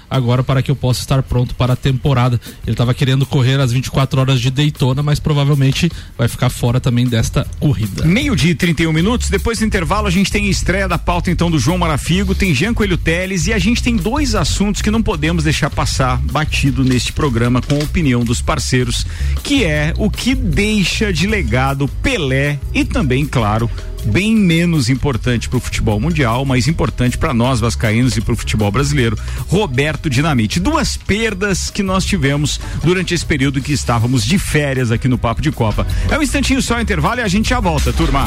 agora 0.08 0.42
para 0.42 0.62
que 0.62 0.70
eu 0.70 0.76
possa 0.76 1.00
estar 1.00 1.22
pronto 1.22 1.54
para 1.54 1.72
a 1.72 1.76
temporada. 1.76 2.40
Ele 2.64 2.72
estava 2.72 2.94
querendo 2.94 3.26
correr 3.26 3.60
as 3.60 3.72
24 3.72 4.20
horas 4.20 4.40
de 4.40 4.50
Daytona, 4.50 5.02
mas 5.02 5.18
provavelmente 5.18 5.90
vai 6.16 6.28
ficar 6.28 6.50
fora 6.50 6.80
também 6.80 7.06
desta 7.06 7.46
corrida. 7.58 8.04
Meio-dia 8.04 8.52
e 8.52 8.54
31 8.54 8.92
minutos. 8.92 9.28
Depois 9.28 9.58
do 9.58 9.64
intervalo, 9.64 10.06
a 10.06 10.10
gente 10.10 10.30
tem 10.30 10.48
estreia 10.48 10.88
da 10.88 10.98
pauta 10.98 11.30
então 11.30 11.50
do 11.50 11.58
João 11.58 11.78
Marafigo, 11.78 12.34
tem 12.34 12.54
Jean 12.54 12.74
Coelho 12.74 12.98
Teles 12.98 13.46
e 13.46 13.52
a 13.52 13.58
gente 13.58 13.82
tem 13.82 13.96
dois 13.96 14.34
assuntos 14.34 14.82
que 14.82 14.90
não 14.90 15.02
podemos 15.02 15.44
deixar 15.44 15.70
passar 15.70 16.18
batido 16.18 16.84
neste 16.84 17.12
programa 17.12 17.60
com 17.60 17.74
a 17.74 17.84
opinião 17.84 18.24
dos 18.24 18.40
parceiros, 18.40 19.06
que 19.42 19.64
é 19.64 19.92
o 19.96 20.10
que 20.10 20.34
deixa 20.34 21.12
de 21.12 21.26
legado 21.26 21.88
Pelé 22.02 22.58
e 22.72 22.84
também, 22.84 23.26
claro, 23.26 23.70
bem 24.06 24.34
menos 24.34 24.88
importante 24.88 25.48
para 25.48 25.58
o 25.58 25.60
futebol 25.60 26.00
mundial, 26.00 26.44
mas 26.44 26.68
importante 26.68 27.18
para 27.18 27.34
nós 27.34 27.60
vascaínos 27.60 28.16
e 28.16 28.20
para 28.20 28.32
o 28.32 28.36
futebol 28.36 28.70
brasileiro. 28.70 29.18
Roberto 29.48 30.08
Dinamite. 30.08 30.60
Duas 30.60 30.96
perdas 30.96 31.70
que 31.70 31.82
nós 31.82 32.04
tivemos 32.04 32.60
durante 32.82 33.14
esse 33.14 33.24
período 33.24 33.60
que 33.60 33.72
estávamos 33.72 34.24
de 34.24 34.38
férias 34.38 34.90
aqui 34.90 35.08
no 35.08 35.18
Papo 35.18 35.42
de 35.42 35.50
Copa. 35.50 35.86
É 36.10 36.18
um 36.18 36.22
instantinho 36.22 36.62
só 36.62 36.80
intervalo 36.80 37.20
e 37.20 37.22
a 37.22 37.28
gente 37.28 37.50
já 37.50 37.60
volta, 37.60 37.92
turma. 37.92 38.24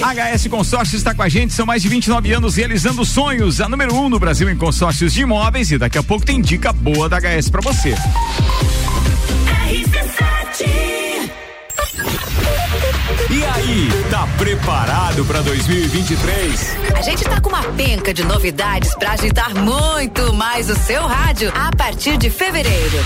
HS 0.00 0.46
Consórcios 0.48 1.00
está 1.00 1.14
com 1.14 1.22
a 1.22 1.28
gente, 1.28 1.52
são 1.52 1.64
mais 1.64 1.82
de 1.82 1.88
29 1.88 2.32
anos 2.32 2.56
realizando 2.56 3.04
sonhos. 3.04 3.60
A 3.60 3.68
número 3.68 3.94
um 3.94 4.08
no 4.08 4.18
Brasil 4.18 4.50
em 4.50 4.56
consórcios 4.56 5.12
de 5.12 5.22
imóveis 5.22 5.70
e 5.70 5.78
daqui 5.78 5.98
a 5.98 6.02
pouco 6.02 6.24
tem 6.24 6.40
dica 6.40 6.72
boa 6.72 7.08
da 7.08 7.18
HS 7.18 7.50
para 7.50 7.60
você. 7.60 7.94
Preparado 14.50 15.24
para 15.26 15.42
2023? 15.42 16.76
A 16.96 17.02
gente 17.02 17.22
tá 17.22 17.40
com 17.40 17.50
uma 17.50 17.62
penca 17.62 18.12
de 18.12 18.24
novidades 18.24 18.92
para 18.96 19.12
agitar 19.12 19.54
muito 19.54 20.32
mais 20.32 20.68
o 20.68 20.74
seu 20.74 21.06
rádio 21.06 21.52
a 21.54 21.70
partir 21.76 22.16
de 22.16 22.28
fevereiro. 22.30 22.98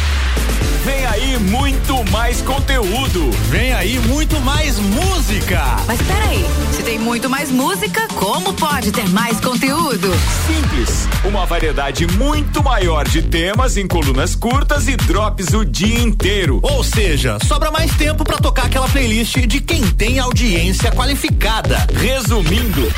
Vem 0.85 1.07
aí 1.07 1.39
muito 1.39 2.05
mais 2.11 2.43
conteúdo. 2.43 3.31
Vem 3.49 3.73
aí 3.73 3.99
muito 4.01 4.39
mais 4.41 4.79
música. 4.79 5.63
Mas 5.87 6.01
peraí, 6.03 6.45
se 6.73 6.83
tem 6.83 6.99
muito 6.99 7.29
mais 7.31 7.51
música, 7.51 8.07
como 8.15 8.53
pode 8.55 8.93
ter 8.93 9.09
mais 9.09 9.41
conteúdo? 9.41 10.13
Simples. 10.47 11.09
Uma 11.25 11.47
variedade 11.47 12.07
muito 12.07 12.63
maior 12.63 13.09
de 13.09 13.23
temas 13.23 13.77
em 13.77 13.87
colunas 13.87 14.35
curtas 14.35 14.89
e 14.89 14.97
drops 14.97 15.55
o 15.55 15.65
dia 15.65 16.01
inteiro. 16.01 16.61
Ou 16.63 16.85
seja, 16.85 17.39
sobra 17.47 17.71
mais 17.71 17.95
tempo 17.95 18.25
para 18.25 18.39
tocar 18.39 18.67
aquela 18.67 18.89
playlist 18.89 19.39
de 19.47 19.61
quem 19.61 19.83
tem 19.83 20.19
audiência 20.19 20.93
qualificada. 20.93 21.87
Resumindo, 21.95 22.93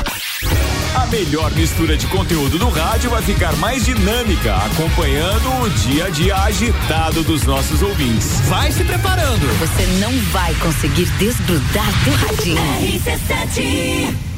a 0.97 1.05
melhor 1.05 1.51
mistura 1.53 1.95
de 1.95 2.07
conteúdo 2.07 2.57
do 2.57 2.69
rádio 2.69 3.11
vai 3.11 3.21
ficar 3.21 3.55
mais 3.57 3.85
dinâmica, 3.85 4.55
acompanhando 4.55 5.47
o 5.61 5.69
dia 5.69 6.05
a 6.05 6.09
dia 6.09 6.35
agitado 6.35 7.23
dos 7.23 7.43
nossos 7.43 7.83
ouvintes. 7.83 8.41
Vai 8.47 8.71
se 8.71 8.83
preparando. 8.83 9.45
Você 9.59 9.85
não 9.99 10.11
vai 10.31 10.55
conseguir 10.55 11.05
desgrudar 11.19 11.85
do 12.03 12.11
radinho. 12.11 12.57
RC7 12.81 14.36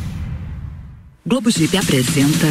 Globo 1.30 1.50
Jeep 1.52 1.78
apresenta 1.78 2.48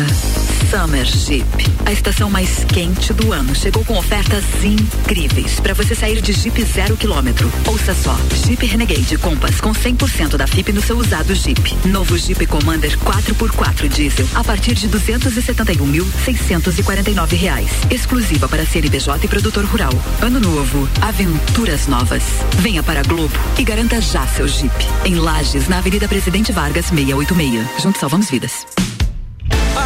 Summer 0.71 1.05
Jeep. 1.05 1.45
A 1.85 1.91
estação 1.91 2.31
mais 2.31 2.63
quente 2.63 3.13
do 3.13 3.33
ano 3.33 3.53
chegou 3.53 3.85
com 3.85 3.99
ofertas 3.99 4.45
incríveis 4.63 5.59
para 5.59 5.75
você 5.75 5.97
sair 5.97 6.23
de 6.23 6.33
Jeep 6.33 6.63
zero 6.63 6.97
quilômetro. 6.97 7.51
Ouça 7.67 7.93
só, 7.93 8.17
Jeep 8.47 8.65
Renegade 8.65 9.19
Compass 9.19 9.61
com 9.61 9.73
100% 9.73 10.37
da 10.37 10.47
FIP 10.47 10.73
no 10.73 10.81
seu 10.81 10.97
usado 10.97 11.35
Jeep. 11.35 11.89
Novo 11.89 12.17
Jeep 12.17 12.47
Commander 12.47 12.97
4x4 12.99 13.89
diesel 13.89 14.29
a 14.33 14.45
partir 14.45 14.75
de 14.75 14.89
271.649 14.89 17.35
reais. 17.35 17.73
Exclusiva 17.91 18.49
para 18.49 18.65
CNPJ 18.65 19.25
e 19.25 19.29
produtor 19.29 19.65
rural. 19.65 19.93
Ano 20.21 20.39
novo, 20.39 20.89
aventuras 21.01 21.89
novas. 21.89 22.23
Venha 22.59 22.85
para 22.85 23.03
Globo 23.03 23.35
e 23.59 23.65
garanta 23.65 24.01
já 24.01 24.25
seu 24.29 24.47
Jeep. 24.47 24.71
Em 25.05 25.17
Lages, 25.17 25.67
na 25.67 25.79
Avenida 25.79 26.07
Presidente 26.07 26.53
Vargas 26.53 26.87
686. 26.87 27.83
Juntos 27.83 27.99
salvamos 27.99 28.31
vidas. 28.31 28.68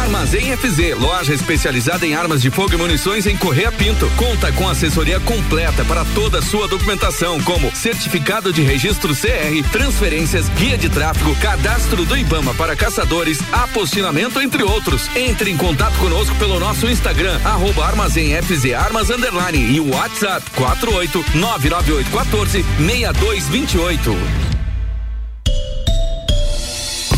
Armazém 0.03 0.55
FZ, 0.57 0.99
loja 0.99 1.33
especializada 1.33 2.05
em 2.05 2.13
armas 2.13 2.41
de 2.41 2.49
fogo 2.49 2.73
e 2.73 2.77
munições 2.77 3.25
em 3.25 3.37
Correia 3.37 3.71
Pinto. 3.71 4.09
Conta 4.17 4.51
com 4.51 4.67
assessoria 4.67 5.19
completa 5.19 5.85
para 5.85 6.03
toda 6.13 6.39
a 6.39 6.41
sua 6.41 6.67
documentação, 6.67 7.41
como 7.43 7.73
certificado 7.75 8.51
de 8.51 8.61
registro 8.61 9.15
CR, 9.15 9.69
transferências, 9.71 10.49
guia 10.49 10.77
de 10.77 10.89
tráfego, 10.89 11.35
cadastro 11.37 12.05
do 12.05 12.17
IBAMA 12.17 12.53
para 12.55 12.75
caçadores, 12.75 13.39
apostilamento, 13.51 14.41
entre 14.41 14.63
outros. 14.63 15.09
Entre 15.15 15.51
em 15.51 15.57
contato 15.57 15.97
conosco 15.97 16.35
pelo 16.35 16.59
nosso 16.59 16.89
Instagram, 16.89 17.39
arroba 17.43 17.85
Armazém 17.85 18.35
FZ 18.41 18.73
Armas 18.73 19.09
Underline 19.09 19.73
e 19.73 19.79
o 19.79 19.93
WhatsApp 19.93 20.49
48 20.51 21.25
99814 21.35 22.63
6228. 22.77 24.52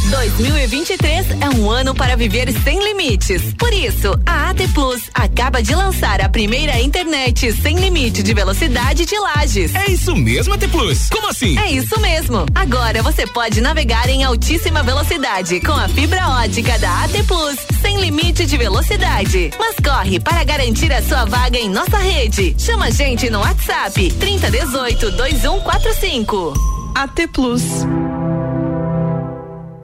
2023 0.09 1.25
é 1.41 1.49
um 1.57 1.69
ano 1.69 1.95
para 1.95 2.15
viver 2.15 2.51
sem 2.63 2.83
limites. 2.83 3.53
Por 3.57 3.73
isso, 3.73 4.19
a 4.25 4.49
AT 4.49 4.67
Plus 4.73 5.09
acaba 5.13 5.61
de 5.61 5.73
lançar 5.73 6.21
a 6.21 6.29
primeira 6.29 6.79
internet 6.79 7.51
sem 7.53 7.77
limite 7.77 8.21
de 8.21 8.33
velocidade 8.33 9.05
de 9.05 9.17
lajes. 9.17 9.73
É 9.73 9.89
isso 9.89 10.15
mesmo, 10.15 10.53
AT 10.53 10.67
Plus? 10.67 11.09
Como 11.09 11.29
assim? 11.29 11.57
É 11.57 11.71
isso 11.71 11.99
mesmo. 11.99 12.45
Agora 12.53 13.01
você 13.01 13.25
pode 13.25 13.61
navegar 13.61 14.07
em 14.09 14.23
altíssima 14.23 14.83
velocidade 14.83 15.59
com 15.59 15.73
a 15.73 15.87
fibra 15.87 16.27
ótica 16.29 16.77
da 16.77 17.03
AT 17.03 17.23
Plus, 17.27 17.57
sem 17.81 17.99
limite 17.99 18.45
de 18.45 18.57
velocidade. 18.57 19.51
Mas 19.57 19.75
corre 19.83 20.19
para 20.19 20.43
garantir 20.43 20.91
a 20.93 21.01
sua 21.01 21.25
vaga 21.25 21.57
em 21.57 21.69
nossa 21.69 21.97
rede. 21.97 22.55
Chama 22.59 22.85
a 22.85 22.91
gente 22.91 23.29
no 23.29 23.39
WhatsApp 23.39 24.11
3018 24.11 25.11
2145. 25.11 26.53
AT 26.95 27.27
Plus. 27.33 27.61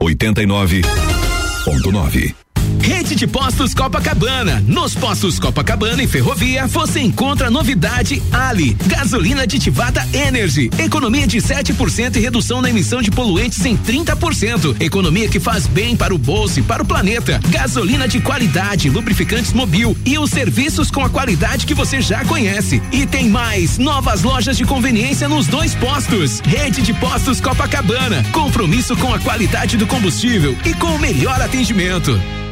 89.9 0.02 2.51
Rede 2.80 3.14
de 3.14 3.26
Postos 3.26 3.74
Copacabana. 3.74 4.62
Nos 4.66 4.94
postos 4.94 5.38
Copacabana 5.38 6.02
e 6.02 6.06
Ferrovia, 6.06 6.66
você 6.66 7.00
encontra 7.00 7.48
a 7.48 7.50
novidade 7.50 8.22
Ali. 8.32 8.76
Gasolina 8.86 9.42
aditivada 9.42 10.06
Energy. 10.12 10.70
Economia 10.78 11.26
de 11.26 11.38
7% 11.38 12.16
e 12.16 12.20
redução 12.20 12.62
na 12.62 12.70
emissão 12.70 13.02
de 13.02 13.10
poluentes 13.10 13.64
em 13.64 13.76
30%. 13.76 14.80
Economia 14.80 15.28
que 15.28 15.40
faz 15.40 15.66
bem 15.66 15.96
para 15.96 16.14
o 16.14 16.18
bolso 16.18 16.60
e 16.60 16.62
para 16.62 16.82
o 16.82 16.86
planeta. 16.86 17.40
Gasolina 17.48 18.08
de 18.08 18.20
qualidade, 18.20 18.90
lubrificantes 18.90 19.52
mobil 19.52 19.96
e 20.04 20.18
os 20.18 20.30
serviços 20.30 20.90
com 20.90 21.04
a 21.04 21.10
qualidade 21.10 21.66
que 21.66 21.74
você 21.74 22.00
já 22.00 22.24
conhece. 22.24 22.82
E 22.92 23.06
tem 23.06 23.28
mais, 23.28 23.78
novas 23.78 24.22
lojas 24.22 24.56
de 24.56 24.64
conveniência 24.64 25.28
nos 25.28 25.46
dois 25.46 25.74
postos. 25.74 26.40
Rede 26.40 26.82
de 26.82 26.94
Postos 26.94 27.40
Copacabana. 27.40 28.24
Compromisso 28.32 28.96
com 28.96 29.12
a 29.12 29.18
qualidade 29.18 29.76
do 29.76 29.86
combustível 29.86 30.56
e 30.64 30.74
com 30.74 30.88
o 30.88 30.98
melhor 30.98 31.40
atendimento. 31.40 32.20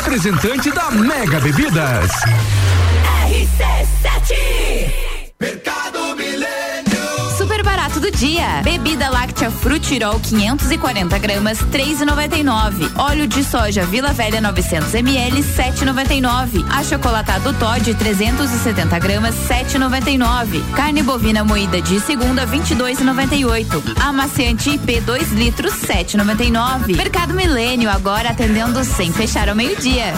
representante 0.00 0.70
da 0.70 0.90
Mega 0.90 1.38
Bebidas. 1.40 2.10
RC7 3.28 4.34
Mercado 5.38 6.16
Milênio. 6.16 6.89
Do 8.00 8.10
dia. 8.10 8.62
Bebida 8.64 9.10
láctea 9.10 9.50
Frutirol 9.50 10.18
540 10.20 11.18
gramas 11.18 11.58
3,99. 11.58 12.90
Óleo 12.96 13.26
de 13.26 13.44
soja 13.44 13.84
Vila 13.84 14.14
Velha 14.14 14.40
900 14.40 14.94
ml 14.94 15.42
7,99. 15.42 16.64
Achocolatado 16.70 17.52
Todd 17.54 17.92
370 17.94 18.98
gramas 18.98 19.34
7,99. 19.46 20.62
Carne 20.74 21.02
bovina 21.02 21.44
moída 21.44 21.82
de 21.82 22.00
segunda 22.00 22.46
22,98. 22.46 24.00
Amaciante 24.00 24.70
IP 24.70 25.00
2 25.02 25.32
litros 25.32 25.74
7,99. 25.82 26.96
Mercado 26.96 27.34
Milênio 27.34 27.90
agora 27.90 28.30
atendendo 28.30 28.82
sem 28.82 29.12
fechar 29.12 29.50
ao 29.50 29.54
meio-dia. 29.54 30.14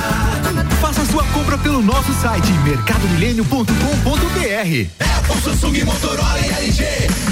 Faça 0.80 1.04
sua 1.06 1.24
compra 1.24 1.58
pelo 1.58 1.82
nosso 1.82 2.12
site 2.14 2.52
mercadomilênio.com.br. 2.64 4.86
Apple, 5.18 5.40
Samsung, 5.42 5.84
Motorola 5.84 6.38
e 6.40 6.48
LG. 6.66 6.84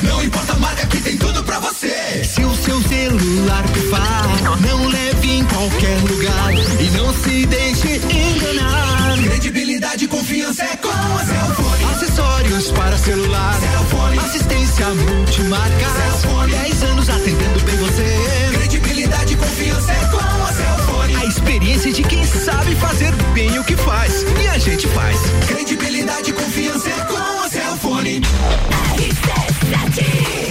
Não 0.02 0.22
importa 0.22 0.39
a 0.48 0.54
marca 0.56 0.86
que 0.86 1.00
tem 1.00 1.16
tudo 1.16 1.42
pra 1.44 1.58
você. 1.58 2.24
Se 2.24 2.44
o 2.44 2.54
seu 2.54 2.80
celular 2.82 3.62
pifar, 3.72 4.60
não 4.60 4.88
leve 4.88 5.30
em 5.30 5.44
qualquer 5.44 5.98
lugar 6.02 6.54
e 6.80 6.90
não 6.96 7.12
se 7.12 7.46
deixe 7.46 7.96
enganar. 7.96 9.18
Credibilidade 9.22 10.04
e 10.04 10.08
confiança 10.08 10.64
é 10.64 10.76
com 10.76 10.88
a 10.88 11.24
Cellfone. 11.24 11.84
Acessórios 11.94 12.70
para 12.72 12.98
celular. 12.98 13.54
Cellfone. 13.60 14.18
Assistência 14.18 14.86
multimarca. 14.88 15.86
Cellfone. 15.96 16.52
10 16.52 16.82
anos 16.84 17.08
atendendo 17.10 17.60
bem 17.64 17.76
você. 17.76 17.89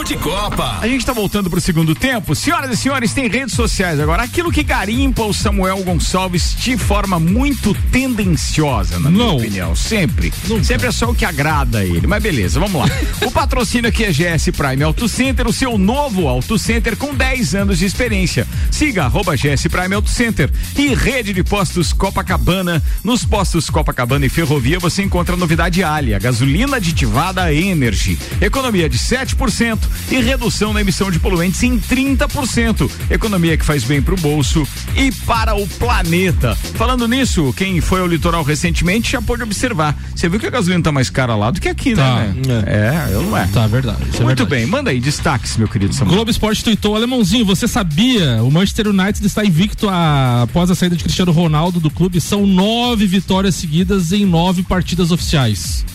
Papo 0.03 0.05
de 0.05 0.17
Copa. 0.17 0.79
A 0.81 0.87
gente 0.87 0.99
está 0.99 1.13
voltando 1.13 1.49
para 1.49 1.59
o 1.59 1.61
segundo 1.61 1.95
tempo. 1.95 2.35
Senhoras 2.35 2.71
e 2.71 2.77
senhores, 2.77 3.13
tem 3.13 3.27
redes 3.29 3.55
sociais 3.55 3.99
agora. 3.99 4.23
Aquilo 4.23 4.51
que 4.51 4.61
garimpa 4.61 5.23
o 5.23 5.33
Samuel 5.33 5.77
Gonçalves 5.83 6.55
de 6.57 6.77
forma 6.77 7.19
muito 7.19 7.73
tendenciosa, 7.91 8.99
na 8.99 9.09
minha 9.09 9.25
Não. 9.25 9.37
opinião. 9.37 9.75
Sempre. 9.75 10.33
Nunca. 10.47 10.63
Sempre 10.63 10.87
é 10.87 10.91
só 10.91 11.09
o 11.09 11.15
que 11.15 11.23
agrada 11.23 11.79
a 11.79 11.85
ele. 11.85 12.05
Mas 12.05 12.21
beleza, 12.21 12.59
vamos 12.59 12.81
lá. 12.81 12.87
o 13.25 13.31
patrocínio 13.31 13.89
aqui 13.89 14.03
é 14.03 14.11
GS 14.11 14.51
Prime 14.51 14.83
Auto 14.83 15.07
Center, 15.07 15.47
o 15.47 15.53
seu 15.53 15.77
novo 15.77 16.27
Auto 16.27 16.57
Center 16.59 16.97
com 16.97 17.15
10 17.15 17.55
anos 17.55 17.79
de 17.79 17.85
experiência. 17.85 18.45
Siga 18.71 19.05
arroba 19.05 19.35
GS 19.35 19.67
Prime 19.69 19.95
Auto 19.95 20.09
Center 20.09 20.51
e 20.77 20.93
rede 20.93 21.33
de 21.33 21.43
postos 21.43 21.93
Copacabana. 21.93 22.83
Nos 23.03 23.23
postos 23.23 23.69
Copacabana 23.69 24.25
e 24.25 24.29
Ferrovia 24.29 24.79
você 24.79 25.01
encontra 25.01 25.35
a 25.35 25.37
novidade 25.37 25.83
Ali, 25.83 26.13
a 26.13 26.19
gasolina 26.19 26.77
aditivada 26.77 27.53
Energy. 27.53 28.17
Economia 28.41 28.89
de 28.89 28.97
7% 28.97 29.92
e 30.11 30.21
redução 30.21 30.73
na 30.73 30.81
emissão 30.81 31.09
de 31.11 31.19
poluentes 31.19 31.61
em 31.63 31.77
30%. 31.79 32.89
Economia 33.09 33.57
que 33.57 33.65
faz 33.65 33.83
bem 33.83 34.01
para 34.01 34.13
o 34.13 34.17
bolso 34.17 34.67
e 34.95 35.11
para 35.25 35.55
o 35.55 35.67
planeta. 35.67 36.55
Falando 36.75 37.07
nisso, 37.07 37.53
quem 37.55 37.79
foi 37.81 38.01
ao 38.01 38.07
litoral 38.07 38.43
recentemente 38.43 39.11
já 39.11 39.21
pôde 39.21 39.43
observar. 39.43 39.95
Você 40.15 40.27
viu 40.29 40.39
que 40.39 40.47
a 40.47 40.49
gasolina 40.49 40.83
tá 40.83 40.91
mais 40.91 41.09
cara 41.09 41.35
lá 41.35 41.51
do 41.51 41.59
que 41.61 41.69
aqui, 41.69 41.93
Tá. 41.95 42.15
né? 42.19 42.33
É, 42.65 43.13
eu 43.13 43.21
não 43.23 43.37
é. 43.37 43.47
Tá, 43.47 43.67
verdade. 43.67 43.97
é 44.01 44.05
Muito 44.05 44.25
verdade. 44.25 44.49
bem, 44.49 44.65
manda 44.65 44.89
aí, 44.91 44.99
destaques, 44.99 45.57
meu 45.57 45.67
querido 45.67 45.93
Samuel. 45.93 46.15
Globo 46.15 46.31
Esporte 46.31 46.63
tuitou, 46.63 46.95
alemãozinho, 46.95 47.45
você 47.45 47.67
sabia? 47.67 48.41
O 48.43 48.51
Manchester 48.51 48.87
United 48.87 49.25
está 49.25 49.43
invicto 49.45 49.89
a- 49.89 50.43
após 50.43 50.69
a 50.71 50.75
saída 50.75 50.95
de 50.95 51.03
Cristiano 51.03 51.31
Ronaldo 51.31 51.79
do 51.79 51.89
clube. 51.89 52.19
São 52.21 52.45
nove 52.45 53.05
vitórias 53.07 53.55
seguidas 53.55 54.11
em 54.11 54.25
nove 54.25 54.63
partidas 54.63 55.11
oficiais. 55.11 55.85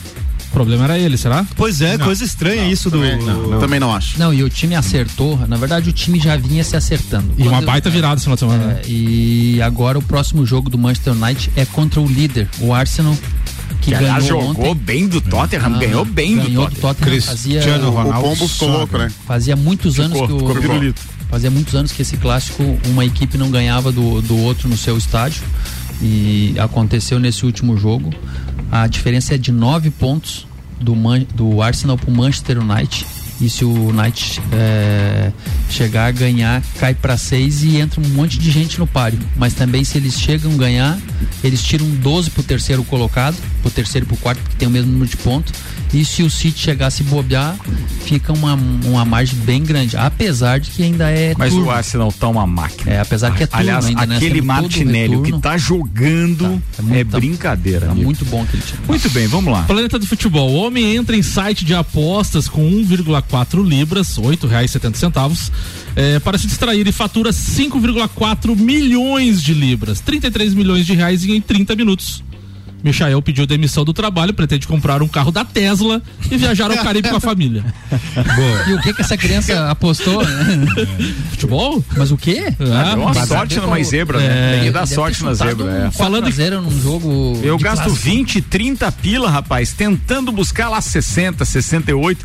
O 0.59 0.65
problema 0.65 0.85
era 0.85 0.99
ele, 0.99 1.17
será? 1.17 1.47
Pois 1.57 1.81
é, 1.81 1.97
coisa 1.99 2.25
estranha 2.25 2.69
isso 2.69 2.91
do. 2.91 2.99
Também 3.61 3.79
não 3.79 3.95
acho. 3.95 4.19
Não, 4.19 4.35
e 4.35 4.43
o 4.43 4.49
time 4.51 4.75
acertou. 4.75 5.39
Na 5.47 5.57
verdade, 5.57 5.89
o 5.89 5.93
time 5.93 6.19
já 6.19 6.37
vinha 6.37 6.65
se 6.65 6.77
acertando. 6.77 7.33
E 7.39 7.43
uma 7.43 7.53
Quando- 7.59 7.67
baita 7.67 7.89
virada 7.91 8.17
esse 8.17 8.25
final 8.25 8.35
de 8.37 8.41
semana. 8.41 8.65
né? 8.65 8.81
É, 8.85 8.89
e 8.91 9.63
agora 9.63 9.99
o 9.99 10.03
próximo 10.03 10.45
jogo 10.45 10.69
do 10.69 10.77
Manchester 10.77 11.13
United 11.15 11.51
é 11.57 11.65
contra 11.65 12.01
o 12.01 12.07
líder, 12.07 12.49
o 12.61 12.75
Arsenal, 12.75 13.17
que 13.81 13.93
Que 13.93 13.99
ganhou 13.99 14.21
jogou 14.21 14.51
ontem. 14.51 14.75
bem 14.75 15.07
do 15.07 15.21
Tottenham, 15.21 15.63
Ah, 15.67 15.79
ganhou 15.79 16.05
bem 16.05 16.37
ganhou 16.37 16.69
do 16.69 16.75
do 16.75 16.81
Tottenham. 16.81 16.95
Tottenham. 16.95 17.23
Fazia, 17.23 17.61
Cristiano 17.61 17.89
O 17.89 17.91
Ronaldo 17.93 18.29
pombo 18.29 18.49
ficou 18.49 18.69
louco, 18.69 18.99
né? 18.99 19.13
fazia 19.27 19.55
muitos 19.57 20.01
anos 20.01 20.13
Ficou, 20.19 20.27
que 20.27 20.33
o 20.33 20.61
ficou 20.61 20.95
fazia 21.31 21.51
muitos 21.51 21.75
anos 21.77 21.93
que 21.93 22.03
esse 22.03 22.17
clássico 22.17 22.63
uma 22.87 23.05
equipe 23.05 23.39
não 23.39 23.51
ganhava 23.51 23.93
do, 23.93 24.21
do 24.23 24.37
outro 24.39 24.69
no 24.69 24.77
seu 24.77 24.99
estádio 24.99 25.43
e 26.03 26.55
aconteceu 26.59 27.19
nesse 27.21 27.47
último 27.47 27.77
jogo. 27.77 28.11
A 28.73 28.87
diferença 28.87 29.35
é 29.35 29.39
de 29.39 29.53
nove 29.53 29.91
pontos 29.91 30.47
do, 30.81 30.95
Man, 30.95 31.27
do 31.35 31.61
Arsenal 31.63 31.97
para 31.97 32.11
o 32.11 32.15
Manchester 32.15 32.59
United. 32.59 33.18
E 33.41 33.49
se 33.49 33.65
o 33.65 33.89
United 33.91 34.41
é, 34.53 35.31
chegar 35.71 36.07
a 36.07 36.11
ganhar, 36.11 36.63
cai 36.79 36.93
para 36.95 37.17
seis 37.17 37.63
e 37.63 37.77
entra 37.77 38.01
um 38.01 38.09
monte 38.09 38.39
de 38.39 38.51
gente 38.51 38.79
no 38.79 38.87
páreo. 38.87 39.19
Mas 39.37 39.55
também 39.55 39.85
se 39.85 39.97
eles 39.97 40.19
chegam 40.19 40.53
a 40.53 40.57
ganhar, 40.57 40.99
eles 41.45 41.63
tiram 41.63 41.87
12 41.89 42.31
pro 42.31 42.43
terceiro 42.43 42.83
colocado, 42.85 43.37
pro 43.63 43.71
terceiro 43.71 44.07
e 44.07 44.09
pro 44.09 44.17
quarto, 44.17 44.41
porque 44.43 44.57
tem 44.57 44.67
o 44.67 44.71
mesmo 44.71 44.91
número 44.91 45.09
de 45.11 45.17
pontos. 45.19 45.53
E 45.95 46.05
se 46.05 46.23
o 46.23 46.29
City 46.29 46.59
chegar 46.59 46.89
a 46.89 46.91
se 46.91 47.03
bobear, 47.03 47.57
fica 48.05 48.31
uma, 48.33 48.55
uma 48.85 49.05
margem 49.07 49.39
bem 49.39 49.63
grande. 49.63 49.97
Apesar 49.97 50.61
de 50.61 50.71
que 50.71 50.83
ainda 50.83 51.09
é 51.11 51.35
Mas 51.39 51.51
turno. 51.53 51.69
o 51.69 51.71
Arsenal 51.71 52.13
tá 52.13 52.29
uma 52.29 52.47
máquina. 52.47 52.91
É, 52.93 53.01
apesar 53.01 53.31
que 53.35 53.45
é 53.45 53.47
turno 53.47 53.61
Aliás, 53.63 53.87
ainda, 53.87 54.05
né? 54.05 54.17
aquele 54.17 54.43
Martinelli 54.43 55.17
o 55.17 55.23
que 55.23 55.33
tá 55.39 55.57
jogando 55.57 56.61
Tá, 56.77 56.79
é 56.79 56.83
muito- 56.83 56.95
é 56.99 57.05
brincadeira. 57.05 57.87
Tá 57.87 57.93
amigo. 57.93 58.05
muito 58.05 58.25
bom 58.27 58.43
aquele 58.43 58.63
time. 58.63 58.81
Muito 58.87 59.09
bem, 59.11 59.27
vamos 59.29 59.51
lá. 59.51 59.63
Planeta 59.63 59.99
do 59.99 60.07
Futebol. 60.07 60.51
O 60.51 60.57
homem 60.57 60.95
entra 60.95 61.17
em 61.17 61.23
site 61.23 61.65
de 61.65 61.75
apostas 61.75 62.49
com 62.49 62.61
1,4 62.69 63.28
libras, 63.65 64.17
R$ 64.17 64.23
8,70 64.25 65.51
é, 65.97 66.19
para 66.19 66.39
se 66.39 66.47
distrair 66.47 66.87
e 66.87 66.93
fatura 66.93 67.31
5,4 67.31 68.57
milhões 68.57 69.43
de 69.43 69.55
libras, 69.55 70.01
33 70.01 70.55
milhões 70.55 70.87
de 70.87 70.95
reais 70.95 71.25
em 71.25 71.41
30 71.41 71.75
minutos. 71.77 72.23
Michael 72.83 73.21
pediu 73.23 73.45
demissão 73.45 73.85
do 73.85 73.93
trabalho, 73.93 74.33
pretende 74.33 74.67
comprar 74.67 75.03
um 75.03 75.09
carro 75.09 75.33
da 75.33 75.45
Tesla 75.45 76.01
e 76.31 76.37
viajar 76.37 76.71
ao 76.71 76.77
Caribe 76.77 77.09
com 77.09 77.17
a 77.17 77.21
família. 77.21 77.65
E 78.69 78.75
o 78.75 78.81
que 78.81 78.93
que 78.93 79.01
essa 79.01 79.17
criança 79.17 79.69
apostou? 79.71 80.23
né? 80.25 80.67
Futebol? 81.31 81.85
Mas 81.97 82.11
o 82.13 82.17
quê? 82.17 82.53
Ah, 82.61 82.95
Deu 82.95 83.03
uma 83.03 83.27
sorte 83.27 83.57
numa 83.59 83.83
zebra, 83.83 84.23
É. 84.23 84.29
né? 84.29 84.53
Tem 84.55 84.65
que 84.65 84.71
dar 84.71 84.81
Deve 84.81 84.95
sorte 84.95 85.25
na 85.25 85.35
zebra, 85.35 85.65
um 85.65 85.87
é. 85.87 85.91
Falando 85.91 86.31
zero 86.31 86.61
num 86.63 86.81
jogo. 86.81 87.41
Eu 87.43 87.59
gasto 87.59 87.85
clássico. 87.85 88.05
20, 88.05 88.43
30 88.43 88.93
pila, 88.93 89.31
rapaz, 89.31 89.73
tentando 89.73 90.31
buscar 90.31 90.69
lá 90.69 90.81
60, 90.81 91.45
68. 91.45 92.25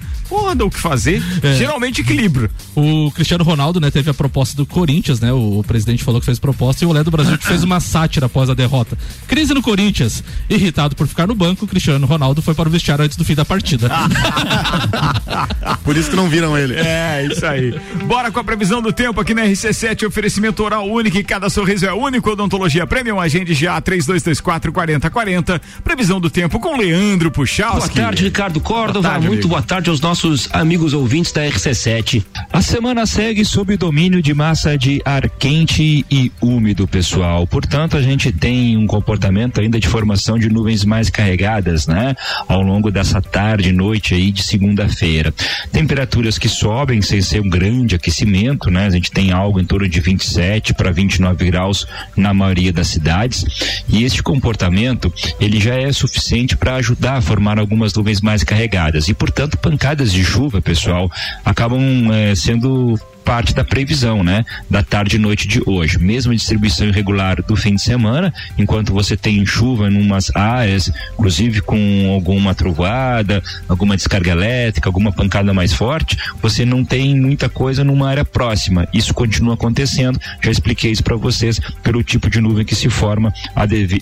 Dá 0.55 0.65
o 0.65 0.69
que 0.69 0.79
fazer. 0.79 1.21
É. 1.41 1.55
Geralmente 1.55 2.01
equilíbrio. 2.01 2.49
O 2.75 3.11
Cristiano 3.11 3.43
Ronaldo, 3.43 3.79
né, 3.79 3.89
teve 3.89 4.09
a 4.11 4.13
proposta 4.13 4.55
do 4.55 4.65
Corinthians, 4.65 5.19
né? 5.19 5.31
O, 5.33 5.59
o 5.59 5.63
presidente 5.63 6.03
falou 6.03 6.19
que 6.19 6.25
fez 6.25 6.37
proposta 6.39 6.83
e 6.83 6.87
o 6.87 6.89
Olé 6.89 7.03
do 7.03 7.09
Brasil 7.11 7.37
que 7.37 7.45
fez 7.45 7.63
uma 7.63 7.79
sátira 7.79 8.27
após 8.27 8.49
a 8.49 8.53
derrota. 8.53 8.97
Crise 9.27 9.53
no 9.53 9.61
Corinthians. 9.61 10.23
Irritado 10.49 10.95
por 10.95 11.07
ficar 11.07 11.27
no 11.27 11.33
banco, 11.35 11.65
o 11.65 11.67
Cristiano 11.67 12.05
Ronaldo 12.05 12.41
foi 12.41 12.53
para 12.53 12.69
o 12.69 12.71
vestiário 12.71 13.03
antes 13.05 13.17
do 13.17 13.25
fim 13.25 13.33
da 13.35 13.43
partida. 13.45 13.89
Por 15.83 15.97
isso 15.97 16.09
que 16.09 16.15
não 16.15 16.27
viram 16.29 16.57
ele. 16.57 16.75
É, 16.75 17.25
isso 17.29 17.45
aí. 17.45 17.79
Bora 18.05 18.31
com 18.31 18.39
a 18.39 18.43
previsão 18.43 18.81
do 18.81 18.91
tempo 18.93 19.19
aqui 19.19 19.33
na 19.33 19.43
RC7, 19.43 20.07
oferecimento 20.07 20.63
oral 20.63 20.87
único 20.87 21.17
e 21.17 21.23
cada 21.23 21.49
sorriso 21.49 21.85
é 21.85 21.93
único. 21.93 22.29
Odontologia 22.31 22.85
Premium, 22.87 23.19
agende 23.19 23.53
já 23.53 23.79
3224 23.81 24.71
4040. 24.71 25.61
Previsão 25.83 26.19
do 26.19 26.29
tempo 26.29 26.59
com 26.59 26.77
Leandro 26.77 27.29
Boa 27.29 27.45
Puchalski. 27.45 27.95
tarde, 27.95 28.23
Ricardo 28.23 28.59
Córdova. 28.59 29.09
tarde, 29.09 29.27
Muito 29.27 29.39
amigo. 29.41 29.49
boa 29.49 29.61
tarde 29.61 29.89
aos 29.89 29.99
nossos 29.99 30.22
amigos 30.53 30.93
ouvintes 30.93 31.33
da 31.33 31.41
RC7. 31.41 32.23
A 32.51 32.61
semana 32.61 33.05
segue 33.05 33.43
sob 33.43 33.75
domínio 33.75 34.21
de 34.21 34.33
massa 34.33 34.77
de 34.77 35.01
ar 35.03 35.29
quente 35.29 36.05
e 36.09 36.31
úmido, 36.41 36.87
pessoal. 36.87 37.45
Portanto, 37.45 37.97
a 37.97 38.01
gente 38.01 38.31
tem 38.31 38.77
um 38.77 38.87
comportamento 38.87 39.59
ainda 39.59 39.77
de 39.79 39.87
formação 39.87 40.39
de 40.39 40.49
nuvens 40.49 40.85
mais 40.85 41.09
carregadas, 41.09 41.87
né? 41.87 42.15
Ao 42.47 42.61
longo 42.61 42.89
dessa 42.89 43.21
tarde 43.21 43.69
e 43.69 43.71
noite 43.73 44.13
aí 44.13 44.31
de 44.31 44.43
segunda-feira. 44.43 45.33
Temperaturas 45.73 46.37
que 46.37 46.47
sobem 46.47 47.01
sem 47.01 47.21
ser 47.21 47.41
um 47.41 47.49
grande 47.49 47.95
aquecimento, 47.95 48.71
né? 48.71 48.85
A 48.85 48.91
gente 48.91 49.11
tem 49.11 49.31
algo 49.31 49.59
em 49.59 49.65
torno 49.65 49.89
de 49.89 49.99
27 49.99 50.73
para 50.73 50.91
29 50.91 51.45
graus 51.45 51.85
na 52.15 52.33
maioria 52.33 52.71
das 52.71 52.87
cidades. 52.87 53.45
E 53.89 54.05
este 54.05 54.23
comportamento, 54.23 55.11
ele 55.39 55.59
já 55.59 55.75
é 55.75 55.91
suficiente 55.91 56.55
para 56.55 56.75
ajudar 56.75 57.17
a 57.17 57.21
formar 57.21 57.59
algumas 57.59 57.93
nuvens 57.93 58.21
mais 58.21 58.43
carregadas. 58.43 59.09
E, 59.09 59.13
portanto, 59.13 59.57
pancadas 59.57 60.02
de 60.11 60.23
chuva, 60.23 60.61
pessoal, 60.61 61.09
acabam 61.45 62.11
eh, 62.11 62.35
sendo 62.35 62.99
parte 63.23 63.53
da 63.53 63.63
previsão, 63.63 64.23
né? 64.23 64.45
Da 64.69 64.83
tarde 64.83 65.15
e 65.15 65.19
noite 65.19 65.47
de 65.47 65.61
hoje. 65.65 65.97
Mesma 65.97 66.35
distribuição 66.35 66.87
irregular 66.87 67.41
do 67.41 67.55
fim 67.55 67.75
de 67.75 67.81
semana, 67.81 68.33
enquanto 68.57 68.93
você 68.93 69.15
tem 69.17 69.45
chuva 69.45 69.89
em 69.89 69.99
umas 69.99 70.33
áreas, 70.35 70.91
inclusive 71.13 71.61
com 71.61 72.11
alguma 72.13 72.53
trovoada, 72.53 73.41
alguma 73.67 73.95
descarga 73.95 74.31
elétrica, 74.31 74.89
alguma 74.89 75.11
pancada 75.11 75.53
mais 75.53 75.73
forte, 75.73 76.17
você 76.41 76.65
não 76.65 76.83
tem 76.83 77.15
muita 77.19 77.49
coisa 77.49 77.83
numa 77.83 78.09
área 78.09 78.25
próxima. 78.25 78.87
Isso 78.93 79.13
continua 79.13 79.53
acontecendo. 79.53 80.19
Já 80.43 80.51
expliquei 80.51 80.91
isso 80.91 81.03
para 81.03 81.15
vocês 81.15 81.59
pelo 81.81 82.03
tipo 82.03 82.29
de 82.29 82.41
nuvem 82.41 82.65
que 82.65 82.75
se 82.75 82.89
forma 82.89 83.33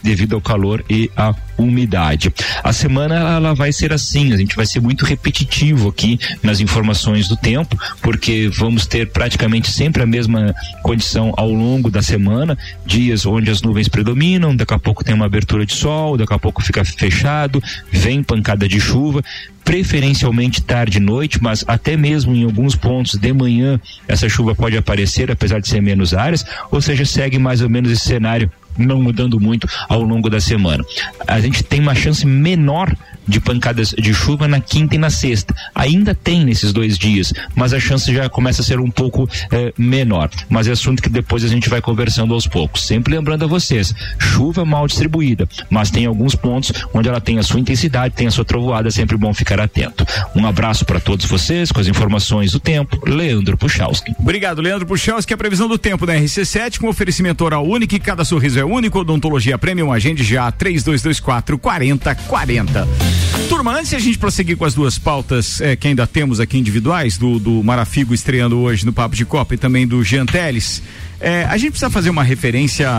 devido 0.04 0.36
ao 0.36 0.42
calor 0.42 0.84
e 0.90 1.10
à 1.16 1.34
umidade. 1.62 2.34
A 2.64 2.74
semana 2.74 3.16
ela 3.16 3.54
vai 3.54 3.72
ser 3.72 3.94
assim, 3.94 4.34
a 4.34 4.38
gente 4.38 4.56
vai 4.56 4.66
ser 4.66 4.80
muito 4.80 5.06
repetitivo 5.06 5.90
aqui 5.90 6.20
nas 6.42 6.60
informações 6.60 7.28
do 7.28 7.36
tempo, 7.36 7.78
porque 8.02 8.50
vamos 8.54 8.86
ter 8.86 9.10
praticamente 9.12 9.70
sempre 9.70 10.04
a 10.04 10.06
mesma 10.06 10.54
condição 10.82 11.34
ao 11.38 11.52
longo 11.52 11.90
da 11.90 12.02
semana, 12.02 12.58
dias 12.86 13.26
onde 13.26 13.50
as 13.50 13.62
nuvens 13.62 13.88
predominam, 13.88 14.56
daqui 14.56 14.74
a 14.74 14.80
pouco 14.80 15.04
tem 15.04 15.16
uma 15.16 15.26
abertura 15.26 15.66
de 15.66 15.74
sol, 15.74 16.18
daqui 16.18 16.34
a 16.34 16.40
pouco 16.40 16.62
fica 16.62 16.84
fechado, 16.84 17.62
vem 17.92 18.24
pancada 18.24 18.68
de 18.68 18.80
chuva, 18.80 19.24
preferencialmente 19.64 20.62
tarde 20.62 20.98
e 20.98 21.02
noite, 21.02 21.42
mas 21.42 21.64
até 21.68 21.96
mesmo 21.96 22.36
em 22.36 22.44
alguns 22.44 22.76
pontos 22.76 23.16
de 23.16 23.34
manhã 23.34 23.80
essa 24.08 24.28
chuva 24.28 24.56
pode 24.56 24.78
aparecer, 24.78 25.32
apesar 25.32 25.60
de 25.60 25.68
ser 25.68 25.82
menos 25.82 26.14
áreas, 26.14 26.46
ou 26.72 26.82
seja, 26.82 27.06
segue 27.06 27.38
mais 27.38 27.62
ou 27.62 27.70
menos 27.70 27.92
esse 27.92 28.06
cenário 28.06 28.52
não 28.78 29.02
mudando 29.02 29.40
muito 29.40 29.68
ao 29.90 30.02
longo 30.02 30.30
da 30.30 30.40
semana. 30.40 30.84
A 31.28 31.40
gente 31.40 31.64
tem 31.64 31.80
uma 31.80 31.96
chance 31.96 32.26
menor 32.26 32.94
de 33.28 33.40
pancadas 33.40 33.90
de 33.90 34.14
chuva 34.14 34.48
na 34.48 34.60
quinta 34.60 34.96
e 34.96 34.98
na 34.98 35.10
sexta. 35.10 35.54
Ainda 35.74 36.14
tem 36.14 36.44
nesses 36.44 36.74
dois 36.74 36.98
dias, 36.98 37.34
mas 37.56 37.74
a 37.74 37.80
chance 37.80 38.14
já 38.14 38.30
começa 38.30 38.62
a 38.62 38.66
ser 38.66 38.80
um 38.80 38.90
pouco 38.90 39.30
eh, 39.52 39.74
menor. 39.78 40.30
Mas 40.50 40.68
é 40.68 40.72
assunto 40.72 41.02
que 41.02 41.10
depois 41.10 41.44
a 41.44 41.48
gente 41.48 41.70
vai 41.70 41.82
conversando 41.82 42.34
aos 42.34 42.48
poucos. 42.48 42.86
Sempre 42.86 43.16
lembrando 43.16 43.46
a 43.46 43.48
vocês, 43.48 43.94
chuva 44.20 44.66
mal 44.66 44.88
distribuída, 44.88 45.48
mas 45.70 45.92
tem 45.92 46.06
alguns 46.06 46.36
pontos 46.36 46.72
onde 46.94 47.10
ela 47.10 47.22
tem 47.22 47.40
a 47.40 47.44
sua 47.44 47.60
intensidade, 47.60 48.16
tem 48.16 48.28
a 48.28 48.32
sua 48.32 48.46
trovoada, 48.46 48.88
é 48.88 48.92
sempre 48.92 49.18
bom 49.18 49.34
ficar 49.34 49.60
atento. 49.60 50.06
Um 50.36 50.46
abraço 50.46 50.86
para 50.86 51.00
todos 51.00 51.26
vocês 51.26 51.72
com 51.72 51.80
as 51.80 51.88
informações 51.88 52.52
do 52.52 52.60
tempo. 52.60 53.00
Leandro 53.08 53.58
Puchalski. 53.58 54.14
Obrigado, 54.20 54.62
Leandro 54.62 54.86
Puchalski. 54.86 55.34
A 55.34 55.38
previsão 55.38 55.68
do 55.68 55.78
tempo 55.78 56.06
da 56.06 56.14
RC7 56.16 56.80
com 56.80 56.88
oferecimento 56.88 57.44
oral 57.44 57.66
único 57.66 57.96
e 57.96 58.00
cada 58.00 58.26
sorriso 58.26 58.60
é 58.60 58.66
único. 58.66 59.00
Odontologia 59.00 59.58
Premium, 59.58 59.92
agende 59.92 60.24
já 60.24 60.52
3224 60.52 61.58
4040. 61.58 63.11
Turma, 63.50 63.74
antes 63.78 63.90
de 63.90 63.96
a 63.96 64.00
gente 64.00 64.18
prosseguir 64.18 64.58
com 64.58 64.66
as 64.66 64.74
duas 64.74 64.98
pautas 64.98 65.62
eh, 65.62 65.76
que 65.76 65.88
ainda 65.88 66.08
temos 66.08 66.40
aqui 66.40 66.58
individuais, 66.58 67.18
do, 67.18 67.38
do 67.38 67.64
Marafigo 67.64 68.14
estreando 68.14 68.58
hoje 68.58 68.86
no 68.86 68.94
Papo 68.94 69.16
de 69.16 69.26
Copa 69.26 69.54
e 69.54 69.58
também 69.58 69.86
do 69.86 70.04
Jean 70.04 70.26
Teles, 70.26 70.82
eh, 71.20 71.46
a 71.48 71.58
gente 71.58 71.72
precisa 71.72 71.90
fazer 71.90 72.10
uma 72.10 72.24
referência 72.24 72.90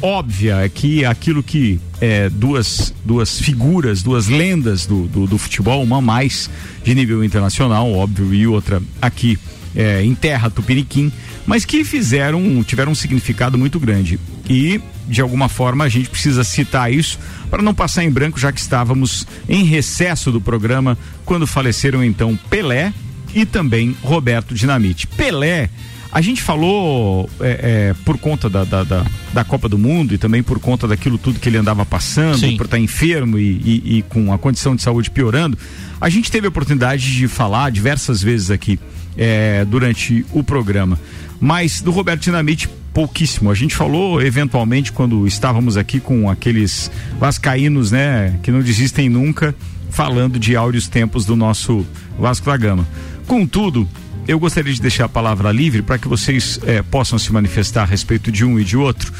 óbvia 0.00 0.62
aqui 0.62 1.04
àquilo 1.04 1.42
que 1.42 1.80
eh, 2.00 2.28
duas, 2.28 2.94
duas 3.04 3.40
figuras, 3.40 4.02
duas 4.02 4.28
lendas 4.28 4.86
do, 4.86 5.08
do, 5.08 5.26
do 5.26 5.38
futebol, 5.38 5.82
uma 5.82 6.00
mais 6.00 6.48
de 6.84 6.94
nível 6.94 7.24
internacional, 7.24 7.90
óbvio, 7.92 8.32
e 8.32 8.46
outra 8.46 8.82
aqui 9.00 9.38
eh, 9.74 10.02
em 10.04 10.14
terra 10.14 10.50
tupiniquim, 10.50 11.10
mas 11.46 11.64
que 11.64 11.84
fizeram, 11.84 12.62
tiveram 12.62 12.92
um 12.92 12.94
significado 12.94 13.56
muito 13.58 13.78
grande. 13.80 14.18
E, 14.48 14.80
de 15.08 15.20
alguma 15.20 15.48
forma, 15.48 15.84
a 15.84 15.88
gente 15.88 16.08
precisa 16.10 16.44
citar 16.44 16.92
isso 16.92 17.18
para 17.50 17.62
não 17.62 17.74
passar 17.74 18.04
em 18.04 18.10
branco, 18.10 18.38
já 18.38 18.52
que 18.52 18.60
estávamos 18.60 19.26
em 19.48 19.64
recesso 19.64 20.30
do 20.30 20.40
programa 20.40 20.96
quando 21.24 21.46
faleceram 21.46 22.02
então 22.04 22.38
Pelé 22.50 22.92
e 23.34 23.44
também 23.46 23.96
Roberto 24.02 24.54
Dinamite. 24.54 25.06
Pelé. 25.06 25.68
A 26.14 26.20
gente 26.20 26.42
falou 26.42 27.28
é, 27.40 27.90
é, 27.90 27.94
por 28.04 28.18
conta 28.18 28.50
da, 28.50 28.64
da, 28.64 28.84
da, 28.84 29.06
da 29.32 29.44
Copa 29.44 29.66
do 29.66 29.78
Mundo 29.78 30.12
e 30.12 30.18
também 30.18 30.42
por 30.42 30.60
conta 30.60 30.86
daquilo 30.86 31.16
tudo 31.16 31.40
que 31.40 31.48
ele 31.48 31.56
andava 31.56 31.86
passando, 31.86 32.36
Sim. 32.38 32.56
por 32.58 32.66
estar 32.66 32.78
enfermo 32.78 33.38
e, 33.38 33.52
e- 33.64 33.98
e 33.98 34.02
com 34.02 34.30
a 34.30 34.36
condição 34.36 34.76
de 34.76 34.82
saúde 34.82 35.10
piorando. 35.10 35.56
A 35.98 36.10
gente 36.10 36.30
teve 36.30 36.46
a 36.46 36.50
oportunidade 36.50 37.14
de 37.16 37.26
falar 37.28 37.70
diversas 37.70 38.22
vezes 38.22 38.50
aqui 38.50 38.78
é, 39.16 39.64
durante 39.64 40.24
o 40.32 40.42
programa. 40.42 40.98
Mas 41.40 41.80
do 41.80 41.90
Roberto 41.90 42.22
Dinamite, 42.22 42.68
pouquíssimo. 42.92 43.50
A 43.50 43.54
gente 43.54 43.74
falou 43.74 44.22
eventualmente 44.22 44.92
quando 44.92 45.26
estávamos 45.26 45.76
aqui 45.76 45.98
com 45.98 46.28
aqueles 46.30 46.90
vascaínos, 47.18 47.90
né, 47.90 48.38
que 48.42 48.50
não 48.50 48.60
desistem 48.60 49.08
nunca, 49.08 49.54
falando 49.90 50.38
de 50.38 50.56
áureos 50.56 50.88
tempos 50.88 51.24
do 51.24 51.36
nosso 51.36 51.86
Vasco 52.18 52.46
da 52.46 52.56
Gama. 52.56 52.86
Contudo, 53.26 53.88
eu 54.26 54.38
gostaria 54.38 54.72
de 54.72 54.80
deixar 54.80 55.06
a 55.06 55.08
palavra 55.08 55.50
livre 55.50 55.82
para 55.82 55.98
que 55.98 56.06
vocês 56.06 56.60
eh, 56.64 56.82
possam 56.82 57.18
se 57.18 57.32
manifestar 57.32 57.82
a 57.82 57.86
respeito 57.86 58.30
de 58.30 58.44
um 58.44 58.58
e 58.58 58.64
de 58.64 58.76
outro. 58.76 59.12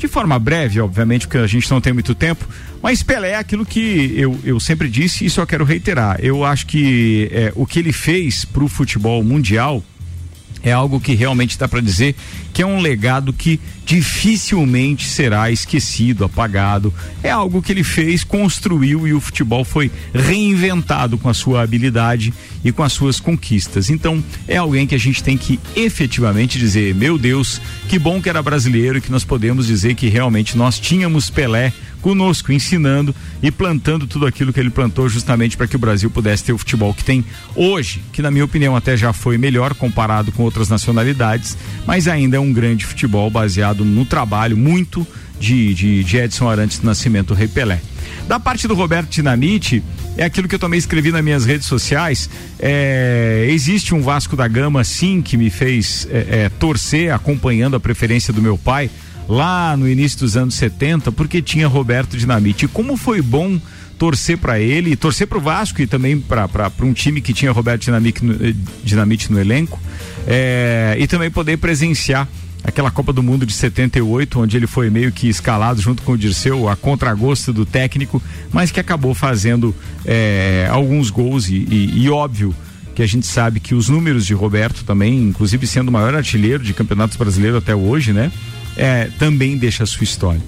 De 0.00 0.08
forma 0.08 0.38
breve, 0.38 0.80
obviamente, 0.80 1.26
porque 1.26 1.36
a 1.36 1.46
gente 1.46 1.70
não 1.70 1.78
tem 1.78 1.92
muito 1.92 2.14
tempo, 2.14 2.48
mas 2.82 3.02
Pelé 3.02 3.32
é 3.32 3.36
aquilo 3.36 3.66
que 3.66 4.14
eu, 4.16 4.40
eu 4.42 4.58
sempre 4.58 4.88
disse 4.88 5.26
e 5.26 5.28
só 5.28 5.44
quero 5.44 5.62
reiterar. 5.62 6.18
Eu 6.22 6.42
acho 6.42 6.66
que 6.66 7.28
eh, 7.30 7.52
o 7.54 7.66
que 7.66 7.78
ele 7.78 7.92
fez 7.92 8.46
para 8.46 8.64
o 8.64 8.68
futebol 8.68 9.22
mundial 9.22 9.84
é 10.62 10.72
algo 10.72 11.00
que 11.00 11.14
realmente 11.14 11.58
dá 11.58 11.66
para 11.66 11.80
dizer 11.80 12.14
que 12.52 12.62
é 12.62 12.66
um 12.66 12.80
legado 12.80 13.32
que 13.32 13.60
dificilmente 13.86 15.08
será 15.08 15.50
esquecido, 15.50 16.24
apagado. 16.24 16.92
É 17.22 17.30
algo 17.30 17.62
que 17.62 17.72
ele 17.72 17.82
fez, 17.82 18.22
construiu 18.22 19.06
e 19.06 19.12
o 19.12 19.20
futebol 19.20 19.64
foi 19.64 19.90
reinventado 20.12 21.16
com 21.18 21.28
a 21.28 21.34
sua 21.34 21.62
habilidade 21.62 22.32
e 22.64 22.70
com 22.70 22.82
as 22.82 22.92
suas 22.92 23.18
conquistas. 23.18 23.90
Então, 23.90 24.22
é 24.46 24.56
alguém 24.56 24.86
que 24.86 24.94
a 24.94 24.98
gente 24.98 25.22
tem 25.22 25.36
que 25.36 25.58
efetivamente 25.74 26.58
dizer: 26.58 26.94
meu 26.94 27.16
Deus, 27.16 27.60
que 27.88 27.98
bom 27.98 28.20
que 28.20 28.28
era 28.28 28.42
brasileiro 28.42 28.98
e 28.98 29.00
que 29.00 29.10
nós 29.10 29.24
podemos 29.24 29.66
dizer 29.66 29.94
que 29.94 30.08
realmente 30.08 30.56
nós 30.56 30.78
tínhamos 30.78 31.30
Pelé 31.30 31.72
conosco, 32.00 32.52
ensinando 32.52 33.14
e 33.42 33.50
plantando 33.50 34.06
tudo 34.06 34.26
aquilo 34.26 34.52
que 34.52 34.60
ele 34.60 34.70
plantou 34.70 35.08
justamente 35.08 35.56
para 35.56 35.66
que 35.66 35.76
o 35.76 35.78
Brasil 35.78 36.10
pudesse 36.10 36.44
ter 36.44 36.52
o 36.52 36.58
futebol 36.58 36.92
que 36.92 37.04
tem 37.04 37.24
hoje, 37.54 38.02
que 38.12 38.22
na 38.22 38.30
minha 38.30 38.44
opinião 38.44 38.74
até 38.74 38.96
já 38.96 39.12
foi 39.12 39.38
melhor 39.38 39.74
comparado 39.74 40.32
com 40.32 40.42
outras 40.42 40.68
nacionalidades, 40.68 41.56
mas 41.86 42.08
ainda 42.08 42.36
é 42.36 42.40
um 42.40 42.52
grande 42.52 42.84
futebol 42.84 43.30
baseado 43.30 43.84
no 43.84 44.04
trabalho 44.04 44.56
muito 44.56 45.06
de, 45.38 45.74
de, 45.74 46.04
de 46.04 46.16
Edson 46.18 46.48
Arantes 46.48 46.78
do 46.78 46.86
Nascimento, 46.86 47.34
Rei 47.34 47.48
Pelé. 47.48 47.80
Da 48.28 48.38
parte 48.38 48.68
do 48.68 48.74
Roberto 48.74 49.10
Dinamite, 49.10 49.82
é 50.16 50.24
aquilo 50.24 50.46
que 50.46 50.54
eu 50.54 50.58
também 50.58 50.78
escrevi 50.78 51.10
nas 51.10 51.24
minhas 51.24 51.44
redes 51.44 51.66
sociais. 51.66 52.28
é, 52.60 53.46
existe 53.48 53.94
um 53.94 54.02
Vasco 54.02 54.36
da 54.36 54.46
Gama, 54.46 54.84
sim, 54.84 55.22
que 55.22 55.36
me 55.36 55.50
fez 55.50 56.06
é, 56.10 56.44
é, 56.44 56.48
torcer, 56.48 57.12
acompanhando 57.12 57.74
a 57.74 57.80
preferência 57.80 58.32
do 58.32 58.42
meu 58.42 58.56
pai, 58.56 58.90
lá 59.30 59.76
no 59.76 59.88
início 59.88 60.18
dos 60.18 60.36
anos 60.36 60.54
70, 60.54 61.12
porque 61.12 61.40
tinha 61.40 61.68
Roberto 61.68 62.16
Dinamite. 62.16 62.64
E 62.64 62.68
como 62.68 62.96
foi 62.96 63.22
bom 63.22 63.60
torcer 63.96 64.36
para 64.38 64.58
ele, 64.58 64.96
torcer 64.96 65.26
para 65.26 65.38
o 65.38 65.40
Vasco 65.40 65.80
e 65.80 65.86
também 65.86 66.18
para 66.18 66.48
um 66.82 66.92
time 66.92 67.20
que 67.20 67.32
tinha 67.32 67.52
Roberto 67.52 67.82
Dinamite 67.82 68.24
no, 68.24 68.32
eh, 68.34 68.54
Dinamite 68.82 69.30
no 69.30 69.38
elenco, 69.38 69.78
é, 70.26 70.96
e 70.98 71.06
também 71.06 71.30
poder 71.30 71.58
presenciar 71.58 72.26
aquela 72.64 72.90
Copa 72.90 73.12
do 73.12 73.22
Mundo 73.22 73.46
de 73.46 73.52
78, 73.52 74.40
onde 74.40 74.56
ele 74.56 74.66
foi 74.66 74.90
meio 74.90 75.12
que 75.12 75.28
escalado 75.28 75.80
junto 75.80 76.02
com 76.02 76.12
o 76.12 76.18
Dirceu, 76.18 76.68
a 76.68 76.76
contragosto 76.76 77.52
do 77.52 77.64
técnico, 77.64 78.22
mas 78.52 78.70
que 78.70 78.80
acabou 78.80 79.14
fazendo 79.14 79.74
é, 80.04 80.66
alguns 80.70 81.08
gols 81.10 81.48
e, 81.48 81.54
e- 81.70 82.02
e 82.04 82.10
óbvio 82.10 82.54
que 82.94 83.02
a 83.02 83.06
gente 83.06 83.26
sabe 83.26 83.60
que 83.60 83.74
os 83.74 83.88
números 83.88 84.26
de 84.26 84.34
Roberto 84.34 84.82
também, 84.84 85.22
inclusive 85.22 85.66
sendo 85.66 85.88
o 85.88 85.92
maior 85.92 86.14
artilheiro 86.14 86.62
de 86.62 86.74
campeonatos 86.74 87.16
brasileiros 87.16 87.58
até 87.58 87.74
hoje, 87.74 88.12
né? 88.12 88.30
É, 88.82 89.10
também 89.18 89.58
deixa 89.58 89.82
a 89.82 89.86
sua 89.86 90.04
história. 90.04 90.40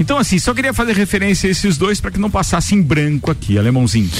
Então, 0.00 0.16
assim, 0.16 0.38
só 0.38 0.54
queria 0.54 0.72
fazer 0.72 0.96
referência 0.96 1.46
a 1.46 1.50
esses 1.50 1.76
dois 1.76 2.00
para 2.00 2.10
que 2.10 2.18
não 2.18 2.30
passasse 2.30 2.74
em 2.74 2.80
branco 2.80 3.30
aqui, 3.30 3.58
alemãozinho. 3.58 4.10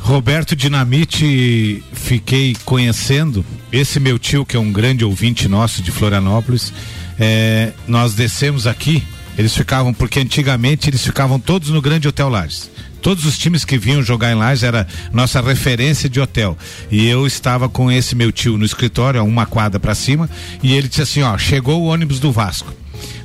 Roberto 0.00 0.56
Dinamite, 0.56 1.84
fiquei 1.92 2.56
conhecendo. 2.64 3.46
Esse 3.72 4.00
meu 4.00 4.18
tio, 4.18 4.44
que 4.44 4.56
é 4.56 4.60
um 4.60 4.72
grande 4.72 5.04
ouvinte 5.04 5.46
nosso 5.46 5.82
de 5.82 5.92
Florianópolis, 5.92 6.72
é, 7.18 7.72
nós 7.86 8.14
descemos 8.14 8.66
aqui. 8.66 9.04
Eles 9.38 9.54
ficavam, 9.54 9.94
porque 9.94 10.18
antigamente 10.18 10.90
eles 10.90 11.04
ficavam 11.04 11.38
todos 11.38 11.70
no 11.70 11.80
Grande 11.80 12.08
Hotel 12.08 12.28
Lages. 12.28 12.70
Todos 13.04 13.26
os 13.26 13.36
times 13.36 13.66
que 13.66 13.76
vinham 13.76 14.02
jogar 14.02 14.32
em 14.32 14.34
Lages 14.34 14.62
era 14.62 14.86
nossa 15.12 15.38
referência 15.42 16.08
de 16.08 16.18
hotel. 16.18 16.56
E 16.90 17.06
eu 17.06 17.26
estava 17.26 17.68
com 17.68 17.92
esse 17.92 18.16
meu 18.16 18.32
tio 18.32 18.56
no 18.56 18.64
escritório, 18.64 19.22
uma 19.22 19.44
quadra 19.44 19.78
para 19.78 19.94
cima, 19.94 20.28
e 20.62 20.72
ele 20.72 20.88
disse 20.88 21.02
assim: 21.02 21.22
ó, 21.22 21.36
chegou 21.36 21.82
o 21.82 21.84
ônibus 21.84 22.18
do 22.18 22.32
Vasco. 22.32 22.72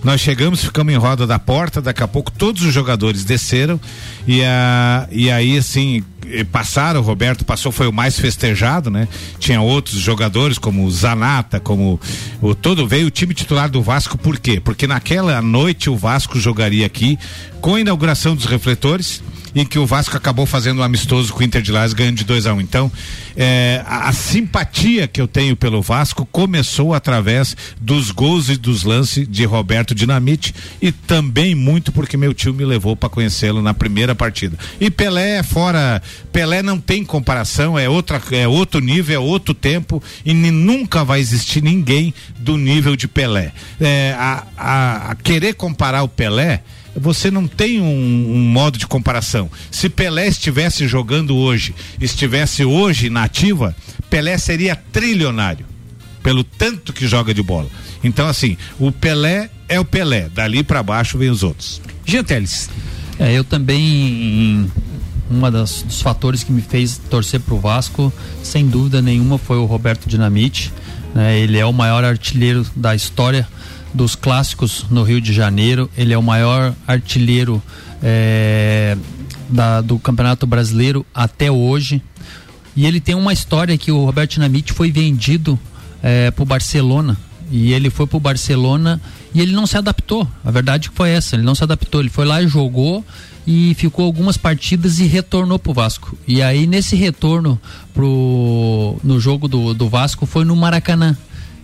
Nós 0.04 0.20
chegamos, 0.20 0.66
ficamos 0.66 0.94
em 0.94 0.98
roda 0.98 1.26
da 1.26 1.40
porta, 1.40 1.82
daqui 1.82 2.04
a 2.04 2.08
pouco 2.10 2.30
todos 2.30 2.62
os 2.64 2.74
jogadores 2.74 3.24
desceram 3.24 3.80
e, 4.28 4.44
a, 4.44 5.08
e 5.12 5.32
aí 5.32 5.58
assim 5.58 6.04
passaram, 6.52 7.00
o 7.00 7.04
Roberto 7.04 7.46
passou, 7.46 7.72
foi 7.72 7.88
o 7.88 7.94
mais 7.94 8.20
festejado, 8.20 8.90
né? 8.90 9.08
Tinha 9.40 9.62
outros 9.62 9.98
jogadores 9.98 10.58
como 10.58 10.84
o 10.84 10.92
Zanata, 10.92 11.58
como 11.58 11.98
o 12.42 12.54
todo 12.54 12.86
veio 12.86 13.08
o 13.08 13.12
time 13.12 13.34
titular 13.34 13.70
do 13.70 13.82
Vasco, 13.82 14.18
por 14.18 14.38
quê? 14.40 14.60
Porque 14.60 14.86
naquela 14.86 15.42
noite 15.42 15.90
o 15.90 15.96
Vasco 15.96 16.38
jogaria 16.38 16.86
aqui 16.86 17.18
com 17.62 17.76
a 17.76 17.80
inauguração 17.80 18.36
dos 18.36 18.46
refletores 18.46 19.22
em 19.56 19.66
que 19.66 19.80
o 19.80 19.86
Vasco 19.86 20.16
acabou 20.16 20.46
fazendo 20.46 20.80
um 20.80 20.84
amistoso 20.84 21.34
com 21.34 21.40
o 21.40 21.44
Inter 21.44 21.62
de 21.62 21.72
Lages 21.72 21.94
ganhando 21.94 22.18
de 22.18 22.24
2 22.24 22.46
a 22.48 22.54
1 22.54 22.58
um. 22.58 22.62
Então, 22.62 22.92
é, 23.36 23.84
a, 23.86 24.10
a 24.10 24.14
simpatia 24.14 25.08
que 25.08 25.20
eu 25.20 25.28
tenho 25.28 25.56
pelo 25.56 25.82
Vasco 25.82 26.26
começou 26.32 26.94
através 26.94 27.56
dos 27.80 28.12
gols 28.12 28.50
e 28.50 28.56
dos 28.58 28.84
lances 28.84 29.28
de 29.28 29.46
Roberto 29.46 29.96
Dinamite 29.96 30.54
e 30.82 30.92
também 30.92 31.56
muito 31.56 31.92
porque 31.92 32.16
meu 32.18 32.34
tio 32.34 32.54
me 32.54 32.64
levou 32.66 32.96
para 32.96 33.10
conhecê-lo 33.10 33.62
na 33.62 33.74
primeira 33.74 34.14
partida. 34.16 34.58
E 34.80 34.90
Pelé 34.90 35.38
é 35.38 35.44
fora, 35.44 36.02
Pelé 36.32 36.62
não 36.62 36.80
tem 36.80 37.04
comparação, 37.04 37.78
é 37.78 37.90
outra, 37.90 38.22
é 38.32 38.48
outro 38.48 38.80
nível, 38.80 39.16
é 39.16 39.20
outro 39.20 39.54
tempo 39.54 40.02
e 40.26 40.34
nunca 40.34 41.04
vai 41.04 41.20
existir 41.20 41.62
ninguém 41.64 42.14
do 42.40 42.58
nível 42.58 42.96
de 42.96 43.08
Pelé. 43.08 43.52
É, 43.80 44.16
a, 44.18 44.44
a- 44.58 45.12
a 45.12 45.16
querer 45.16 45.54
comparar 45.56 46.04
o 46.04 46.08
Pelé 46.08 46.62
você 47.00 47.32
não 47.32 47.48
tem 47.48 47.82
um, 47.82 48.34
um 48.36 48.40
modo 48.40 48.78
de 48.78 48.86
comparação. 48.86 49.50
Se 49.72 49.90
Pelé 49.90 50.28
estivesse 50.28 50.88
jogando 50.88 51.36
hoje, 51.36 51.74
estivesse 52.00 52.64
hoje 52.64 53.10
na 53.10 53.24
ativa, 53.24 53.76
Pelé 54.10 54.38
seria 54.38 54.76
trilionário, 54.76 55.66
pelo 56.22 56.44
tanto 56.44 56.94
que 56.94 57.08
joga 57.08 57.34
de 57.34 57.42
bola. 57.42 57.70
Então, 58.04 58.28
assim, 58.28 58.58
o 58.80 58.92
Pelé 58.92 59.50
é 59.68 59.80
o 59.80 59.86
Pelé, 59.86 60.30
dali 60.30 60.64
para 60.64 60.84
baixo 60.84 61.18
vem 61.18 61.30
os 61.30 61.44
outros. 61.44 61.82
Genteles. 62.06 62.70
É, 63.18 63.34
eu 63.34 63.44
também 63.44 64.70
uma 65.30 65.52
das, 65.52 65.84
dos 65.84 66.02
fatores 66.02 66.44
que 66.44 66.52
me 66.52 66.62
fez 66.62 67.00
torcer 67.10 67.40
pro 67.40 67.60
Vasco, 67.60 68.12
sem 68.42 68.68
dúvida 68.68 69.02
nenhuma, 69.02 69.38
foi 69.38 69.58
o 69.58 69.66
Roberto 69.66 70.08
Dinamite. 70.08 70.74
né? 71.14 71.38
Ele 71.40 71.58
é 71.58 71.66
o 71.66 71.72
maior 71.72 72.04
artilheiro 72.04 72.66
da 72.76 72.96
história 72.96 73.48
dos 73.94 74.16
clássicos 74.16 74.86
no 74.90 75.04
Rio 75.04 75.20
de 75.22 75.34
Janeiro. 75.34 75.90
Ele 75.98 76.14
é 76.14 76.18
o 76.18 76.24
maior 76.24 76.74
artilheiro 76.88 77.62
é, 78.02 78.98
da- 79.50 79.82
do 79.82 79.98
Campeonato 80.00 80.46
Brasileiro 80.46 81.06
até 81.14 81.52
hoje. 81.52 82.02
E 82.76 82.86
ele 82.86 83.00
tem 83.00 83.16
uma 83.16 83.34
história 83.34 83.78
que 83.78 83.92
o 83.92 84.06
Roberto 84.06 84.32
Dinamite 84.34 84.74
foi 84.74 84.92
vendido 84.92 85.60
é, 86.02 86.32
pro 86.32 86.46
Barcelona. 86.46 87.18
E 87.52 87.74
ele 87.74 87.90
foi 87.90 88.06
pro 88.06 88.20
Barcelona 88.20 89.02
e 89.34 89.42
ele 89.42 89.52
não 89.54 89.66
se 89.66 89.76
adaptou. 89.76 90.28
A 90.46 90.52
verdade 90.52 90.90
foi 90.94 91.10
essa, 91.10 91.36
ele 91.36 91.44
não 91.44 91.56
se 91.56 91.64
adaptou. 91.64 92.00
Ele 92.00 92.10
foi 92.10 92.26
lá 92.26 92.42
e 92.44 92.48
jogou 92.48 93.04
e 93.48 93.74
ficou 93.74 94.06
algumas 94.06 94.38
partidas 94.38 95.00
e 95.00 95.06
retornou 95.08 95.58
pro 95.58 95.74
Vasco. 95.74 96.16
E 96.28 96.44
aí 96.44 96.68
nesse 96.68 96.96
retorno 96.96 97.60
pro 97.92 98.98
no 99.04 99.20
jogo 99.20 99.48
do, 99.48 99.74
do 99.74 99.90
Vasco 99.90 100.28
foi 100.28 100.46
no 100.46 100.56
Maracanã. 100.56 101.18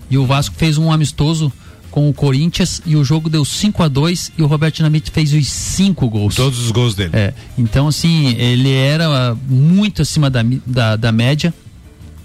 E 0.09 0.17
o 0.17 0.25
Vasco 0.25 0.55
fez 0.57 0.77
um 0.79 0.91
amistoso 0.91 1.53
com 1.95 2.09
o 2.09 2.13
Corinthians 2.13 2.81
e 2.85 2.97
o 2.97 3.05
jogo 3.05 3.29
deu 3.29 3.45
5 3.45 3.81
a 3.81 3.87
2 3.87 4.33
e 4.37 4.43
o 4.43 4.47
Roberto 4.47 4.75
Dinamite 4.75 5.09
fez 5.11 5.31
os 5.31 5.47
cinco 5.47 6.09
gols. 6.09 6.35
Todos 6.35 6.59
os 6.59 6.69
gols 6.69 6.93
dele. 6.93 7.11
É, 7.13 7.33
então 7.57 7.87
assim, 7.87 8.35
ele 8.35 8.69
era 8.69 9.07
ah, 9.07 9.37
muito 9.47 10.01
acima 10.01 10.29
da, 10.29 10.43
da, 10.65 10.97
da 10.97 11.11
média. 11.13 11.53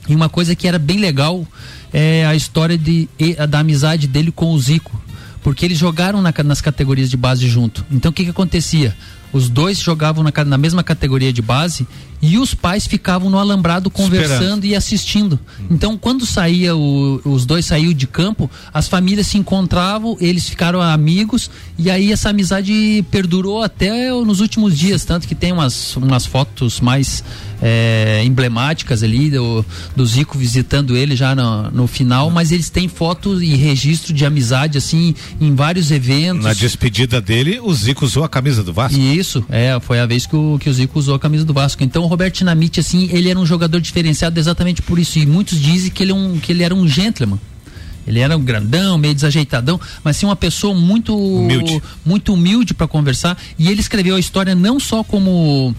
E 0.08 0.14
uma 0.16 0.28
coisa 0.28 0.56
que 0.56 0.66
era 0.66 0.76
bem 0.76 0.98
legal 0.98 1.46
é 1.92 2.26
a 2.26 2.34
história 2.34 2.76
de, 2.76 3.08
da 3.48 3.60
amizade 3.60 4.08
dele 4.08 4.32
com 4.32 4.50
o 4.52 4.58
Zico. 4.58 5.00
Porque 5.40 5.64
eles 5.64 5.78
jogaram 5.78 6.20
na 6.20 6.34
nas 6.42 6.60
categorias 6.60 7.08
de 7.08 7.16
base 7.16 7.48
junto. 7.48 7.86
Então 7.92 8.10
o 8.10 8.12
que, 8.12 8.24
que 8.24 8.30
acontecia? 8.30 8.96
Os 9.32 9.48
dois 9.48 9.78
jogavam 9.80 10.24
na, 10.24 10.32
na 10.44 10.58
mesma 10.58 10.82
categoria 10.82 11.32
de 11.32 11.40
base 11.40 11.86
e 12.22 12.36
os 12.36 12.52
pais 12.54 12.86
ficavam 12.86 13.30
no 13.30 13.38
alambrado 13.38 13.88
conversando 13.90 14.64
e 14.66 14.74
assistindo. 14.74 15.38
Então, 15.70 15.96
quando 15.96 16.26
saía 16.26 16.76
o- 16.76 17.20
os 17.24 17.46
dois 17.46 17.64
saíam 17.64 17.92
de 17.94 18.06
campo, 18.06 18.50
as 18.74 18.88
famílias 18.88 19.28
se 19.28 19.38
encontravam, 19.38 20.16
eles 20.20 20.48
ficaram 20.48 20.82
amigos 20.82 21.50
e 21.78 21.90
aí 21.90 22.12
essa 22.12 22.28
amizade 22.30 23.04
perdurou 23.10 23.62
até 23.62 24.10
nos 24.12 24.40
últimos 24.40 24.76
dias, 24.76 25.04
tanto 25.04 25.26
que 25.28 25.34
tem 25.34 25.52
umas, 25.52 25.96
umas 25.96 26.26
fotos 26.26 26.80
mais 26.80 27.22
é, 27.60 28.22
emblemáticas 28.24 29.02
ali 29.02 29.30
do, 29.30 29.64
do 29.94 30.06
Zico 30.06 30.38
visitando 30.38 30.96
ele 30.96 31.14
já 31.14 31.34
no, 31.34 31.70
no 31.70 31.86
final, 31.86 32.30
mas 32.30 32.52
eles 32.52 32.70
têm 32.70 32.88
fotos 32.88 33.42
e 33.42 33.54
registro 33.54 34.12
de 34.12 34.24
amizade 34.24 34.78
assim 34.78 35.14
em 35.40 35.54
vários 35.54 35.90
eventos. 35.90 36.44
Na 36.44 36.52
despedida 36.52 37.20
dele, 37.20 37.60
o 37.62 37.72
Zico 37.74 38.04
usou 38.04 38.24
a 38.24 38.28
camisa 38.28 38.62
do 38.62 38.72
Vasco. 38.72 38.98
Isso, 38.98 39.44
é, 39.48 39.78
foi 39.80 40.00
a 40.00 40.06
vez 40.06 40.26
que 40.26 40.36
o, 40.36 40.58
que 40.58 40.68
o 40.68 40.72
Zico 40.72 40.98
usou 40.98 41.14
a 41.14 41.18
camisa 41.18 41.44
do 41.44 41.52
Vasco. 41.52 41.82
Então 41.82 42.02
o 42.02 42.06
Roberto 42.06 42.38
Dinamite, 42.38 42.80
assim, 42.80 43.08
ele 43.12 43.28
era 43.28 43.38
um 43.38 43.46
jogador 43.46 43.80
diferenciado 43.80 44.38
exatamente 44.38 44.82
por 44.82 44.98
isso. 44.98 45.18
E 45.18 45.26
muitos 45.26 45.60
dizem 45.60 45.90
que 45.90 46.02
ele, 46.02 46.12
é 46.12 46.14
um, 46.14 46.38
que 46.38 46.52
ele 46.52 46.62
era 46.62 46.74
um 46.74 46.86
gentleman. 46.86 47.38
Ele 48.06 48.18
era 48.18 48.36
um 48.36 48.42
grandão, 48.42 48.98
meio 48.98 49.14
desajeitadão, 49.14 49.78
mas 50.02 50.16
sim 50.16 50.26
uma 50.26 50.34
pessoa 50.34 50.74
muito 50.74 51.16
Humilde. 51.16 51.82
muito 52.04 52.32
humilde 52.32 52.74
para 52.74 52.88
conversar. 52.88 53.36
E 53.58 53.68
ele 53.68 53.80
escreveu 53.80 54.16
a 54.16 54.20
história 54.20 54.54
não 54.54 54.80
só 54.80 55.04
como 55.04 55.74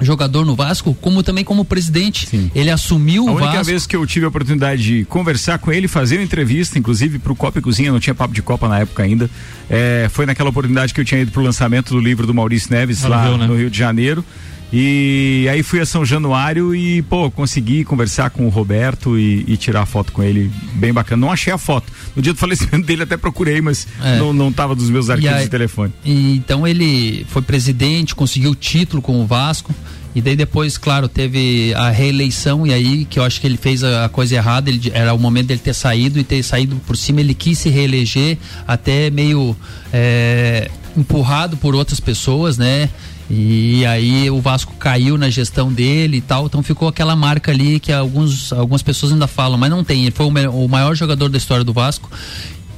jogador 0.00 0.44
no 0.44 0.54
Vasco, 0.54 0.94
como 1.00 1.22
também 1.22 1.44
como 1.44 1.64
presidente. 1.64 2.50
Ele 2.54 2.70
assumiu 2.70 3.28
A 3.28 3.32
o 3.32 3.36
única 3.36 3.52
Vasco. 3.52 3.64
vez 3.64 3.86
que 3.86 3.96
eu 3.96 4.06
tive 4.06 4.24
a 4.24 4.28
oportunidade 4.28 4.82
de 4.82 5.04
conversar 5.04 5.58
com 5.58 5.72
ele, 5.72 5.88
fazer 5.88 6.16
uma 6.16 6.24
entrevista, 6.24 6.78
inclusive 6.78 7.18
pro 7.18 7.34
Copa 7.34 7.58
e 7.58 7.62
Cozinha, 7.62 7.92
não 7.92 8.00
tinha 8.00 8.14
papo 8.14 8.34
de 8.34 8.42
Copa 8.42 8.68
na 8.68 8.80
época 8.80 9.02
ainda, 9.02 9.30
é, 9.68 10.08
foi 10.10 10.26
naquela 10.26 10.50
oportunidade 10.50 10.94
que 10.94 11.00
eu 11.00 11.04
tinha 11.04 11.20
ido 11.20 11.30
pro 11.30 11.42
lançamento 11.42 11.92
do 11.94 12.00
livro 12.00 12.26
do 12.26 12.34
Maurício 12.34 12.70
Neves 12.72 13.02
lá 13.02 13.28
viu, 13.28 13.38
né? 13.38 13.46
no 13.46 13.56
Rio 13.56 13.70
de 13.70 13.78
Janeiro. 13.78 14.24
E 14.72 15.48
aí 15.50 15.62
fui 15.62 15.80
a 15.80 15.86
São 15.86 16.04
Januário 16.04 16.74
e, 16.74 17.02
pô, 17.02 17.28
consegui 17.30 17.84
conversar 17.84 18.30
com 18.30 18.46
o 18.46 18.48
Roberto 18.48 19.18
e, 19.18 19.44
e 19.48 19.56
tirar 19.56 19.84
foto 19.84 20.12
com 20.12 20.22
ele, 20.22 20.50
bem 20.74 20.92
bacana. 20.92 21.20
Não 21.20 21.32
achei 21.32 21.52
a 21.52 21.58
foto. 21.58 21.92
No 22.14 22.22
dia 22.22 22.32
do 22.32 22.38
falecimento 22.40 22.86
dele 22.86 23.02
até 23.02 23.16
procurei, 23.16 23.60
mas 23.60 23.88
É. 24.02 24.16
não, 24.18 24.32
não 24.32 24.52
tava 24.52 24.74
dos 24.76 24.88
meus 24.88 25.10
arquivos 25.10 25.36
aí- 25.36 25.44
de 25.44 25.50
telefone. 25.50 25.92
E, 26.04 26.36
então 26.36 26.66
ele 26.66 27.26
foi 27.30 27.42
presidente, 27.42 28.14
conseguiu 28.14 28.52
o 28.52 28.54
título 28.54 29.02
com 29.02 29.20
o 29.20 29.26
Vasco. 29.26 29.74
E 30.14 30.20
daí 30.20 30.34
depois, 30.34 30.76
claro, 30.76 31.08
teve 31.08 31.72
a 31.76 31.88
reeleição 31.90 32.66
e 32.66 32.72
aí 32.74 33.04
que 33.04 33.18
eu 33.18 33.22
acho 33.22 33.40
que 33.40 33.46
ele 33.46 33.56
fez 33.56 33.84
a, 33.84 34.06
a 34.06 34.08
coisa 34.08 34.34
errada, 34.34 34.68
ele, 34.68 34.90
era 34.92 35.14
o 35.14 35.18
momento 35.18 35.46
dele 35.48 35.60
ter 35.62 35.72
saído 35.74 36.18
e 36.18 36.24
ter 36.24 36.42
saído 36.42 36.74
por 36.84 36.96
cima, 36.96 37.20
ele 37.20 37.32
quis 37.32 37.58
se 37.58 37.68
reeleger, 37.68 38.36
até 38.66 39.08
meio 39.08 39.56
é, 39.92 40.68
empurrado 40.96 41.56
por 41.56 41.76
outras 41.76 42.00
pessoas, 42.00 42.58
né? 42.58 42.88
E 43.32 43.86
aí 43.86 44.28
o 44.28 44.40
Vasco 44.40 44.74
caiu 44.74 45.16
na 45.16 45.30
gestão 45.30 45.72
dele 45.72 46.16
e 46.16 46.20
tal, 46.20 46.46
então 46.46 46.64
ficou 46.64 46.88
aquela 46.88 47.14
marca 47.14 47.52
ali 47.52 47.78
que 47.78 47.92
alguns, 47.92 48.52
algumas 48.52 48.82
pessoas 48.82 49.12
ainda 49.12 49.28
falam, 49.28 49.56
mas 49.56 49.70
não 49.70 49.84
tem, 49.84 50.02
ele 50.02 50.10
foi 50.10 50.26
o, 50.26 50.50
o 50.50 50.68
maior 50.68 50.96
jogador 50.96 51.28
da 51.28 51.38
história 51.38 51.62
do 51.62 51.72
Vasco. 51.72 52.10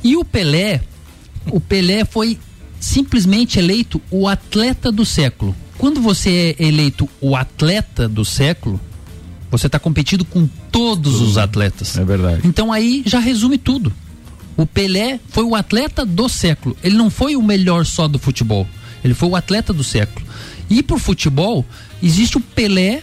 E 0.04 0.14
o 0.14 0.22
Pelé, 0.22 0.82
o 1.50 1.58
Pelé 1.58 2.04
foi 2.04 2.38
simplesmente 2.78 3.58
eleito 3.58 4.02
o 4.10 4.28
atleta 4.28 4.92
do 4.92 5.06
século. 5.06 5.56
Quando 5.78 6.02
você 6.02 6.54
é 6.58 6.66
eleito 6.66 7.08
o 7.18 7.34
atleta 7.34 8.06
do 8.06 8.24
século, 8.24 8.78
você 9.50 9.68
está 9.68 9.78
competindo 9.78 10.24
com 10.24 10.46
todos 10.70 11.20
os 11.20 11.38
atletas. 11.38 11.96
É 11.96 12.04
verdade. 12.04 12.42
Então 12.44 12.70
aí 12.70 13.02
já 13.06 13.18
resume 13.20 13.56
tudo. 13.56 13.92
O 14.56 14.66
Pelé 14.66 15.18
foi 15.28 15.44
o 15.44 15.54
atleta 15.54 16.04
do 16.04 16.28
século. 16.28 16.76
Ele 16.82 16.96
não 16.96 17.08
foi 17.08 17.36
o 17.36 17.42
melhor 17.42 17.86
só 17.86 18.06
do 18.06 18.18
futebol. 18.18 18.66
Ele 19.04 19.14
foi 19.14 19.28
o 19.28 19.36
atleta 19.36 19.72
do 19.72 19.82
século. 19.84 20.24
E 20.70 20.82
por 20.82 20.98
futebol, 20.98 21.64
existe 22.02 22.36
o 22.36 22.40
Pelé, 22.40 23.02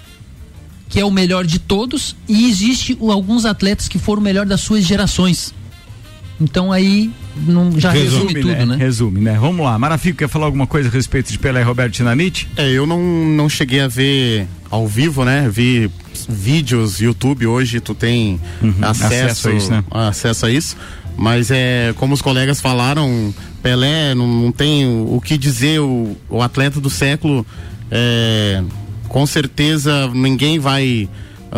que 0.87 0.99
é 0.99 1.05
o 1.05 1.11
melhor 1.11 1.45
de 1.45 1.59
todos, 1.59 2.15
e 2.27 2.49
existe 2.49 2.97
alguns 3.01 3.45
atletas 3.45 3.87
que 3.87 3.99
foram 3.99 4.21
o 4.21 4.23
melhor 4.23 4.45
das 4.45 4.61
suas 4.61 4.85
gerações. 4.85 5.53
Então 6.41 6.71
aí 6.71 7.11
não, 7.35 7.77
já 7.77 7.91
resume, 7.91 8.33
tudo, 8.41 8.65
né? 8.65 8.75
Resume, 8.77 9.19
né? 9.19 9.37
Vamos 9.39 9.65
lá. 9.65 9.77
Marafico, 9.77 10.19
quer 10.19 10.29
falar 10.29 10.45
alguma 10.45 10.65
coisa 10.65 10.87
a 10.87 10.91
respeito 10.91 11.31
de 11.31 11.37
Pelé 11.37 11.59
e 11.59 11.63
Roberto 11.63 11.93
Dinamite? 11.93 12.47
É, 12.55 12.69
eu 12.71 12.87
não, 12.87 13.01
não 13.01 13.49
cheguei 13.49 13.81
a 13.81 13.87
ver 13.89 14.47
ao 14.71 14.87
vivo, 14.87 15.25
né? 15.25 15.49
Vi 15.51 15.91
vídeos, 16.27 16.99
YouTube 16.99 17.45
hoje, 17.45 17.79
tu 17.79 17.93
tem 17.93 18.39
acesso, 18.81 18.83
Uhum. 18.83 18.89
acesso 18.89 19.49
a 19.49 19.53
isso, 19.53 19.71
né? 19.71 19.83
acesso 19.91 20.45
a 20.45 20.51
isso. 20.51 20.77
Mas 21.19 21.51
é, 21.51 21.93
como 21.97 22.13
os 22.13 22.21
colegas 22.21 22.61
falaram, 22.61 23.33
Pelé 23.61 24.15
não, 24.15 24.25
não 24.25 24.51
tem 24.53 24.85
o, 24.85 25.15
o 25.15 25.21
que 25.21 25.37
dizer, 25.37 25.81
o, 25.81 26.15
o 26.29 26.41
atleta 26.41 26.79
do 26.79 26.89
século, 26.89 27.45
é, 27.91 28.63
com 29.09 29.25
certeza 29.25 30.07
ninguém 30.13 30.59
vai 30.59 31.09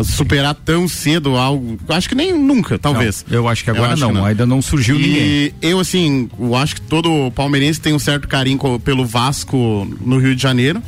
superar 0.02 0.54
tão 0.54 0.88
cedo 0.88 1.36
algo, 1.36 1.78
acho 1.90 2.08
que 2.08 2.14
nem 2.16 2.36
nunca, 2.36 2.76
talvez. 2.76 3.24
Não, 3.28 3.36
eu 3.36 3.48
acho 3.48 3.62
que 3.62 3.70
agora 3.70 3.92
acho 3.92 4.02
não, 4.02 4.22
que 4.22 4.28
ainda 4.30 4.46
não 4.46 4.60
surgiu 4.60 4.96
e 4.96 4.98
ninguém. 4.98 5.54
eu, 5.62 5.78
assim, 5.78 6.28
eu 6.40 6.56
acho 6.56 6.74
que 6.76 6.80
todo 6.80 7.30
palmeirense 7.30 7.80
tem 7.80 7.92
um 7.92 8.00
certo 8.00 8.26
carinho 8.26 8.58
pelo 8.80 9.06
Vasco 9.06 9.86
no 10.00 10.18
Rio 10.18 10.34
de 10.34 10.42
Janeiro. 10.42 10.82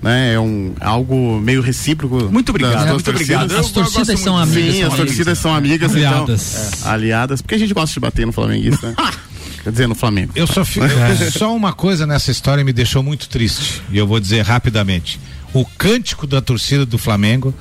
Né, 0.00 0.34
é 0.34 0.40
um 0.40 0.74
algo 0.80 1.40
meio 1.40 1.60
recíproco. 1.60 2.30
Muito 2.30 2.50
obrigado, 2.50 2.72
das 2.74 2.82
duas 2.84 2.92
muito 2.94 3.10
obrigado. 3.10 3.52
As 3.52 3.70
torcidas 3.72 4.20
são 4.20 4.36
Sim, 4.36 4.42
amigas. 4.42 4.68
as 4.68 4.76
são 4.76 4.86
amigas. 4.86 4.96
torcidas 5.06 5.38
são 5.38 5.54
amigas, 5.54 5.92
Aliadas. 5.94 6.74
então. 6.76 6.88
é, 6.88 6.92
aliadas, 6.94 7.42
porque 7.42 7.54
a 7.56 7.58
gente 7.58 7.74
gosta 7.74 7.94
de 7.94 8.00
bater 8.00 8.24
no 8.26 8.32
flamenguista. 8.32 8.88
né? 8.90 8.94
Quer 9.64 9.72
dizer, 9.72 9.86
no 9.88 9.94
Flamengo. 9.96 10.32
Eu 10.36 10.46
só 10.46 10.64
fi- 10.64 10.80
só 11.36 11.54
uma 11.54 11.72
coisa 11.72 12.06
nessa 12.06 12.30
história 12.30 12.62
me 12.62 12.72
deixou 12.72 13.02
muito 13.02 13.28
triste 13.28 13.82
e 13.90 13.98
eu 13.98 14.06
vou 14.06 14.20
dizer 14.20 14.42
rapidamente. 14.42 15.18
O 15.52 15.64
cântico 15.64 16.26
da 16.28 16.40
torcida 16.40 16.86
do 16.86 16.96
Flamengo, 16.96 17.52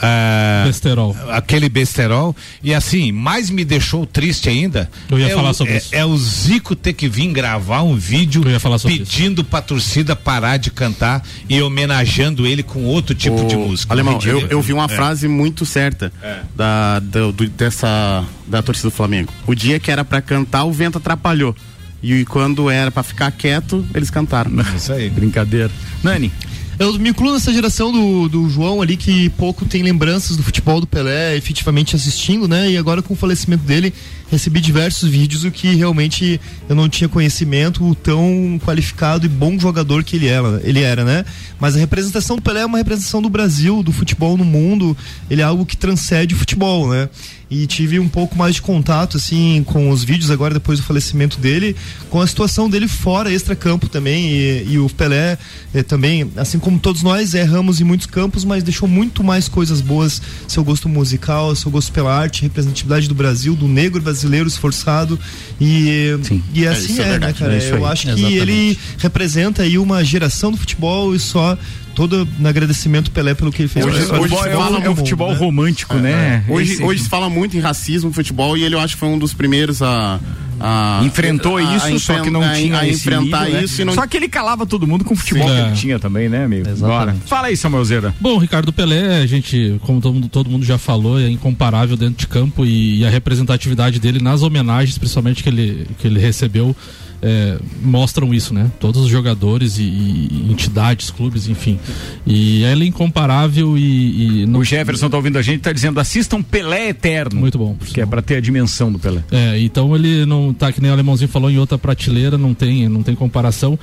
ah, 0.00 0.64
Besterol. 0.66 1.16
aquele 1.30 1.68
besterol 1.68 2.34
e 2.62 2.72
assim 2.74 3.12
mais 3.12 3.50
me 3.50 3.64
deixou 3.64 4.06
triste 4.06 4.48
ainda. 4.48 4.88
Eu 5.10 5.18
ia 5.18 5.26
é 5.26 5.34
falar 5.34 5.50
o, 5.50 5.54
sobre 5.54 5.74
é, 5.74 5.76
isso. 5.76 5.88
é 5.94 6.04
o 6.04 6.16
Zico 6.16 6.74
ter 6.76 6.92
que 6.92 7.08
vir 7.08 7.28
gravar 7.32 7.82
um 7.82 7.94
vídeo 7.96 8.42
Eu 8.44 8.50
ia 8.52 8.60
falar 8.60 8.78
sobre 8.78 8.98
pedindo 8.98 9.42
pra 9.44 9.60
torcida 9.62 10.14
parar 10.16 10.56
de 10.56 10.70
cantar 10.70 11.22
e 11.48 11.60
homenageando 11.62 12.46
ele 12.46 12.62
com 12.62 12.84
outro 12.84 13.14
tipo 13.14 13.44
de 13.46 13.56
O- 13.56 13.68
música. 13.68 13.92
Alemão, 13.92 14.18
eu, 14.24 14.46
eu 14.48 14.62
vi 14.62 14.72
uma 14.72 14.84
É. 14.84 14.88
frase 14.88 15.28
muito 15.28 15.64
certa 15.66 16.12
da, 16.54 16.98
do- 17.00 17.32
do- 17.32 17.48
dessa, 17.48 18.24
da 18.46 18.62
torcida 18.62 18.88
do 18.88 18.94
Flamengo. 18.94 19.32
O 19.46 19.54
dia 19.54 19.78
que 19.80 19.90
era 19.90 20.04
pra 20.04 20.20
cantar, 20.20 20.64
o 20.64 20.72
vento 20.72 20.98
atrapalhou. 20.98 21.54
E 22.02 22.24
quando 22.26 22.70
era 22.70 22.90
pra 22.92 23.02
ficar 23.02 23.30
quieto, 23.32 23.84
eles 23.92 24.08
cantaram. 24.08 24.52
Isso 24.76 24.92
aí. 24.92 25.10
Brincadeira. 25.10 25.70
Nani, 26.02 26.30
Eu 26.78 26.96
me 26.96 27.10
incluo 27.10 27.32
nessa 27.32 27.52
geração 27.52 27.90
do, 27.90 28.28
do 28.28 28.48
João 28.48 28.80
ali 28.80 28.96
que 28.96 29.28
pouco 29.30 29.64
tem 29.64 29.82
lembranças 29.82 30.36
do 30.36 30.44
futebol 30.44 30.80
do 30.80 30.86
Pelé, 30.86 31.36
efetivamente 31.36 31.96
assistindo, 31.96 32.46
né? 32.46 32.70
E 32.70 32.76
agora 32.76 33.02
com 33.02 33.14
o 33.14 33.16
falecimento 33.16 33.64
dele, 33.64 33.92
recebi 34.30 34.60
diversos 34.60 35.10
vídeos 35.10 35.42
o 35.42 35.50
que 35.50 35.74
realmente 35.74 36.40
eu 36.68 36.76
não 36.76 36.88
tinha 36.88 37.08
conhecimento, 37.08 37.84
o 37.84 37.96
tão 37.96 38.60
qualificado 38.64 39.26
e 39.26 39.28
bom 39.28 39.58
jogador 39.58 40.04
que 40.04 40.14
ele 40.14 40.28
era, 40.28 40.60
ele 40.62 40.80
era, 40.80 41.04
né? 41.04 41.24
Mas 41.58 41.74
a 41.74 41.80
representação 41.80 42.36
do 42.36 42.42
Pelé 42.42 42.60
é 42.60 42.66
uma 42.66 42.78
representação 42.78 43.20
do 43.20 43.28
Brasil, 43.28 43.82
do 43.82 43.90
futebol 43.90 44.36
no 44.36 44.44
mundo, 44.44 44.96
ele 45.28 45.40
é 45.40 45.44
algo 45.44 45.66
que 45.66 45.76
transcende 45.76 46.32
o 46.32 46.38
futebol, 46.38 46.90
né? 46.90 47.08
E 47.50 47.66
tive 47.66 47.98
um 47.98 48.08
pouco 48.08 48.36
mais 48.36 48.56
de 48.56 48.62
contato, 48.62 49.16
assim, 49.16 49.64
com 49.66 49.90
os 49.90 50.04
vídeos 50.04 50.30
agora, 50.30 50.54
depois 50.54 50.78
do 50.78 50.84
falecimento 50.84 51.40
dele, 51.40 51.74
com 52.10 52.20
a 52.20 52.26
situação 52.26 52.68
dele 52.68 52.86
fora, 52.86 53.32
extra-campo 53.32 53.88
também. 53.88 54.30
E, 54.30 54.66
e 54.72 54.78
o 54.78 54.88
Pelé 54.88 55.38
eh, 55.74 55.82
também, 55.82 56.30
assim 56.36 56.58
como 56.58 56.78
todos 56.78 57.02
nós, 57.02 57.34
erramos 57.34 57.80
em 57.80 57.84
muitos 57.84 58.06
campos, 58.06 58.44
mas 58.44 58.62
deixou 58.62 58.86
muito 58.86 59.24
mais 59.24 59.48
coisas 59.48 59.80
boas. 59.80 60.20
Seu 60.46 60.62
gosto 60.62 60.88
musical, 60.88 61.54
seu 61.56 61.70
gosto 61.70 61.90
pela 61.90 62.14
arte, 62.14 62.42
representatividade 62.42 63.08
do 63.08 63.14
Brasil, 63.14 63.56
do 63.56 63.66
negro 63.66 64.00
brasileiro 64.00 64.46
esforçado. 64.46 65.18
E, 65.60 66.18
e 66.54 66.66
assim 66.66 66.92
isso 66.92 67.02
é 67.02 67.08
é, 67.14 67.18
né, 67.18 67.32
cara? 67.32 67.54
é 67.54 67.72
Eu 67.72 67.86
acho 67.86 68.02
que 68.02 68.12
Exatamente. 68.12 68.36
ele 68.36 68.78
representa 68.98 69.62
aí 69.62 69.78
uma 69.78 70.04
geração 70.04 70.50
do 70.50 70.56
futebol 70.56 71.14
e 71.14 71.18
só 71.18 71.58
todo 71.94 72.26
no 72.38 72.48
agradecimento 72.48 73.10
Pelé 73.10 73.34
pelo 73.34 73.50
que 73.52 73.62
ele 73.62 73.68
fez. 73.68 73.84
Hoje- 73.84 74.12
hoje 74.12 74.34
é, 74.34 74.52
fala 74.56 74.70
no 74.78 74.84
é 74.84 74.88
o 74.88 74.90
mundo, 74.90 74.96
futebol 74.98 75.30
né? 75.32 75.36
romântico, 75.38 75.94
né? 75.96 76.44
Hoje, 76.48 76.72
Esse- 76.74 76.82
hoje 76.82 77.02
se 77.02 77.08
fala 77.08 77.28
muito 77.28 77.56
em 77.56 77.60
racismo 77.60 78.08
no 78.08 78.14
futebol 78.14 78.56
e 78.56 78.62
ele 78.64 78.74
eu 78.74 78.80
acho 78.80 78.94
que 78.94 79.00
foi 79.00 79.08
um 79.08 79.18
dos 79.18 79.32
primeiros 79.34 79.82
a, 79.82 80.20
a- 80.60 81.00
Enfrentou 81.04 81.56
a- 81.56 81.62
isso, 81.76 81.86
a 81.94 81.98
só 81.98 82.20
que 82.20 82.30
não 82.30 82.40
tinha 82.54 82.78
a 82.78 82.88
enfrentar 82.88 83.44
nível, 83.44 83.58
né? 83.58 83.64
isso 83.64 83.80
e 83.82 83.84
não 83.84 83.94
Só 83.94 84.06
que 84.06 84.16
ele 84.16 84.28
calava 84.28 84.64
todo 84.66 84.86
mundo 84.86 85.04
com 85.04 85.14
o 85.14 85.16
futebol 85.16 85.48
Sim. 85.48 85.54
que 85.54 85.60
É. 85.60 85.66
ele 85.66 85.76
tinha 85.76 85.98
também, 85.98 86.28
né, 86.28 86.44
amigo? 86.44 86.68
Bora. 86.78 87.16
Fala 87.26 87.48
aí, 87.48 87.56
Samuelzeira. 87.56 88.14
Bom, 88.20 88.38
Ricardo 88.38 88.72
Pelé, 88.72 89.20
a 89.22 89.26
gente, 89.26 89.80
como 89.82 90.00
todo 90.00 90.14
mundo, 90.14 90.28
todo 90.28 90.50
mundo 90.50 90.64
já 90.64 90.78
falou, 90.78 91.18
é 91.20 91.28
incomparável 91.28 91.96
dentro 91.96 92.16
de 92.16 92.26
campo 92.26 92.64
e, 92.64 93.00
e 93.00 93.04
a 93.06 93.10
representatividade 93.10 93.98
dele 93.98 94.20
nas 94.20 94.42
homenagens, 94.42 94.98
principalmente 94.98 95.42
que 95.42 95.48
ele, 95.48 95.86
que 95.98 96.06
ele 96.06 96.18
recebeu, 96.20 96.74
é, 97.22 97.58
mostram 97.82 98.32
isso, 98.32 98.54
né? 98.54 98.70
Todos 98.78 99.02
os 99.02 99.08
jogadores 99.10 99.78
e, 99.78 99.82
e 99.82 100.46
entidades, 100.50 101.10
clubes, 101.10 101.48
enfim. 101.48 101.78
E 102.26 102.62
ele 102.64 102.84
é 102.84 102.88
incomparável 102.88 103.76
e. 103.76 104.42
e 104.42 104.46
não- 104.46 104.60
O 104.60 104.64
Jefferson 104.64 105.08
tá 105.10 105.16
ouvindo 105.16 105.36
a 105.38 105.42
gente, 105.42 105.60
tá 105.60 105.72
dizendo 105.72 105.98
assistam 106.00 106.42
Pelé 106.42 106.90
Eterno. 106.90 107.40
Muito 107.40 107.58
bom. 107.58 107.76
Que 107.92 108.00
é 108.00 108.06
pra 108.06 108.22
ter 108.22 108.36
a 108.36 108.40
dimensão 108.40 108.92
do 108.92 108.98
Pelé. 108.98 109.22
É, 109.30 109.58
então 109.60 109.94
ele 109.94 110.24
não 110.26 110.52
tá 110.52 110.70
que 110.72 110.80
nem 110.80 110.90
o 110.90 110.94
alemãozinho 110.94 111.28
falou 111.28 111.50
em 111.50 111.58
outra 111.58 111.76
prateleira, 111.78 112.38
não 112.38 112.54
tem, 112.54 112.88
não 112.88 113.02
tem 113.02 113.14
comparação. 113.14 113.78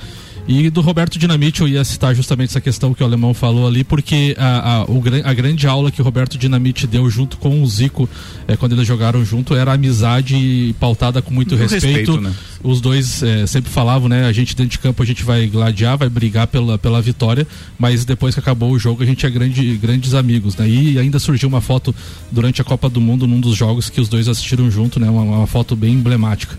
E 0.48 0.70
do 0.70 0.80
Roberto 0.80 1.18
Dinamite 1.18 1.60
eu 1.60 1.66
ia 1.66 1.82
citar 1.82 2.14
justamente 2.14 2.50
essa 2.50 2.60
questão 2.60 2.94
que 2.94 3.02
o 3.02 3.06
alemão 3.06 3.34
falou 3.34 3.66
ali, 3.66 3.82
porque 3.82 4.36
a, 4.38 4.74
a, 4.76 4.84
o, 4.84 5.02
a 5.24 5.34
grande 5.34 5.66
aula 5.66 5.90
que 5.90 6.00
o 6.00 6.04
Roberto 6.04 6.38
Dinamite 6.38 6.86
deu 6.86 7.10
junto 7.10 7.36
com 7.36 7.60
o 7.60 7.66
Zico, 7.66 8.08
é, 8.46 8.56
quando 8.56 8.70
eles 8.74 8.86
jogaram 8.86 9.24
junto, 9.24 9.56
era 9.56 9.72
amizade 9.72 10.72
pautada 10.78 11.20
com 11.20 11.34
muito 11.34 11.56
Com 11.56 11.62
respeito. 11.62 11.86
respeito, 11.86 12.20
né? 12.20 12.32
Os 12.62 12.80
dois 12.80 13.22
é, 13.22 13.46
sempre 13.46 13.70
falavam, 13.70 14.08
né? 14.08 14.26
A 14.26 14.32
gente 14.32 14.56
dentro 14.56 14.72
de 14.72 14.78
campo 14.78 15.02
a 15.02 15.06
gente 15.06 15.22
vai 15.22 15.46
gladiar, 15.46 15.96
vai 15.96 16.08
brigar 16.08 16.46
pela, 16.46 16.78
pela 16.78 17.00
vitória, 17.00 17.46
mas 17.78 18.04
depois 18.04 18.34
que 18.34 18.40
acabou 18.40 18.72
o 18.72 18.78
jogo 18.78 19.02
a 19.02 19.06
gente 19.06 19.24
é 19.24 19.30
grande, 19.30 19.76
grandes 19.76 20.14
amigos, 20.14 20.56
né? 20.56 20.68
E 20.68 20.98
ainda 20.98 21.18
surgiu 21.18 21.48
uma 21.48 21.60
foto 21.60 21.94
durante 22.30 22.60
a 22.60 22.64
Copa 22.64 22.88
do 22.88 23.00
Mundo 23.00 23.26
num 23.26 23.40
dos 23.40 23.56
jogos 23.56 23.90
que 23.90 24.00
os 24.00 24.08
dois 24.08 24.28
assistiram 24.28 24.70
junto, 24.70 24.98
né? 24.98 25.08
Uma, 25.08 25.22
uma 25.22 25.46
foto 25.46 25.76
bem 25.76 25.94
emblemática. 25.94 26.56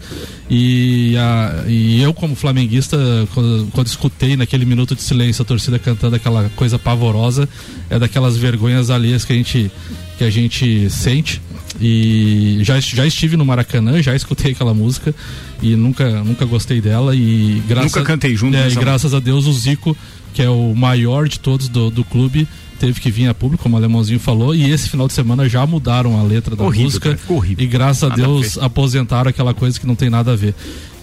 E, 0.49 1.15
a, 1.17 1.65
e 1.67 2.01
eu 2.01 2.13
como 2.13 2.35
flamenguista, 2.35 2.97
quando, 3.33 3.67
quando 3.71 3.87
escutei 3.87 4.37
naquele 4.37 4.65
minuto 4.65 4.95
de 4.95 5.01
silêncio 5.01 5.41
a 5.41 5.45
torcida 5.45 5.77
cantando 5.77 6.15
aquela 6.15 6.49
coisa 6.55 6.79
pavorosa, 6.79 7.49
é 7.89 7.99
daquelas 7.99 8.37
vergonhas 8.37 8.89
alheias 8.89 9.25
que 9.25 9.33
a 9.33 9.35
gente 9.35 9.69
que 10.17 10.23
a 10.23 10.29
gente 10.29 10.89
sente. 10.89 11.41
E 11.79 12.59
já, 12.61 12.79
já 12.79 13.05
estive 13.05 13.37
no 13.37 13.45
Maracanã, 13.45 14.01
já 14.01 14.15
escutei 14.15 14.51
aquela 14.51 14.73
música 14.73 15.13
e 15.61 15.75
nunca, 15.75 16.23
nunca 16.23 16.43
gostei 16.45 16.81
dela. 16.81 17.15
E 17.15 17.61
graças, 17.67 17.91
Nunca 17.91 18.03
cantei 18.03 18.35
junto 18.35 18.57
é, 18.57 18.67
e 18.67 18.75
graças 18.75 19.13
a 19.13 19.19
Deus 19.19 19.45
o 19.45 19.53
Zico, 19.53 19.95
que 20.33 20.41
é 20.41 20.49
o 20.49 20.73
maior 20.75 21.27
de 21.27 21.39
todos 21.39 21.69
do, 21.69 21.91
do 21.91 22.03
clube, 22.03 22.47
teve 22.79 22.99
que 22.99 23.11
vir 23.11 23.27
a 23.27 23.33
público, 23.33 23.61
como 23.61 23.75
o 23.75 23.77
Alemãozinho 23.77 24.19
falou, 24.19 24.55
e 24.55 24.71
esse 24.71 24.89
final 24.89 25.07
de 25.07 25.13
semana 25.13 25.47
já 25.47 25.65
mudaram 25.67 26.19
a 26.19 26.23
letra 26.23 26.55
da 26.55 26.63
Horrível, 26.63 26.85
música. 26.85 27.15
cara, 27.15 27.33
horrível. 27.33 27.63
E 27.63 27.67
graças 27.67 28.03
a 28.03 28.09
Nada 28.09 28.23
a 28.23 28.25
Deus 28.25 28.55
ver. 28.55 28.63
aposentaram 28.63 29.29
aquela 29.29 29.53
coisa 29.53 29.79
que 29.79 29.85
não 29.85 29.95
tem 29.95 30.09
nada 30.09 30.33
a 30.33 30.35
ver. 30.35 30.55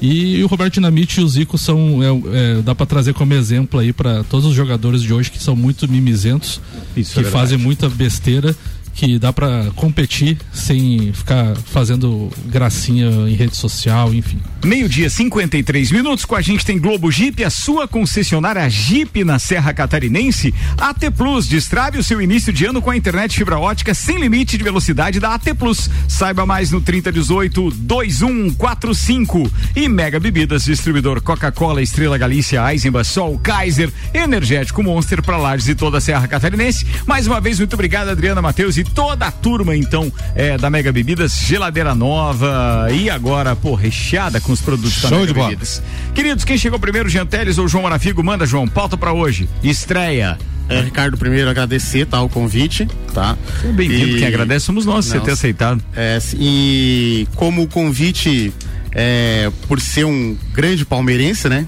E, 0.03 0.43
o 0.43 0.47
Roberto 0.49 0.75
Dinamite 0.75 1.21
e 1.21 1.25
o 1.25 1.29
Zico 1.29 1.57
são. 1.57 2.01
é, 2.03 2.59
é, 2.59 2.63
dá 2.63 2.75
para 2.75 2.85
trazer 2.87 3.15
como 3.15 3.33
exemplo 3.33 3.79
aí 3.79 3.93
para 3.93 4.25
todos 4.25 4.45
os 4.47 4.55
jogadores 4.55 5.03
de 5.03 5.13
hoje 5.13 5.31
que 5.31 5.41
são 5.43 5.55
muito 5.55 5.89
mimizentos, 5.89 6.61
Isso 6.97 7.15
que 7.15 7.21
é 7.27 7.31
fazem 7.31 7.57
muita 7.59 7.89
besteira. 7.89 8.55
Que 8.95 9.19
dá 9.19 9.33
para 9.33 9.73
competir 9.75 10.39
sem 10.53 11.13
ficar 11.13 11.57
fazendo 11.57 12.31
gracinha 12.47 13.09
em 13.29 13.35
rede 13.35 13.57
social, 13.57 14.15
enfim. 14.15 14.39
Meio-dia, 14.65 15.11
53 15.11 15.91
minutos. 15.91 16.25
Com 16.25 16.37
a 16.37 16.41
gente 16.41 16.65
tem 16.65 16.79
Globo 16.79 17.11
Jeep, 17.11 17.43
a 17.45 17.51
sua 17.51 17.89
concessionária 17.89 18.71
Jeep 18.71 19.25
na 19.25 19.39
Serra 19.39 19.75
Catarinense. 19.75 20.55
AT 20.79 21.11
Plus, 21.17 21.49
destrave 21.49 21.99
o 21.99 22.05
seu 22.05 22.23
início 22.23 22.53
de 22.53 22.65
ano 22.65 22.81
com 22.81 22.91
a 22.91 22.97
internet 22.97 23.37
fibra 23.37 23.59
ótica 23.59 23.93
sem 23.93 24.19
limite 24.19 24.57
de 24.57 24.65
velocidade 24.65 25.19
da 25.19 25.35
AT 25.35 25.55
Plus. 25.59 25.91
Saiba 26.09 26.47
mais 26.47 26.71
no 26.71 26.81
3018-2145. 26.81 29.51
E 29.75 29.89
Mega 29.89 30.21
Bebidas, 30.21 30.65
distribuidor 30.65 31.21
Coca-Cola, 31.21 31.83
Estrela 31.83 32.17
Galícia, 32.17 32.73
Eisenbach, 32.73 33.09
Sol, 33.09 33.41
Kaiser, 33.43 33.93
Energético 34.15 34.81
Monster 34.83 35.23
para 35.23 35.37
Lages 35.37 35.69
e 35.69 35.75
toda 35.75 35.99
a 35.99 36.01
Serra 36.01 36.27
Catarinense. 36.29 36.87
Mais 37.07 37.27
uma 37.27 37.41
vez, 37.41 37.59
muito 37.59 37.75
obrigado, 37.75 38.09
Adriana 38.09 38.41
Matheus 38.41 38.77
e 38.77 38.84
toda 38.85 39.27
a 39.27 39.31
turma, 39.31 39.77
então, 39.77 40.13
é, 40.35 40.57
da 40.59 40.69
Mega 40.71 40.93
Bebidas, 40.93 41.33
geladeira 41.47 41.95
nova 41.95 42.89
e 42.93 43.09
agora, 43.11 43.55
pô, 43.57 43.75
recheada 43.75 44.41
com 44.41 44.53
os 44.53 44.61
produtos 44.61 45.01
da 45.01 45.09
Show 45.09 45.19
Mega 45.19 45.27
de 45.29 45.35
bola. 45.35 45.49
Bebidas. 45.51 45.83
Queridos, 46.15 46.45
quem 46.45 46.59
chegou 46.59 46.79
primeiro, 46.79 47.09
Jean 47.09 47.27
Teles 47.27 47.59
ou 47.59 47.67
João 47.69 47.85
Marafigo? 47.85 48.23
Manda, 48.23 48.47
João, 48.47 48.69
pauta 48.69 48.97
pra 48.97 49.13
hoje. 49.13 49.49
Estreia. 49.63 50.39
É, 50.69 50.81
Ricardo, 50.81 51.17
primeiro 51.19 51.51
agradecer 51.51 52.07
tá, 52.07 52.23
o 52.23 52.29
convite, 52.29 52.89
tá? 53.13 53.37
Bem-vindo, 53.75 54.17
E- 54.17 54.19
quem 54.19 54.27
agradece 54.27 54.65
somos 54.65 54.87
nós, 54.87 55.05
você 55.05 55.21
ter 55.21 55.33
aceitado. 55.33 55.83
É, 55.95 56.19
e 56.39 57.29
como 57.35 57.63
o 57.63 57.67
convite 57.69 58.51
é 58.93 59.51
por 59.69 59.79
ser 59.81 60.05
um 60.07 60.37
grande 60.55 60.85
palmeirense, 60.87 61.49
né? 61.49 61.67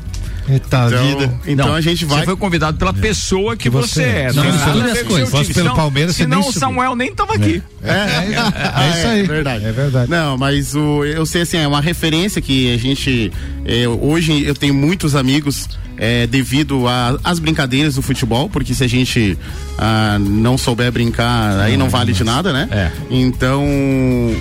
Eita 0.48 0.86
Então, 0.86 1.06
vida. 1.06 1.34
então 1.46 1.66
Não, 1.68 1.74
a 1.74 1.80
gente 1.80 2.04
vai. 2.04 2.20
Você 2.20 2.24
foi 2.26 2.36
convidado 2.36 2.78
pela 2.78 2.92
pessoa 2.92 3.56
que, 3.56 3.64
Que 3.64 3.70
você, 3.70 3.86
você 3.94 4.02
é. 4.02 4.20
é. 4.22 4.32
Não, 4.32 4.34
Não, 4.34 4.42
tem 4.42 4.52
nada 4.52 4.72
misture 4.72 4.80
a 4.80 4.84
ver 4.84 4.90
as 4.92 4.98
com 4.98 5.04
o 5.04 5.08
coisas. 5.10 5.30
Fosse 5.30 5.54
pelo 5.54 5.64
senão- 5.66 5.76
Palmeiras, 5.76 6.16
você 6.16 6.22
senão 6.22 6.38
nem 6.38 6.48
o 6.48 6.52
subiu. 6.52 6.60
Samuel 6.60 6.94
nem 6.96 7.14
tava 7.14 7.34
aqui. 7.34 7.62
É, 7.82 7.90
é, 7.92 8.90
isso 8.98 9.06
aí. 9.08 9.20
É 9.20 9.22
verdade. 9.24 9.64
É 9.64 9.72
verdade. 9.72 10.10
Não, 10.10 10.36
mas 10.38 10.74
o, 10.74 11.04
eu 11.04 11.24
sei 11.26 11.42
assim, 11.42 11.56
é 11.58 11.66
uma 11.68 11.80
referência 11.80 12.40
que 12.40 12.72
a 12.72 12.76
gente. 12.78 13.32
é, 13.64 13.88
hoje 13.88 14.44
eu 14.44 14.54
tenho 14.54 14.74
muitos 14.74 15.14
amigos 15.14 15.68
é, 15.96 16.26
devido 16.26 16.84
às 17.24 17.38
brincadeiras 17.38 17.94
do 17.94 18.02
futebol, 18.02 18.48
porque 18.48 18.74
se 18.74 18.84
a 18.84 18.88
gente 18.88 19.38
ah, 19.78 20.18
não 20.20 20.56
souber 20.56 20.90
brincar, 20.92 21.60
aí 21.60 21.76
não 21.76 21.88
vale 21.88 22.12
de 22.12 22.24
nada, 22.24 22.52
né? 22.52 22.68
É. 22.70 22.90
Então. 23.10 23.64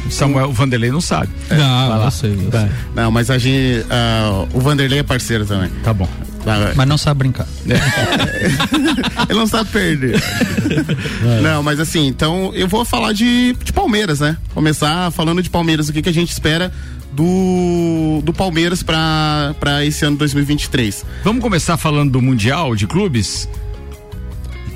Samuel 0.10 0.52
Vanderlei 0.52 0.92
não 0.92 1.02
sabe. 1.02 1.30
Ah, 1.52 2.02
eu 2.04 2.12
sei, 2.12 2.34
eu 2.34 2.52
sei. 2.52 2.70
Não, 2.96 3.12
mas 3.12 3.30
a 3.30 3.38
gente. 3.38 3.86
ah, 3.90 4.46
o 4.54 4.60
Vanderlei 4.60 5.00
é 5.00 5.04
parceiro 5.04 5.46
também. 5.46 5.70
Tá 5.84 5.94
bom. 5.94 6.08
Tá, 6.46 6.74
Mas 6.76 6.88
não 6.88 6.98
sabe 6.98 7.18
brincar. 7.18 7.48
Ele 9.28 9.40
não 9.40 9.48
sabe 9.48 9.68
perder. 9.72 10.22
não, 11.42 11.64
mas 11.64 11.80
assim, 11.80 12.06
então 12.06 12.52
eu 12.54 12.68
vou 12.68 12.86
falar 12.86 13.14
de, 13.14 13.58
de 13.64 13.74
Palmeiras, 13.74 14.20
né? 14.20 14.38
Começar 14.54 15.10
falando 15.10 15.42
de 15.42 15.50
Palmeiras, 15.50 15.90
o 15.90 15.94
que, 15.94 16.04
que 16.04 16.10
a 16.10 16.14
gente 16.14 16.32
espera 16.32 16.72
do, 17.14 17.24
do 18.22 18.34
Palmeiras 18.34 18.82
para 18.84 19.84
esse 19.86 20.06
ano 20.06 20.18
2023. 20.18 21.06
Vamos 21.24 21.42
começar 21.42 21.78
falando 21.78 22.12
do 22.12 22.22
Mundial 22.22 22.76
de 22.76 22.86
Clubes? 22.88 23.48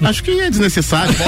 Acho 0.01 0.23
que 0.23 0.31
é 0.39 0.49
desnecessário. 0.49 1.13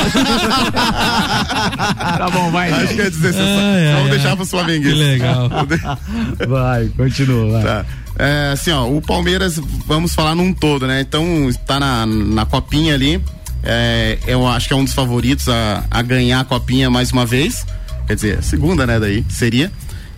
Tá 2.17 2.29
bom, 2.31 2.51
vai. 2.51 2.71
Acho 2.71 2.93
que 2.95 3.01
é 3.01 3.09
desnecessário. 3.09 3.59
Ai, 3.59 3.87
ai, 3.87 3.93
Vamos 3.95 4.11
ai. 4.11 4.17
deixar 4.17 4.35
para 4.35 4.43
os 4.43 4.49
Que 4.49 4.55
flamenguistas. 4.57 4.99
legal. 4.99 5.49
Vai, 6.47 6.87
continua. 6.95 7.51
Vai. 7.51 7.63
Tá. 7.63 7.85
É, 8.19 8.51
assim, 8.53 8.71
ó, 8.71 8.87
o 8.87 9.01
Palmeiras, 9.01 9.59
vamos 9.87 10.13
falar 10.13 10.35
num 10.35 10.53
todo, 10.53 10.85
né? 10.87 11.01
Então, 11.01 11.49
está 11.49 11.79
na, 11.79 12.05
na 12.05 12.45
copinha 12.45 12.93
ali. 12.93 13.21
É, 13.63 14.17
eu 14.27 14.47
acho 14.47 14.67
que 14.67 14.73
é 14.73 14.77
um 14.77 14.83
dos 14.83 14.93
favoritos 14.93 15.47
a, 15.49 15.83
a 15.89 16.01
ganhar 16.01 16.39
a 16.41 16.43
copinha 16.43 16.89
mais 16.89 17.11
uma 17.11 17.25
vez. 17.25 17.65
Quer 18.07 18.15
dizer, 18.15 18.39
a 18.39 18.41
segunda, 18.41 18.85
né? 18.85 18.99
Daí 18.99 19.25
seria. 19.29 19.71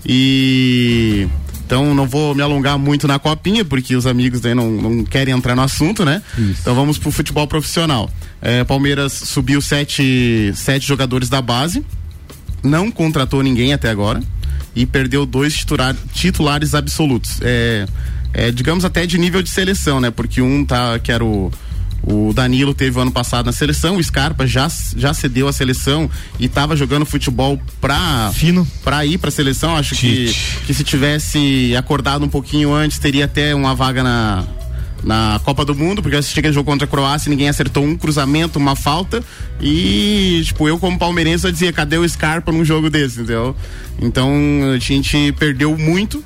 E. 0.05 1.27
Então 1.73 1.95
não 1.95 2.05
vou 2.05 2.35
me 2.35 2.41
alongar 2.43 2.77
muito 2.77 3.07
na 3.07 3.17
copinha, 3.17 3.65
porque 3.65 3.95
os 3.95 4.05
amigos 4.05 4.39
daí 4.39 4.53
não, 4.53 4.69
não 4.69 5.03
querem 5.03 5.33
entrar 5.33 5.55
no 5.55 5.63
assunto, 5.63 6.05
né? 6.05 6.21
Então 6.37 6.75
vamos 6.75 6.99
pro 6.99 7.09
futebol 7.09 7.47
profissional. 7.47 8.11
É, 8.39 8.63
Palmeiras 8.63 9.11
subiu 9.11 9.59
sete, 9.59 10.53
sete 10.53 10.85
jogadores 10.85 11.29
da 11.29 11.41
base, 11.41 11.83
não 12.61 12.91
contratou 12.91 13.41
ninguém 13.41 13.73
até 13.73 13.89
agora 13.89 14.21
e 14.75 14.85
perdeu 14.85 15.25
dois 15.25 15.55
titular, 15.55 15.95
titulares 16.13 16.75
absolutos. 16.75 17.39
É, 17.41 17.87
é, 18.33 18.51
digamos 18.51 18.85
até 18.85 19.07
de 19.07 19.17
nível 19.17 19.41
de 19.41 19.49
seleção, 19.49 19.99
né? 19.99 20.11
Porque 20.11 20.43
um 20.43 20.63
tá, 20.63 20.99
que 20.99 21.11
era 21.11 21.25
o, 21.25 21.51
o 22.05 22.33
Danilo 22.33 22.73
teve 22.73 22.97
o 22.97 23.01
ano 23.01 23.11
passado 23.11 23.45
na 23.45 23.53
seleção, 23.53 23.95
o 23.95 24.03
Scarpa 24.03 24.45
já, 24.45 24.67
já 24.95 25.13
cedeu 25.13 25.47
a 25.47 25.53
seleção 25.53 26.09
e 26.37 26.45
estava 26.45 26.75
jogando 26.75 27.05
futebol 27.05 27.59
pra, 27.79 28.29
Fino. 28.33 28.67
pra 28.83 29.05
ir 29.05 29.17
pra 29.17 29.31
seleção. 29.31 29.75
Acho 29.75 29.95
que, 29.95 30.35
que 30.65 30.73
se 30.73 30.83
tivesse 30.83 31.73
acordado 31.77 32.25
um 32.25 32.29
pouquinho 32.29 32.73
antes, 32.73 32.99
teria 32.99 33.23
até 33.23 33.55
uma 33.55 33.73
vaga 33.73 34.03
na, 34.03 34.43
na 35.01 35.39
Copa 35.45 35.63
do 35.63 35.73
Mundo, 35.73 36.01
porque 36.01 36.15
eu 36.15 36.19
assisti 36.19 36.39
aquele 36.39 36.53
jogo 36.53 36.69
contra 36.69 36.85
a 36.85 36.89
Croácia, 36.89 37.29
ninguém 37.29 37.47
acertou 37.47 37.85
um 37.85 37.95
cruzamento, 37.95 38.59
uma 38.59 38.75
falta. 38.75 39.23
E, 39.61 40.41
tipo, 40.43 40.67
eu 40.67 40.77
como 40.77 40.99
palmeirense 40.99 41.45
eu 41.45 41.51
dizia, 41.53 41.71
cadê 41.71 41.97
o 41.97 42.07
Scarpa 42.07 42.51
num 42.51 42.65
jogo 42.65 42.89
desse, 42.89 43.21
entendeu? 43.21 43.55
Então 44.01 44.29
a 44.73 44.77
gente 44.77 45.31
perdeu 45.39 45.77
muito. 45.77 46.21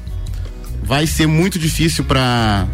Vai 0.83 1.05
ser 1.05 1.27
muito 1.27 1.59
difícil 1.59 2.03
pra, 2.05 2.65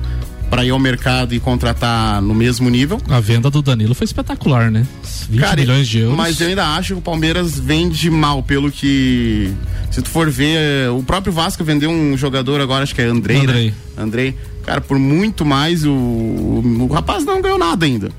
pra 0.54 0.66
ir 0.66 0.70
ao 0.70 0.80
mercado 0.80 1.34
e 1.34 1.40
contratar 1.40 2.22
no 2.22 2.34
mesmo 2.34 2.70
nível. 2.70 3.02
A 3.10 3.20
venda 3.20 3.50
do 3.50 3.62
Danilo 3.62 3.96
foi 3.96 4.06
espetacular, 4.06 4.70
né? 4.70 4.86
20 5.30 5.40
Cara, 5.40 5.56
milhões 5.56 5.88
de 5.88 6.00
euros. 6.00 6.18
Mas 6.18 6.40
eu 6.40 6.48
ainda 6.48 6.68
acho 6.76 6.94
que 6.94 7.00
o 7.00 7.02
Palmeiras 7.02 7.58
vende 7.60 8.10
mal, 8.10 8.44
pelo 8.44 8.72
que. 8.72 9.52
Se 9.90 10.02
tu 10.02 10.10
for 10.10 10.30
ver, 10.30 10.90
o 10.92 11.02
próprio 11.04 11.34
Vasco 11.34 11.64
vendeu 11.64 11.90
um 11.90 12.16
jogador 12.18 12.62
agora, 12.62 12.84
acho 12.84 12.94
que 12.94 13.02
é 13.02 13.06
Andrei. 13.06 13.38
Andrei. 13.38 13.66
Né? 13.68 13.74
Andrei. 13.98 14.38
Cara, 14.64 14.80
por 14.80 14.98
muito 14.98 15.44
mais, 15.46 15.84
o, 15.86 15.92
o, 15.92 16.88
o 16.90 16.94
rapaz 16.94 17.26
não 17.26 17.42
ganhou 17.42 17.58
nada 17.58 17.86
ainda. 17.86 18.12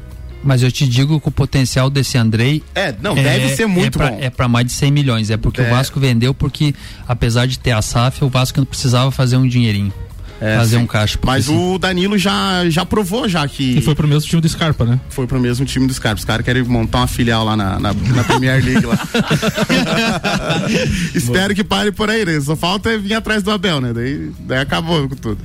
Mas 0.42 0.62
eu 0.62 0.70
te 0.70 0.86
digo 0.86 1.18
que 1.18 1.28
o 1.28 1.30
potencial 1.30 1.88
desse 1.88 2.18
Andrei. 2.18 2.62
É, 2.74 2.94
não, 3.00 3.14
deve 3.14 3.56
ser 3.56 3.66
muito 3.66 3.98
é 3.98 3.98
pra, 3.98 4.10
bom. 4.10 4.18
É 4.20 4.28
para 4.28 4.46
mais 4.46 4.66
de 4.66 4.72
100 4.72 4.90
milhões. 4.90 5.30
É 5.30 5.38
porque 5.38 5.60
É. 5.62 5.66
o 5.66 5.70
Vasco 5.70 5.98
vendeu, 5.98 6.34
porque 6.34 6.74
apesar 7.08 7.46
de 7.46 7.58
ter 7.58 7.70
a 7.70 7.80
SAF, 7.80 8.22
o 8.24 8.28
Vasco 8.28 8.58
não 8.58 8.66
precisava 8.66 9.10
fazer 9.10 9.36
um 9.38 9.48
dinheirinho. 9.48 9.92
É, 10.44 10.58
fazer 10.58 10.76
sim. 10.76 10.82
um 10.82 10.86
caixa. 10.86 11.18
Mas 11.24 11.46
assim- 11.46 11.56
o 11.56 11.78
Danilo 11.78 12.18
já, 12.18 12.68
já 12.68 12.84
provou 12.84 13.28
já 13.28 13.46
que. 13.48 13.78
E 13.78 13.80
foi 13.80 13.94
pro 13.94 14.06
mesmo 14.06 14.28
time 14.28 14.42
do 14.42 14.48
Scarpa, 14.48 14.84
né? 14.84 15.00
Foi 15.08 15.26
pro 15.26 15.40
mesmo 15.40 15.64
time 15.64 15.86
dos 15.86 15.98
caras. 15.98 16.20
Os 16.20 16.24
caras 16.24 16.44
querem 16.44 16.62
montar 16.62 16.98
uma 16.98 17.06
filial 17.06 17.44
lá 17.44 17.56
na, 17.56 17.80
na, 17.80 17.94
na 17.94 18.24
Premier 18.24 18.64
League 18.64 18.84
lá. 18.84 18.98
Espero 21.14 21.54
que 21.54 21.64
pare 21.64 21.92
por 21.92 22.10
aí, 22.10 22.24
né? 22.24 22.40
Só 22.40 22.54
falta 22.54 22.90
é 22.90 22.98
vir 22.98 23.14
atrás 23.14 23.42
do 23.42 23.50
Abel, 23.50 23.80
né? 23.80 23.92
Daí, 23.92 24.30
daí 24.40 24.58
acabou 24.58 25.08
com 25.08 25.16
tudo. 25.16 25.38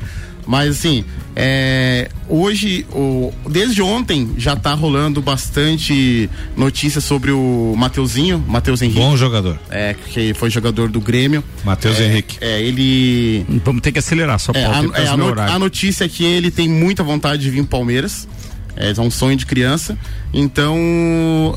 Mas 0.49 0.71
assim, 0.79 1.05
é, 1.35 2.09
hoje, 2.27 2.83
o, 2.91 3.31
desde 3.47 3.83
ontem, 3.83 4.31
já 4.35 4.55
tá 4.55 4.73
rolando 4.73 5.21
bastante 5.21 6.27
notícia 6.57 6.99
sobre 6.99 7.29
o 7.31 7.75
Mateuzinho, 7.77 8.43
Matheus 8.47 8.81
Henrique. 8.81 8.99
Bom 8.99 9.15
jogador. 9.15 9.59
É, 9.69 9.93
que 10.07 10.33
foi 10.33 10.49
jogador 10.49 10.89
do 10.89 10.99
Grêmio. 10.99 11.43
Matheus 11.63 11.99
É, 11.99 12.05
Henrique. 12.07 12.37
É, 12.41 12.59
ele. 12.63 13.45
Vamos 13.63 13.81
ter 13.83 13.91
que 13.91 13.99
acelerar 13.99 14.39
só 14.39 14.51
É, 14.55 14.65
a, 14.65 14.81
por 14.83 14.95
é, 14.95 15.07
a 15.07 15.15
no- 15.15 15.25
horário. 15.27 15.53
a 15.53 15.59
notícia 15.59 16.05
é 16.05 16.09
que 16.09 16.23
ele 16.23 16.49
tem 16.49 16.67
muita 16.67 17.03
vontade 17.03 17.43
de 17.43 17.49
vir 17.51 17.59
pro 17.61 17.77
Palmeiras. 17.77 18.27
É, 18.79 18.91
é 18.91 19.01
um 19.01 19.11
sonho 19.11 19.35
de 19.35 19.45
criança. 19.45 19.97
Então 20.33 20.79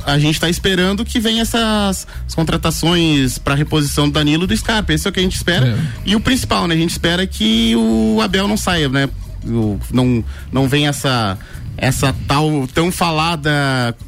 a 0.05 0.19
gente 0.19 0.35
está 0.35 0.51
esperando 0.51 1.05
que 1.05 1.21
venha 1.21 1.43
essas 1.43 2.07
as 2.27 2.35
contratações 2.35 3.39
para 3.39 3.55
reposição 3.55 4.09
do 4.09 4.13
Danilo 4.13 4.45
e 4.45 4.47
do 4.49 4.57
Scarpa. 4.57 4.93
Esse 4.93 5.07
é 5.07 5.11
o 5.11 5.13
que 5.13 5.21
a 5.21 5.23
gente 5.23 5.37
espera. 5.37 5.79
E 6.05 6.17
o 6.17 6.21
principal, 6.21 6.67
né? 6.67 6.75
A 6.75 6.79
gente 6.79 6.91
espera 6.91 7.25
que 7.27 7.75
o 7.77 8.21
Abel 8.21 8.49
não 8.49 8.57
saia, 8.57 8.89
né? 8.89 9.09
Não, 9.45 10.25
não 10.53 10.69
venha 10.69 10.91
essa 10.91 11.39
essa 11.83 12.15
tal 12.29 12.67
tão 12.73 12.93
falada 12.93 13.51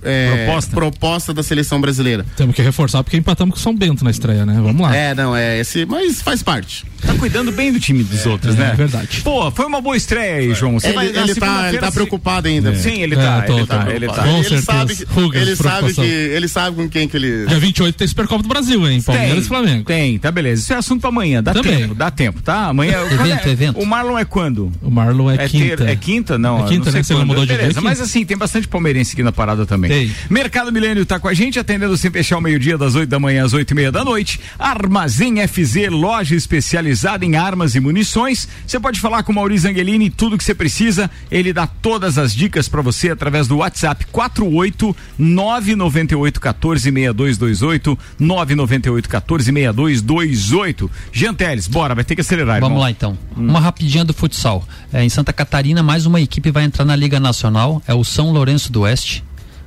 é, 0.02 0.44
Proposta. 0.46 0.70
proposta 0.74 1.34
da 1.34 1.42
seleção 1.42 1.80
brasileira. 1.80 2.24
Temos 2.36 2.54
que 2.54 2.62
reforçar 2.62 3.02
porque 3.02 3.16
empatamos 3.16 3.56
com 3.56 3.60
São 3.60 3.74
Bento 3.74 4.04
na 4.04 4.10
estreia, 4.12 4.46
né? 4.46 4.54
Vamos 4.62 4.80
lá. 4.80 4.94
É, 4.94 5.12
não, 5.12 5.34
é 5.36 5.58
esse, 5.58 5.84
mas 5.84 6.22
faz 6.22 6.40
parte. 6.42 6.84
Tá 7.04 7.12
cuidando 7.14 7.50
bem 7.52 7.70
do 7.72 7.78
time 7.80 8.02
dos 8.02 8.24
outros, 8.24 8.54
né? 8.54 8.70
É 8.72 8.76
verdade. 8.76 9.20
Pô, 9.22 9.50
foi 9.50 9.66
uma 9.66 9.80
boa 9.80 9.96
estreia 9.96 10.36
aí, 10.36 10.54
João. 10.54 10.74
Você 10.80 10.86
Ele, 10.86 10.94
vai 10.94 11.06
ele, 11.08 11.34
tá, 11.34 11.68
ele 11.68 11.78
tá 11.78 11.88
se- 11.88 11.92
preocupado 11.92 12.48
ainda. 12.48 12.74
Sim, 12.76 13.02
ele 13.02 13.14
É, 13.14 13.18
tá, 13.18 13.42
tô- 13.42 13.52
ele 13.58 13.66
tô 13.66 13.66
tá, 13.66 13.90
ele 13.94 14.06
tá. 14.06 14.22
Com 14.22 14.28
ele 14.36 14.42
certeza. 14.44 14.62
sabe, 14.62 14.96
que- 14.96 15.04
Rugas, 15.04 15.42
ele 15.42 15.56
sabe 15.56 15.92
que 15.94 16.00
ele 16.00 16.48
sabe 16.48 16.76
com 16.76 16.88
quem 16.88 17.06
que 17.08 17.16
ele 17.16 17.46
Dia 17.46 17.58
28 17.58 17.94
tem 17.96 18.06
Supercopa 18.08 18.42
do 18.42 18.48
Brasil, 18.48 18.88
hein? 18.88 19.02
Palmeiras 19.02 19.44
e 19.44 19.48
Flamengo. 19.48 19.84
Tem, 19.84 20.18
tá 20.18 20.30
beleza. 20.30 20.62
Isso 20.62 20.72
é 20.72 20.76
assunto 20.76 21.00
pra 21.02 21.10
amanhã. 21.10 21.42
Dá 21.42 21.52
Também. 21.52 21.76
tempo, 21.80 21.94
dá 21.94 22.10
tempo, 22.10 22.40
tá? 22.40 22.68
Amanhã. 22.68 23.00
Evento, 23.10 23.48
é- 23.48 23.52
evento. 23.52 23.80
O 23.80 23.84
Marlon 23.84 24.18
é 24.18 24.24
quando? 24.24 24.72
O 24.80 24.90
Marlon 24.90 25.30
é, 25.30 25.44
É, 25.44 25.48
quinta. 25.48 25.76
ter- 25.76 25.88
é 25.88 25.96
quinta? 25.96 26.38
Não, 26.38 26.64
É 26.64 26.68
quinta, 26.68 26.84
não 26.86 26.92
sei 26.92 26.94
né? 26.94 27.02
Você 27.02 27.14
mudou 27.24 27.44
de 27.44 27.52
Beleza, 27.68 27.80
mas 27.80 28.00
assim, 28.00 28.24
tem 28.24 28.36
bastante 28.36 28.68
palmeirense 28.68 29.12
aqui 29.12 29.22
na 29.22 29.32
parada 29.32 29.66
também. 29.66 29.90
Tem. 29.90 30.12
Mercado 30.30 30.72
Milênio 30.72 31.04
tá 31.04 31.18
com 31.18 31.28
a 31.28 31.34
gente, 31.34 31.58
atendendo 31.58 31.96
sem 31.96 32.10
fechar 32.10 32.38
o 32.38 32.40
meio-dia, 32.40 32.76
das 32.78 32.94
8 32.94 33.08
da 33.08 33.18
manhã 33.18 33.44
às 33.44 33.52
8 33.52 33.70
e 33.70 33.74
meia 33.74 33.92
da 33.92 34.04
noite. 34.04 34.40
Armazém 34.58 35.36
FZ, 35.46 35.88
loja 35.90 36.34
especializada 36.34 37.24
em 37.24 37.36
armas 37.36 37.74
e 37.74 37.80
munições. 37.80 38.48
Você 38.66 38.78
pode 38.80 39.00
falar 39.00 39.22
com 39.22 39.32
o 39.32 39.34
Maurício 39.34 39.70
Angelini, 39.70 40.10
tudo 40.10 40.38
que 40.38 40.44
você 40.44 40.54
precisa. 40.54 41.10
Ele 41.30 41.52
dá 41.52 41.66
todas 41.66 42.18
as 42.18 42.34
dicas 42.34 42.68
pra 42.68 42.82
você 42.82 43.10
através 43.10 43.46
do 43.46 43.58
WhatsApp 43.58 44.06
48 44.12 44.96
998 45.18 46.40
14 46.40 46.82
6228 46.82 47.98
998 48.18 49.08
14 49.08 49.44
6228. 49.52 50.90
Jean 51.12 51.34
Teles, 51.34 51.66
bora, 51.66 51.94
vai 51.94 52.04
ter 52.04 52.14
que 52.14 52.20
acelerar, 52.20 52.60
Vamos 52.60 52.70
irmão. 52.70 52.82
lá 52.82 52.90
então. 52.90 53.18
Uma 53.36 53.60
rapidinha 53.60 54.04
do 54.04 54.12
futsal. 54.12 54.66
É, 54.92 55.02
em 55.02 55.08
Santa 55.08 55.32
Catarina, 55.32 55.82
mais 55.82 56.06
uma 56.06 56.20
equipe 56.20 56.50
vai 56.50 56.64
entrar 56.64 56.84
na 56.84 56.94
Liga 56.96 57.18
Nacional. 57.18 57.53
É 57.86 57.94
o 57.94 58.04
São 58.04 58.32
Lourenço 58.32 58.72
do 58.72 58.80
Oeste. 58.82 59.24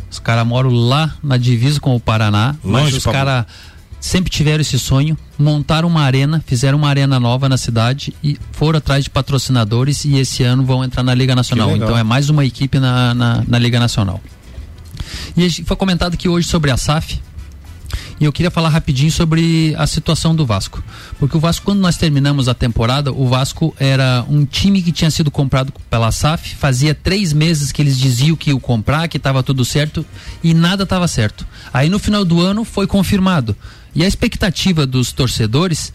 Os 0.09 0.19
caras 0.19 0.45
moram 0.45 0.69
lá 0.71 1.15
na 1.21 1.37
divisa 1.37 1.79
com 1.79 1.95
o 1.95 1.99
Paraná. 1.99 2.55
mas 2.63 2.83
Longe, 2.83 2.97
os 2.97 3.03
Pablo. 3.03 3.19
caras 3.19 3.45
sempre 3.99 4.29
tiveram 4.29 4.61
esse 4.61 4.79
sonho. 4.79 5.17
Montaram 5.37 5.87
uma 5.87 6.01
arena, 6.01 6.43
fizeram 6.45 6.77
uma 6.77 6.87
arena 6.89 7.19
nova 7.19 7.49
na 7.49 7.57
cidade 7.57 8.13
e 8.23 8.37
foram 8.51 8.77
atrás 8.77 9.03
de 9.03 9.09
patrocinadores. 9.09 10.05
E 10.05 10.17
esse 10.17 10.43
ano 10.43 10.63
vão 10.63 10.83
entrar 10.83 11.03
na 11.03 11.13
Liga 11.13 11.35
Nacional. 11.35 11.75
Então 11.75 11.97
é 11.97 12.03
mais 12.03 12.29
uma 12.29 12.45
equipe 12.45 12.79
na, 12.79 13.13
na, 13.13 13.43
na 13.47 13.59
Liga 13.59 13.79
Nacional. 13.79 14.21
E 15.35 15.49
foi 15.63 15.75
comentado 15.75 16.13
aqui 16.13 16.27
hoje 16.27 16.47
sobre 16.47 16.71
a 16.71 16.77
SAF. 16.77 17.19
E 18.19 18.25
eu 18.25 18.31
queria 18.33 18.49
falar 18.51 18.69
rapidinho 18.69 19.11
sobre 19.11 19.73
a 19.77 19.85
situação 19.87 20.35
do 20.35 20.45
Vasco. 20.45 20.83
Porque 21.19 21.37
o 21.37 21.39
Vasco, 21.39 21.65
quando 21.65 21.79
nós 21.79 21.97
terminamos 21.97 22.47
a 22.47 22.53
temporada, 22.53 23.11
o 23.11 23.27
Vasco 23.27 23.73
era 23.79 24.25
um 24.27 24.45
time 24.45 24.81
que 24.81 24.91
tinha 24.91 25.09
sido 25.11 25.29
comprado 25.31 25.71
pela 25.89 26.11
SAF. 26.11 26.55
Fazia 26.55 26.93
três 26.95 27.31
meses 27.33 27.71
que 27.71 27.81
eles 27.81 27.97
diziam 27.97 28.35
que 28.35 28.49
iam 28.49 28.59
comprar, 28.59 29.07
que 29.07 29.17
estava 29.17 29.41
tudo 29.43 29.63
certo 29.63 30.05
e 30.43 30.53
nada 30.53 30.83
estava 30.83 31.07
certo. 31.07 31.45
Aí 31.73 31.89
no 31.89 31.99
final 31.99 32.25
do 32.25 32.41
ano 32.41 32.63
foi 32.63 32.87
confirmado. 32.87 33.55
E 33.95 34.03
a 34.03 34.07
expectativa 34.07 34.85
dos 34.85 35.11
torcedores 35.11 35.93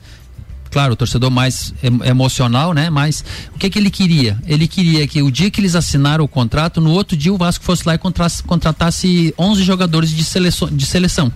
claro, 0.71 0.95
o 0.95 0.97
torcedor 0.97 1.31
mais 1.31 1.75
em- 1.83 2.09
emocional, 2.09 2.73
né? 2.73 2.89
Mas 2.89 3.23
o 3.55 3.59
que 3.59 3.69
que 3.69 3.79
ele 3.79 3.91
queria? 3.91 4.39
Ele 4.47 4.67
queria 4.67 5.07
que 5.07 5.21
o 5.23 5.31
dia 5.31 5.51
que 5.51 5.61
eles 5.61 5.75
assinaram 5.75 6.25
o 6.25 6.29
contrato, 6.29 6.81
no 6.81 6.91
outro 6.93 7.15
dia 7.15 7.31
o 7.31 7.37
Vasco 7.37 7.63
fosse 7.63 7.83
lá 7.87 7.95
e 7.95 7.99
contra- 7.99 8.27
contratasse 8.47 9.35
11 9.39 9.63
jogadores 9.65 10.11
de 10.11 10.25
seleção. 10.25 10.69
De 10.71 10.87
seleção. 10.87 11.31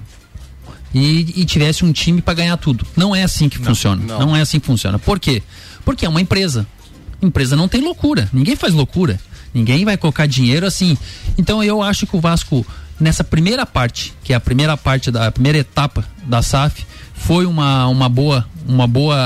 E, 0.95 1.41
e 1.41 1.45
tivesse 1.45 1.85
um 1.85 1.93
time 1.93 2.23
para 2.23 2.35
ganhar 2.35 2.57
tudo. 2.57 2.87
Não 2.97 3.15
é 3.15 3.23
assim 3.23 3.49
que 3.49 3.59
funciona. 3.59 4.03
Não. 4.03 4.35
é 4.35 4.41
assim 4.41 4.59
que 4.59 4.67
funciona. 4.67 4.99
Por 4.99 5.21
quê? 5.21 5.43
Porque 5.85 6.07
é 6.07 6.09
uma 6.09 6.21
empresa. 6.21 6.67
Empresa 7.21 7.57
não 7.57 7.69
tem 7.69 7.81
loucura. 7.81 8.29
Ninguém 8.33 8.57
faz 8.57 8.73
loucura. 8.73 9.19
Ninguém 9.53 9.85
vai 9.85 9.97
colocar 9.97 10.27
dinheiro 10.27 10.67
assim. 10.67 10.97
Então 11.37 11.63
eu 11.63 11.83
acho 11.83 12.07
que 12.07 12.17
o 12.17 12.21
Vasco, 12.21 12.65
nessa 13.01 13.25
primeira 13.25 13.65
parte, 13.65 14.15
que 14.23 14.33
é 14.33 14.37
a 14.37 14.41
primeira 14.41 14.77
parte 14.77 15.11
da 15.11 15.27
a 15.27 15.33
primeira 15.33 15.59
etapa 15.59 16.05
da 16.25 16.43
SAF, 16.43 16.87
foi 17.17 17.47
uma, 17.47 17.89
uma 17.89 18.09
boa 18.09 18.47
uma 18.69 18.87
boa 18.87 19.17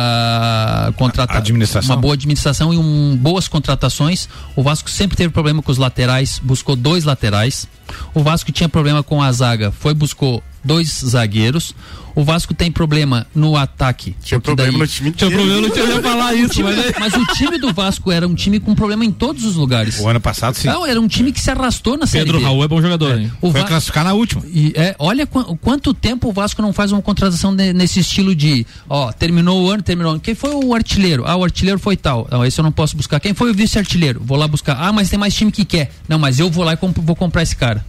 contratação 0.97 1.41
Administração. 1.41 1.95
uma 1.95 2.01
boa 2.01 2.15
administração 2.15 2.75
e 2.75 2.77
um, 2.77 3.17
boas 3.17 3.49
contratações 3.49 4.29
o 4.55 4.63
Vasco 4.63 4.91
sempre 4.91 5.17
teve 5.17 5.31
problema 5.31 5.63
com 5.63 5.73
os 5.73 5.79
laterais 5.79 6.39
buscou 6.43 6.77
dois 6.77 7.05
laterais 7.05 7.67
o 8.13 8.23
Vasco 8.23 8.53
tinha 8.53 8.69
problema 8.69 9.03
com 9.03 9.23
a 9.23 9.33
zaga 9.33 9.73
foi 9.73 9.95
buscou 9.95 10.43
dois 10.65 10.89
zagueiros 11.07 11.75
o 12.13 12.25
Vasco 12.25 12.53
tem 12.53 12.73
problema 12.73 13.25
no 13.33 13.57
ataque 13.57 14.17
Tinha 14.23 14.41
problema 14.41 14.73
daí- 14.73 14.81
no 14.81 14.87
time 14.87 15.13
Tinha 15.13 15.29
inteiro. 15.29 15.45
problema, 15.45 15.61
não 15.69 15.71
tinha 15.75 15.85
eu 15.85 15.97
ia 15.97 16.03
falar 16.03 16.33
o 16.33 16.37
isso, 16.37 16.49
time- 16.55 16.65
mas 16.75 16.79
é- 16.87 16.95
mas 16.99 17.15
o 17.15 17.25
time 17.35 17.57
do 17.59 17.73
Vasco 17.73 18.11
era 18.11 18.27
um 18.27 18.35
time 18.35 18.59
com 18.59 18.75
problema 18.75 19.05
em 19.05 19.13
todos 19.13 19.45
os 19.45 19.55
lugares 19.55 20.01
O 20.01 20.09
ano 20.09 20.21
passado, 20.21 20.55
sim. 20.57 20.67
Não, 20.67 20.85
era 20.85 21.01
um 21.01 21.07
time 21.07 21.31
que 21.31 21.41
se 21.41 21.51
arrastou 21.53 21.97
na 21.97 22.07
Série 22.07 22.25
Pedro 22.25 22.39
B. 22.41 22.45
Raul 22.45 22.65
é 22.65 22.69
bom 22.69 22.83
jogador, 22.83 23.17
hein? 23.19 23.31
O 23.41 23.53
Foi 23.53 23.61
Va- 23.61 23.67
classificar 23.69 24.05
na 24.05 24.13
última. 24.13 24.43
e 24.53 24.73
é, 24.75 24.95
olha 24.99 25.25
qu- 25.25 25.57
quanto 25.59 25.95
tempo 25.95 26.29
o 26.29 26.33
Vasco 26.33 26.61
não 26.61 26.73
faz 26.73 26.91
uma 26.91 27.01
contratação 27.01 27.55
de- 27.55 27.73
nesse 27.73 28.01
estilo 28.01 28.35
de, 28.35 28.67
ó, 28.89 29.13
terminou 29.13 29.63
o 29.65 29.71
ano, 29.71 29.83
terminou 29.83 30.11
o 30.11 30.15
ano. 30.15 30.21
Quem 30.21 30.35
foi 30.35 30.51
o 30.53 30.75
artilheiro? 30.75 31.23
Ah, 31.27 31.37
o 31.37 31.45
artilheiro 31.45 31.79
foi 31.79 31.97
tal. 31.97 32.27
Não, 32.31 32.45
esse 32.45 32.59
eu 32.61 32.65
não 32.65 32.73
posso 32.73 32.97
buscar. 32.97 33.21
Quem 33.21 33.33
foi 33.35 33.53
o 33.53 33.55
vice-artilheiro? 33.55 34.21
Vou 34.23 34.37
lá 34.37 34.49
buscar. 34.49 34.77
Ah, 34.81 34.93
mas 34.93 35.09
tem 35.09 35.19
mais 35.19 35.33
time 35.33 35.53
que 35.53 35.65
quer. 35.65 35.93
Não, 36.09 36.19
mas 36.19 36.41
eu 36.41 36.51
vou 36.51 36.65
lá 36.65 36.73
e 36.73 36.77
comp- 36.77 36.99
vou 36.99 37.15
comprar 37.15 37.43
esse 37.45 37.55
cara. 37.55 37.85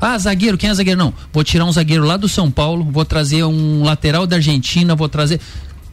Ah, 0.00 0.18
zagueiro, 0.18 0.58
quem 0.58 0.70
é 0.70 0.74
zagueiro? 0.74 0.98
Não, 0.98 1.12
vou 1.32 1.42
tirar 1.42 1.64
um 1.64 1.72
zagueiro 1.72 2.04
lá 2.04 2.16
do 2.16 2.28
São 2.28 2.50
Paulo, 2.50 2.84
vou 2.90 3.04
trazer 3.04 3.44
um 3.44 3.82
lateral 3.82 4.26
da 4.26 4.36
Argentina, 4.36 4.94
vou 4.94 5.08
trazer. 5.08 5.40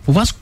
O 0.06 0.12
Vasco, 0.12 0.38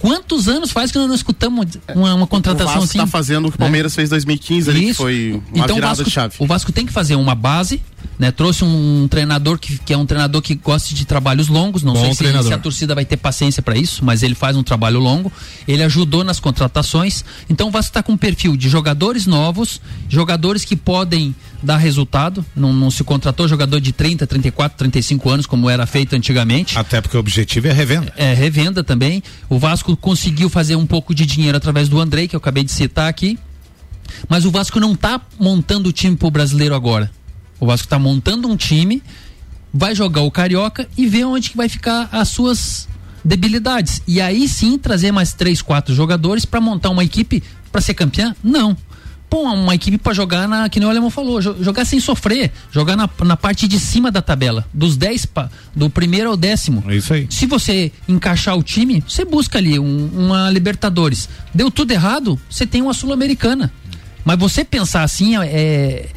quantos 0.00 0.48
anos 0.48 0.72
faz 0.72 0.90
que 0.90 0.98
nós 0.98 1.06
não 1.06 1.14
escutamos 1.14 1.66
uma, 1.94 2.14
uma 2.14 2.24
O 2.24 2.26
contratação 2.26 2.66
Vasco 2.66 2.84
assim? 2.84 2.98
tá 2.98 3.06
fazendo 3.06 3.46
o 3.46 3.50
que 3.50 3.56
o 3.56 3.58
Palmeiras 3.58 3.94
fez 3.94 4.08
em 4.08 4.10
2015 4.10 4.70
ali, 4.70 4.80
que 4.80 4.86
Isso. 4.86 5.02
foi 5.02 5.40
uma 5.52 5.64
então, 5.64 5.76
o 5.76 5.80
virada 5.80 5.88
Vasco, 5.88 6.04
de 6.04 6.10
chave. 6.10 6.34
O 6.38 6.46
Vasco 6.46 6.72
tem 6.72 6.86
que 6.86 6.92
fazer 6.92 7.14
uma 7.14 7.34
base, 7.34 7.80
né? 8.18 8.30
Trouxe 8.30 8.64
um, 8.64 9.06
treinador 9.08 9.58
que, 9.58 9.78
que 9.78 9.92
é 9.92 9.96
um 9.96 10.06
treinador 10.06 10.42
que 10.42 10.54
gosta 10.54 10.94
de 10.94 11.04
trabalhos 11.04 11.48
longos. 11.48 11.82
Não 11.82 11.94
Bom 11.94 12.14
sei 12.14 12.32
se, 12.32 12.42
se 12.42 12.52
a 12.52 12.58
torcida 12.58 12.94
vai 12.94 13.04
ter 13.04 13.16
paciência 13.16 13.62
para 13.62 13.76
isso, 13.76 14.04
mas 14.04 14.22
ele 14.22 14.34
faz 14.34 14.56
um 14.56 14.62
trabalho 14.62 14.98
longo. 14.98 15.30
Ele 15.68 15.82
ajudou 15.82 16.24
nas 16.24 16.40
contratações. 16.40 17.24
Então 17.48 17.68
o 17.68 17.70
Vasco 17.70 17.90
está 17.90 18.02
com 18.02 18.12
um 18.12 18.16
perfil 18.16 18.56
de 18.56 18.68
jogadores 18.68 19.26
novos, 19.26 19.80
jogadores 20.08 20.64
que 20.64 20.76
podem 20.76 21.34
dar 21.62 21.76
resultado. 21.76 22.44
Não, 22.54 22.72
não 22.72 22.90
se 22.90 23.04
contratou 23.04 23.46
jogador 23.46 23.80
de 23.80 23.92
30, 23.92 24.26
34, 24.26 24.78
35 24.78 25.30
anos, 25.30 25.46
como 25.46 25.68
era 25.68 25.86
feito 25.86 26.14
antigamente. 26.14 26.78
Até 26.78 27.00
porque 27.00 27.16
o 27.16 27.20
objetivo 27.20 27.68
é 27.68 27.72
revenda. 27.72 28.12
É, 28.16 28.34
revenda 28.34 28.82
também. 28.82 29.22
O 29.48 29.58
Vasco 29.58 29.89
conseguiu 29.96 30.48
fazer 30.48 30.76
um 30.76 30.86
pouco 30.86 31.14
de 31.14 31.26
dinheiro 31.26 31.56
através 31.56 31.88
do 31.88 32.00
Andrei, 32.00 32.28
que 32.28 32.36
eu 32.36 32.38
acabei 32.38 32.64
de 32.64 32.72
citar 32.72 33.08
aqui. 33.08 33.38
Mas 34.28 34.44
o 34.44 34.50
Vasco 34.50 34.80
não 34.80 34.92
está 34.92 35.20
montando 35.38 35.88
o 35.88 35.92
time 35.92 36.16
pro 36.16 36.30
brasileiro 36.30 36.74
agora. 36.74 37.10
O 37.58 37.66
Vasco 37.66 37.86
está 37.86 37.98
montando 37.98 38.48
um 38.48 38.56
time, 38.56 39.02
vai 39.72 39.94
jogar 39.94 40.22
o 40.22 40.30
Carioca 40.30 40.88
e 40.96 41.06
ver 41.06 41.24
onde 41.24 41.50
que 41.50 41.56
vai 41.56 41.68
ficar 41.68 42.08
as 42.10 42.28
suas 42.28 42.88
debilidades. 43.24 44.02
E 44.06 44.20
aí 44.20 44.48
sim 44.48 44.78
trazer 44.78 45.12
mais 45.12 45.32
três, 45.32 45.62
quatro 45.62 45.94
jogadores 45.94 46.44
para 46.44 46.60
montar 46.60 46.90
uma 46.90 47.04
equipe 47.04 47.42
para 47.70 47.80
ser 47.80 47.94
campeã? 47.94 48.34
Não. 48.42 48.76
Pô, 49.30 49.42
uma 49.44 49.74
equipe 49.76 49.96
para 49.96 50.12
jogar 50.12 50.48
na, 50.48 50.68
que 50.68 50.80
nem 50.80 50.88
o 50.88 50.90
Alemão 50.90 51.08
falou, 51.08 51.40
jo- 51.40 51.56
jogar 51.62 51.84
sem 51.84 52.00
sofrer, 52.00 52.50
jogar 52.72 52.96
na, 52.96 53.08
na 53.24 53.36
parte 53.36 53.68
de 53.68 53.78
cima 53.78 54.10
da 54.10 54.20
tabela, 54.20 54.66
dos 54.74 54.96
10 54.96 55.24
pa- 55.26 55.48
do 55.74 55.88
primeiro 55.88 56.30
ao 56.30 56.36
décimo. 56.36 56.82
É 56.88 56.96
isso 56.96 57.14
aí. 57.14 57.28
Se 57.30 57.46
você 57.46 57.92
encaixar 58.08 58.58
o 58.58 58.62
time, 58.64 59.04
você 59.06 59.24
busca 59.24 59.56
ali 59.58 59.78
um- 59.78 60.10
uma 60.12 60.50
Libertadores. 60.50 61.28
Deu 61.54 61.70
tudo 61.70 61.92
errado, 61.92 62.38
você 62.50 62.66
tem 62.66 62.82
uma 62.82 62.92
Sul-Americana. 62.92 63.72
Mas 64.24 64.36
você 64.38 64.64
pensar 64.64 65.04
assim 65.04 65.36
é, 65.38 66.08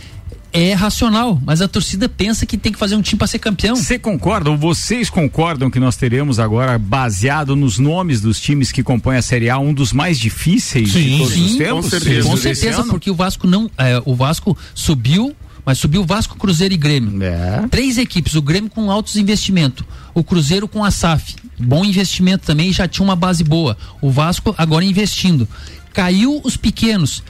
é 0.54 0.74
racional, 0.74 1.42
mas 1.44 1.62
a 1.62 1.68
torcida 1.68 2.08
pensa 2.08 2.46
que 2.46 2.58
tem 2.58 2.72
que 2.72 2.78
fazer 2.78 2.96
um 2.96 3.02
time 3.02 3.18
para 3.18 3.28
ser 3.28 3.40
campeão. 3.40 3.76
Você 3.76 3.98
concorda, 3.98 4.52
ou 4.52 4.58
vocês 4.58 5.10
concordam 5.10 5.70
que 5.70 5.80
nós 5.80 5.98
teremos 5.98 6.40
agora, 6.40 6.78
baseado 6.78 7.56
nos 7.56 7.80
nomes 7.80 8.22
dos 8.22 8.40
times 8.40 8.72
que 8.72 8.84
compõem 8.84 9.18
a 9.18 9.22
Série 9.22 9.50
A, 9.50 9.58
um 9.58 9.74
dos 9.74 9.92
mais 9.92 10.20
difíceis 10.20 10.92
de 10.92 11.18
todos 11.18 11.36
os 11.36 11.56
tempos? 11.56 11.86
Com 11.86 11.90
certeza, 11.90 12.30
com 12.30 12.38
certeza 12.38 12.84
porque 12.86 13.10
o 13.10 13.16
Vasco 13.16 13.48
não, 13.48 13.70
é, 13.78 14.02
o 14.06 14.16
Vasco 14.16 14.56
subiu 14.76 15.36
mas 15.66 15.78
subiu 15.78 16.04
Vasco, 16.04 16.38
Cruzeiro 16.38 16.74
e 16.74 16.78
Grêmio. 16.78 17.24
É. 17.24 17.66
Três 17.70 17.98
equipes, 17.98 18.36
o 18.36 18.42
Grêmio 18.42 18.70
com 18.70 18.92
altos 18.92 19.16
investimentos, 19.16 19.86
o 20.14 20.22
Cruzeiro 20.24 20.68
com 20.68 20.84
a 20.84 20.92
SAF, 20.92 21.36
bom 21.58 21.86
investimento 21.86 22.46
também, 22.46 22.74
já 22.74 22.88
tinha 22.88 23.06
uma 23.06 23.16
base 23.16 23.44
boa. 23.44 23.78
O 24.02 24.12
Vasco 24.12 24.54
agora 24.58 24.84
investindo. 24.84 25.48
Caiu 25.94 26.42
os 26.44 26.58
pequenos, 26.58 27.24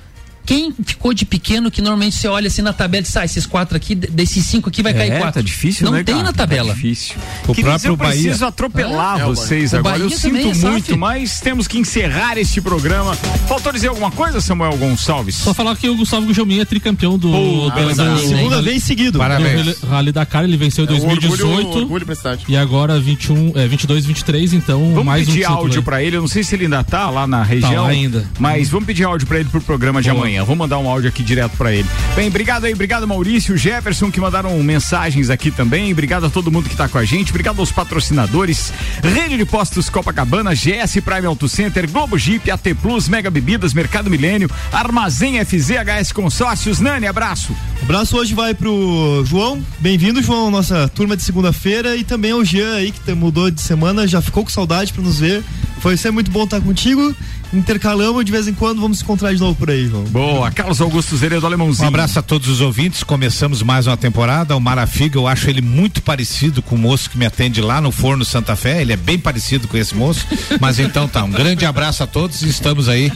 quem 0.46 0.74
ficou 0.86 1.14
de 1.14 1.26
pequeno 1.26 1.72
que 1.72 1.82
normalmente 1.82 2.16
você 2.18 2.28
olha 2.28 2.48
assim 2.48 2.62
na 2.62 2.74
tabela 2.74 3.02
e 3.02 3.04
diz, 3.06 3.16
ah, 3.18 3.26
esses 3.26 3.46
quatro 3.46 3.76
aqui, 3.78 3.96
desses 3.96 4.46
cinco 4.46 4.70
aqui 4.70 4.84
vai 4.84 4.91
é, 4.91 4.96
cair 4.96 5.18
quatro. 5.18 5.34
Tá 5.34 5.41
difícil, 5.41 5.86
Não 5.86 5.94
né, 5.94 6.04
tem 6.04 6.16
cara? 6.16 6.28
na 6.28 6.34
tabela. 6.34 6.70
Tá 6.70 6.74
difícil. 6.76 7.16
O 7.44 7.54
Queridos, 7.54 7.64
próprio 7.82 7.91
eu 7.94 7.98
preciso 7.98 8.39
Bahia. 8.39 8.48
atropelar 8.48 9.20
É, 9.22 9.24
vocês 9.26 9.74
o 9.74 9.78
agora. 9.78 9.98
Eu 9.98 10.10
Bahia 10.10 10.20
também 10.20 10.54
sinto 10.54 10.66
é 10.68 10.70
muito, 10.70 10.98
mas 10.98 11.39
temos 11.39 11.68
que 11.68 11.78
encerrar 11.78 12.38
este 12.38 12.60
programa. 12.62 13.16
Faltou 13.48 13.72
dizer 13.72 13.88
alguma 13.88 14.12
coisa, 14.12 14.39
Samuel 14.41 14.78
Gonçalves? 14.78 15.36
Só 15.36 15.54
falar 15.54 15.76
que 15.76 15.88
o 15.89 15.96
Gustavo 15.96 16.26
Gugelmin 16.26 16.60
é 16.60 16.66
tricampeão 16.66 17.18
do, 17.18 17.30
Pô, 17.32 17.70
do, 17.70 17.94
do- 17.94 18.20
Segunda 18.28 18.62
vez 18.62 18.84
seguido. 18.84 19.18
Parabéns. 19.20 19.80
do 19.80 19.88
Rally 19.88 20.12
Dakar, 20.12 20.44
ele 20.44 20.58
venceu 20.58 20.86
em 20.86 20.88
É 20.88 20.91
um 20.91 20.98
2018 21.00 21.52
orgulho, 21.68 21.82
orgulho 21.84 22.16
cidade. 22.16 22.44
e 22.48 22.56
agora 22.58 23.00
21, 23.00 23.54
é, 23.56 23.68
22, 23.68 24.06
23, 24.06 24.54
então 24.54 24.80
Vamos 24.89 25.06
mais 25.06 25.24
um 25.24 25.26
pedir 25.32 25.39
título. 25.41 25.58
áudio 25.58 25.80
aí. 25.80 25.86
pra 25.86 26.04
ele. 26.04 26.18
Eu 26.18 26.22
não 26.22 26.28
sei 26.28 26.44
se 26.44 26.56
ele 26.56 26.66
ainda 26.66 26.84
tá 26.84 27.10
lá 27.10 27.26
na 27.26 27.41
região. 27.44 27.84
lá 27.84 27.89
ainda. 27.89 28.28
Mas 28.39 28.70
vamos 28.70 28.86
pedir 28.86 29.04
áudio 29.04 29.26
pra 29.28 29.39
ele 29.39 29.50
pro 29.50 29.62
programa 29.62 30.02
de 30.02 30.10
amanhã. 30.10 30.33
Vou 30.42 30.56
mandar 30.56 30.78
um 30.78 30.88
áudio 30.88 31.10
aqui 31.10 31.22
direto 31.22 31.58
pra 31.58 31.72
ele. 31.72 31.88
Bem, 32.16 32.28
obrigado 32.28 32.66
aí, 32.66 32.74
obrigado 32.74 33.08
Maurício, 33.08 33.58
Jefferson 33.58 34.10
que 34.10 34.20
mandaram 34.20 34.58
mensagens 34.64 35.30
aqui 35.30 35.52
também. 35.52 35.92
Obrigado 35.92 36.26
a 36.26 36.30
todo 36.30 36.52
mundo 36.52 36.70
que 36.70 36.76
tá 36.76 36.88
com 36.88 36.98
a 36.98 37.06
gente. 37.06 37.32
Obrigado 37.32 37.60
aos 37.60 37.72
patrocinadores. 37.72 38.74
Rede 39.04 39.38
de 39.38 39.46
Postos 39.46 39.90
Copacabana, 39.90 40.54
GS 40.54 41.00
Prime 41.04 41.26
Auto 41.26 41.48
Center, 41.50 41.90
Globo 41.90 42.18
Jeep, 42.18 42.50
AT 42.50 42.74
Plus, 42.82 43.08
Mega 43.08 43.30
Bebidas, 43.30 43.74
Mercado 43.74 44.10
Milênio, 44.10 44.50
Armazém 44.72 45.44
FZ, 45.44 45.72
HS 45.72 46.12
Consórcios. 46.12 46.80
Nani, 46.80 47.08
abraço. 47.08 47.56
Abraço 47.82 48.18
hoje 48.18 48.34
vai 48.34 48.54
pro 48.54 49.24
João. 49.26 49.62
Bem-vindo, 49.80 50.22
João, 50.22 50.50
nossa 50.50 50.88
turma 50.88 51.18
de 51.18 51.24
segunda-feira. 51.24 51.96
E 51.96 52.04
também 52.04 52.32
ao 52.32 52.46
Jean 52.46 52.76
aí, 52.76 52.92
que 52.92 53.14
mudou 53.14 53.52
de 53.52 53.62
semana, 53.62 54.08
já 54.08 54.22
ficou 54.22 54.44
com 54.44 54.50
saudade 54.50 54.94
pra 54.94 55.02
nos 55.02 55.20
ver. 55.20 55.44
Foi 55.80 55.98
ser 55.98 56.12
muito 56.12 56.32
bom 56.32 56.46
estar 56.46 56.62
contigo. 56.62 57.14
Intercalamos 57.54 58.26
de 58.26 58.32
vez 58.32 58.47
em 58.47 58.54
quando, 58.54 58.82
vamos 58.82 58.97
se 58.97 59.04
encontrar 59.04 59.32
de 59.32 59.39
novo 59.39 59.56
por 59.56 59.70
aí, 59.70 59.88
João. 59.88 60.04
Boa, 60.06 60.49
Carlos 60.49 60.82
Augusto 60.82 61.16
Zeredo 61.16 61.45
Alemãozinho. 61.45 61.86
Um 61.86 61.88
abraço 61.89 62.18
a 62.18 62.22
todos 62.22 62.47
os 62.47 62.62
ouvintes. 62.62 63.04
Começamos 63.04 63.62
mais 63.62 63.86
uma 63.86 63.95
temporada. 63.95 64.56
O 64.56 64.60
Marafiga, 64.60 65.20
eu 65.20 65.28
acho 65.28 65.49
ele 65.49 65.62
muito 65.62 66.01
parecido 66.01 66.64
com 66.64 66.76
o 66.76 66.78
moço 66.78 67.10
que 67.10 67.18
me 67.18 67.26
atende 67.28 67.62
lá 67.62 67.80
no 67.80 67.91
Forno 67.91 68.26
Santa 68.26 68.56
Fé. 68.56 68.82
Ele 68.82 68.93
é 68.93 68.97
bem 68.97 69.20
parecido 69.20 69.68
com 69.68 69.78
esse 69.78 69.95
moço. 69.95 70.26
Mas 70.60 70.80
então 70.80 71.08
tá, 71.08 71.24
um 71.24 71.30
grande 71.30 71.64
abraço 71.66 72.01
a 72.01 72.08
todos 72.08 72.41
e 72.41 72.49
estamos 72.49 72.89
aí 72.89 73.12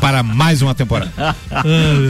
para 0.00 0.22
mais 0.22 0.62
uma 0.62 0.74
temporada. 0.74 1.34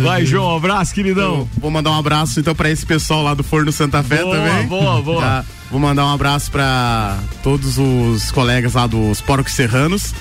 Vai, 0.03 0.27
João, 0.27 0.53
um 0.53 0.57
abraço, 0.57 0.93
queridão. 0.93 1.49
Vou 1.57 1.71
mandar 1.71 1.91
um 1.93 1.99
abraço 1.99 2.39
então 2.39 2.55
pra 2.55 2.71
esse 2.71 2.85
pessoal 2.85 3.23
lá 3.23 3.33
do 3.33 3.43
Forno 3.43 3.73
Santa 3.73 4.03
Fé 4.03 4.23
Boa, 4.23 4.37
também. 4.37 4.67
boa, 4.67 5.01
boa. 5.01 5.21
Tá? 5.23 5.45
Vou 5.71 5.81
mandar 5.81 6.05
um 6.05 6.13
abraço 6.13 6.51
pra 6.51 7.19
todos 7.43 7.79
os 7.79 8.31
colegas 8.31 8.75
lá 8.75 8.87
dos 8.87 9.23
Porcos 9.23 9.55
Serranos. 9.55 10.13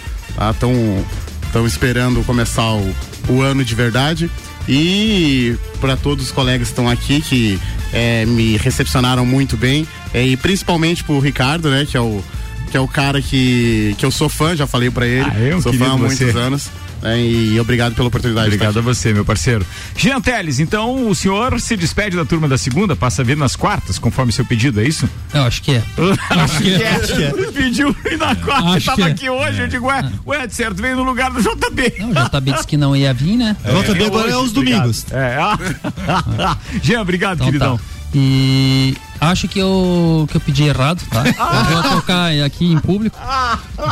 Estão 0.54 1.04
tão 1.52 1.66
esperando 1.68 2.24
começar 2.24 2.74
o, 2.74 2.96
o 3.30 3.42
ano 3.42 3.64
de 3.64 3.76
verdade. 3.76 4.30
E 4.68 5.56
para 5.80 5.98
todos 5.98 6.26
os 6.26 6.32
colegas 6.32 6.68
que 6.68 6.72
estão 6.74 6.88
aqui 6.90 7.22
que 7.22 7.60
eh, 7.92 8.26
me 8.26 8.58
recepcionaram 8.58 9.26
muito 9.26 9.58
bem. 9.58 9.88
eh, 10.14 10.28
e 10.28 10.38
principalmente 10.38 11.04
pro 11.04 11.20
Ricardo, 11.20 11.70
né? 11.70 11.86
Que 11.90 11.98
é 11.98 12.02
o, 12.02 12.24
que 12.70 12.78
é 12.78 12.80
o 12.80 12.88
cara 12.88 13.22
que, 13.22 13.96
que 13.98 14.06
eu 14.06 14.12
sou 14.12 14.30
fã, 14.30 14.56
já 14.56 14.68
falei 14.68 14.90
pra 14.92 15.06
ele. 15.06 15.28
Ah, 15.30 15.40
é 15.40 15.56
um 15.56 15.62
sou 15.62 15.74
fã 15.74 15.92
há 15.94 15.98
muitos 15.98 16.18
você. 16.20 16.38
anos. 16.38 16.70
Né, 17.02 17.20
e 17.22 17.60
obrigado 17.60 17.96
pela 17.96 18.08
oportunidade. 18.08 18.48
Obrigado 18.48 18.78
a 18.80 18.82
você, 18.82 19.14
meu 19.14 19.26
parceiro. 19.26 19.66
Jean 19.96 20.22
Teles, 20.22 20.60
então 20.60 21.08
o 21.08 21.16
senhor 21.16 21.60
se 21.60 21.76
despede 21.76 22.16
da 22.16 22.26
turma 22.26 22.48
da 22.48 22.58
segunda, 22.58 22.96
passa 22.96 23.22
a 23.22 23.26
vir 23.26 23.38
nas 23.38 23.56
quartas, 23.56 23.98
conforme 23.98 24.32
seu 24.32 24.46
pedido, 24.46 24.80
é 24.82 24.84
isso? 24.88 25.10
Eu 25.34 25.44
acho 25.44 25.62
que 25.62 25.72
é. 25.76 25.84
Acho 26.30 26.58
que 26.62 26.74
é. 26.74 26.90
Acho 26.96 27.16
que 27.16 27.24
é. 27.24 27.32
Pediu 27.52 27.96
ir 28.06 28.18
na 28.18 28.36
quarta, 28.36 28.70
Acho 28.70 28.86
tava 28.86 29.10
é. 29.10 29.12
aqui 29.12 29.30
hoje, 29.30 29.62
eu 29.62 29.68
digo, 29.68 29.88
ué, 29.88 30.12
ué, 30.26 30.48
de 30.48 30.54
certo, 30.54 30.82
veio 30.82 30.96
no 30.96 31.04
lugar 31.04 31.32
do 31.32 31.42
JB. 31.42 31.94
Não, 32.00 32.10
o 32.10 32.30
JB 32.30 32.52
disse 32.54 32.68
que 32.68 32.78
não 32.78 32.96
ia 32.96 33.14
vir, 33.14 33.38
né? 33.38 33.56
Nota 33.66 33.94
B 33.94 34.06
agora 34.06 34.30
é 34.30 34.34
aos 34.34 34.52
obrigado. 34.52 34.80
domingos. 34.82 35.06
É, 35.12 35.38
ah. 35.40 36.58
Jean, 36.82 37.02
obrigado, 37.02 37.36
Então 37.36 37.46
queridão. 37.46 37.78
tá. 37.78 37.84
E 38.14 38.96
acho 39.22 39.48
que 39.48 39.60
eu, 39.60 40.28
que 40.30 40.36
eu 40.38 40.42
pedi 40.42 40.64
errado, 40.64 41.02
tá? 41.10 41.24
Eu 41.62 41.82
vou 41.82 41.92
tocar 41.98 42.32
aqui 42.44 42.66
em 42.66 42.78
público. 42.80 43.18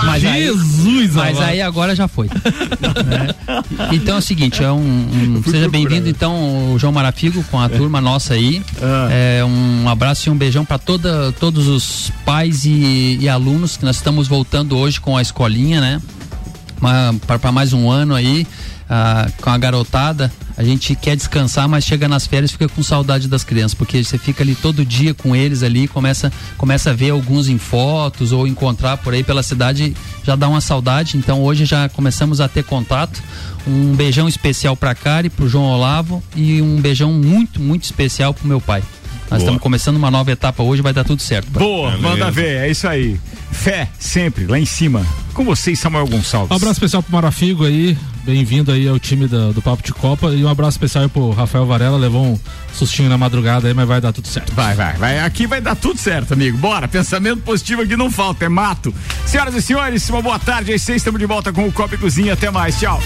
Mas 0.05 0.25
aí, 0.25 0.43
Jesus, 0.43 1.13
mas 1.15 1.37
amado. 1.37 1.49
aí 1.49 1.61
agora 1.61 1.95
já 1.95 2.07
foi. 2.07 2.27
né? 2.27 3.35
Então 3.91 4.15
é 4.15 4.17
o 4.17 4.21
seguinte, 4.21 4.63
é 4.63 4.71
um, 4.71 4.77
um- 4.79 5.43
seja 5.43 5.69
bem-vindo 5.69 6.09
então 6.09 6.73
o 6.73 6.79
João 6.79 6.91
Marafigo 6.91 7.43
com 7.51 7.59
a 7.59 7.69
turma 7.69 8.01
nossa 8.01 8.33
aí. 8.33 8.61
Ah. 8.81 9.07
É, 9.11 9.45
um 9.45 9.87
abraço 9.87 10.27
e 10.27 10.31
um 10.31 10.35
beijão 10.37 10.65
para 10.65 10.79
todos 10.79 11.67
os 11.67 12.11
pais 12.25 12.65
e, 12.65 13.17
e 13.21 13.29
alunos 13.29 13.77
que 13.77 13.85
nós 13.85 13.97
estamos 13.97 14.27
voltando 14.27 14.77
hoje 14.77 14.99
com 14.99 15.15
a 15.15 15.21
escolinha, 15.21 15.79
né? 15.79 16.01
Para 17.39 17.51
mais 17.51 17.73
um 17.73 17.89
ano 17.91 18.15
aí. 18.15 18.47
Ah, 18.89 19.29
com 19.41 19.49
a 19.49 19.57
garotada, 19.57 20.31
a 20.57 20.63
gente 20.63 20.95
quer 20.95 21.15
descansar, 21.15 21.69
mas 21.69 21.85
chega 21.85 22.07
nas 22.07 22.25
férias 22.25 22.49
e 22.49 22.53
fica 22.53 22.67
com 22.67 22.81
saudade 22.81 23.27
das 23.27 23.43
crianças, 23.43 23.73
porque 23.73 24.03
você 24.03 24.17
fica 24.17 24.43
ali 24.43 24.55
todo 24.55 24.83
dia 24.83 25.13
com 25.13 25.35
eles 25.35 25.63
ali, 25.63 25.87
começa, 25.87 26.31
começa 26.57 26.89
a 26.89 26.93
ver 26.93 27.11
alguns 27.11 27.47
em 27.47 27.57
fotos 27.57 28.31
ou 28.31 28.47
encontrar 28.47 28.97
por 28.97 29.13
aí 29.13 29.23
pela 29.23 29.43
cidade, 29.43 29.95
já 30.23 30.35
dá 30.35 30.49
uma 30.49 30.59
saudade. 30.59 31.17
Então 31.17 31.41
hoje 31.41 31.65
já 31.65 31.87
começamos 31.87 32.41
a 32.41 32.47
ter 32.49 32.63
contato. 32.63 33.21
Um 33.67 33.93
beijão 33.95 34.27
especial 34.27 34.75
para 34.75 34.95
Cari, 34.95 35.29
pro 35.29 35.47
João 35.47 35.65
Olavo 35.65 36.23
e 36.35 36.61
um 36.61 36.81
beijão 36.81 37.13
muito, 37.13 37.61
muito 37.61 37.83
especial 37.83 38.33
pro 38.33 38.47
meu 38.47 38.59
pai. 38.59 38.81
Nós 39.29 39.41
estamos 39.41 39.61
começando 39.61 39.95
uma 39.95 40.09
nova 40.09 40.31
etapa 40.31 40.63
hoje, 40.63 40.81
vai 40.81 40.91
dar 40.91 41.03
tudo 41.03 41.21
certo. 41.21 41.51
pai. 41.51 41.61
Boa, 41.61 41.97
manda 41.97 42.31
ver, 42.31 42.65
é 42.65 42.71
isso 42.71 42.87
aí. 42.87 43.19
Fé, 43.51 43.89
sempre, 43.99 44.45
lá 44.45 44.57
em 44.57 44.65
cima. 44.65 45.05
Com 45.33 45.43
vocês, 45.43 45.77
Samuel 45.79 46.07
Gonçalves. 46.07 46.51
Um 46.51 46.55
abraço 46.55 46.73
especial 46.73 47.03
pro 47.03 47.11
Marafigo 47.11 47.65
aí, 47.65 47.97
bem-vindo 48.23 48.71
aí 48.71 48.87
ao 48.87 48.97
time 48.99 49.27
da- 49.27 49.51
do 49.51 49.61
Papo 49.61 49.83
de 49.83 49.91
Copa 49.93 50.29
e 50.33 50.43
um 50.43 50.47
abraço 50.47 50.71
especial 50.77 51.03
aí 51.03 51.09
pro 51.09 51.31
Rafael 51.31 51.65
Varela, 51.65 51.97
levou 51.97 52.25
um 52.25 52.39
sustinho 52.73 53.09
na 53.09 53.17
madrugada 53.17 53.67
aí, 53.67 53.73
mas 53.73 53.87
vai 53.87 53.99
dar 53.99 54.13
tudo 54.13 54.27
certo. 54.27 54.53
Vai, 54.53 54.75
vai, 54.75 54.93
vai. 54.93 55.19
Aqui 55.19 55.45
vai 55.45 55.59
dar 55.59 55.75
tudo 55.75 55.99
certo, 55.99 56.33
amigo. 56.33 56.57
Bora. 56.57 56.87
Pensamento 56.87 57.41
positivo 57.41 57.81
aqui 57.81 57.97
não 57.97 58.09
falta, 58.09 58.45
é 58.45 58.49
mato. 58.49 58.93
Senhoras 59.25 59.53
e 59.55 59.61
senhores, 59.61 60.09
uma 60.09 60.21
boa 60.21 60.39
tarde. 60.39 60.73
Às 60.73 60.81
seis 60.81 60.97
estamos 60.97 61.19
de 61.19 61.25
volta 61.25 61.51
com 61.51 61.67
o 61.67 61.71
Copa 61.71 61.95
e 61.95 61.97
Cozinha. 61.97 62.33
Até 62.33 62.49
mais. 62.49 62.79
Tchau. 62.79 63.01